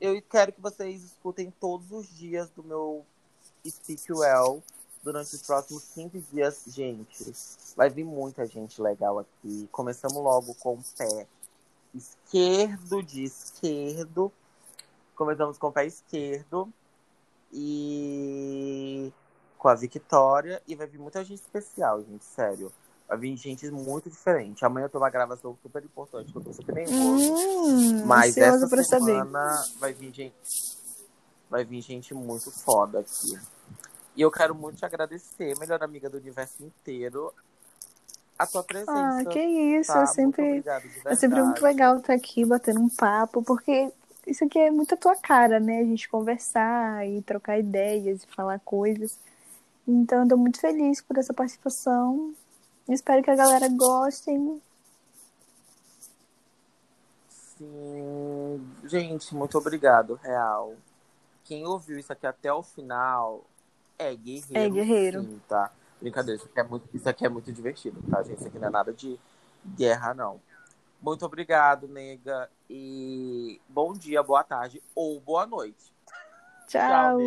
eu 0.00 0.20
quero 0.22 0.52
que 0.52 0.60
vocês 0.60 1.02
escutem 1.02 1.50
todos 1.50 1.90
os 1.90 2.08
dias 2.08 2.50
do 2.50 2.62
meu 2.62 3.04
Speak 3.66 4.12
Well 4.12 4.62
durante 5.02 5.34
os 5.34 5.42
próximos 5.42 5.88
15 5.92 6.20
dias, 6.32 6.64
gente. 6.68 7.32
Vai 7.76 7.90
vir 7.90 8.04
muita 8.04 8.46
gente 8.46 8.80
legal 8.80 9.18
aqui. 9.18 9.68
Começamos 9.72 10.16
logo 10.22 10.54
com 10.54 10.74
o 10.74 10.84
pé 10.96 11.26
esquerdo 11.94 13.02
de 13.02 13.24
esquerdo. 13.24 14.32
Começamos 15.16 15.58
com 15.58 15.66
o 15.68 15.72
pé 15.72 15.86
esquerdo. 15.86 16.72
E 17.52 19.12
com 19.58 19.68
a 19.68 19.74
Victoria. 19.74 20.62
E 20.66 20.74
vai 20.74 20.86
vir 20.86 20.98
muita 20.98 21.24
gente 21.24 21.40
especial, 21.40 22.02
gente, 22.02 22.24
sério. 22.24 22.72
Vai 23.08 23.18
vir 23.18 23.36
gente 23.36 23.70
muito 23.70 24.08
diferente. 24.08 24.64
Amanhã 24.64 24.84
eu 24.84 24.90
tenho 24.90 25.02
uma 25.02 25.10
gravação 25.10 25.56
super 25.62 25.82
importante, 25.82 26.30
que 26.30 26.38
eu 26.38 26.42
tô 26.42 26.52
super 26.52 26.74
nervoso. 26.74 27.32
Hum, 27.32 28.04
Mas 28.06 28.36
essa 28.36 28.68
semana 28.84 29.54
saber. 29.54 29.78
vai 29.80 29.92
vir 29.92 30.14
gente. 30.14 30.34
Vai 31.50 31.64
vir 31.64 31.80
gente 31.80 32.14
muito 32.14 32.50
foda 32.50 33.00
aqui. 33.00 33.38
E 34.14 34.20
eu 34.20 34.30
quero 34.30 34.54
muito 34.54 34.76
te 34.76 34.84
agradecer, 34.84 35.58
melhor 35.58 35.82
amiga 35.82 36.10
do 36.10 36.18
universo 36.18 36.62
inteiro, 36.62 37.32
a 38.38 38.46
tua 38.46 38.62
presença. 38.62 38.92
Ah, 38.92 39.24
que 39.24 39.40
isso. 39.40 39.92
Tá? 39.92 40.02
É, 40.02 40.06
sempre, 40.06 40.64
é 41.06 41.14
sempre 41.14 41.42
muito 41.42 41.62
legal 41.62 41.98
estar 41.98 42.14
aqui 42.14 42.44
batendo 42.44 42.80
um 42.80 42.88
papo, 42.88 43.42
porque 43.42 43.90
isso 44.26 44.44
aqui 44.44 44.58
é 44.58 44.70
muito 44.70 44.94
a 44.94 44.98
tua 44.98 45.16
cara, 45.16 45.58
né? 45.58 45.80
A 45.80 45.84
gente 45.84 46.08
conversar 46.08 47.08
e 47.08 47.22
trocar 47.22 47.58
ideias 47.58 48.22
e 48.22 48.26
falar 48.34 48.58
coisas. 48.60 49.18
Então, 49.88 50.22
eu 50.22 50.28
tô 50.28 50.36
muito 50.36 50.60
feliz 50.60 51.00
por 51.00 51.16
essa 51.16 51.32
participação. 51.32 52.34
Espero 52.86 53.22
que 53.22 53.30
a 53.30 53.36
galera 53.36 53.68
goste. 53.70 54.30
Sim, 57.30 58.68
gente, 58.84 59.34
muito 59.34 59.56
obrigado, 59.56 60.14
real. 60.14 60.74
Quem 61.42 61.66
ouviu 61.66 61.98
isso 61.98 62.12
aqui 62.12 62.26
até 62.26 62.52
o 62.52 62.62
final 62.62 63.44
é 63.98 64.14
guerreiro. 64.14 64.52
É 64.54 64.68
guerreiro. 64.68 65.22
Sim, 65.22 65.40
tá? 65.48 65.72
Brincadeira, 66.00 66.36
isso 66.36 66.48
aqui, 66.48 66.60
é 66.60 66.62
muito, 66.62 66.88
isso 66.94 67.08
aqui 67.08 67.26
é 67.26 67.28
muito 67.28 67.50
divertido, 67.50 68.00
tá, 68.10 68.22
gente? 68.22 68.38
Isso 68.38 68.48
aqui 68.48 68.58
não 68.58 68.68
é 68.68 68.70
nada 68.70 68.92
de 68.92 69.18
guerra, 69.74 70.12
não. 70.12 70.40
Muito 71.00 71.24
obrigado, 71.24 71.88
nega. 71.88 72.50
E 72.68 73.58
bom 73.68 73.94
dia, 73.94 74.22
boa 74.22 74.44
tarde 74.44 74.82
ou 74.94 75.18
boa 75.18 75.46
noite. 75.46 75.92
Tchau. 76.68 76.80
Tchau 76.80 77.16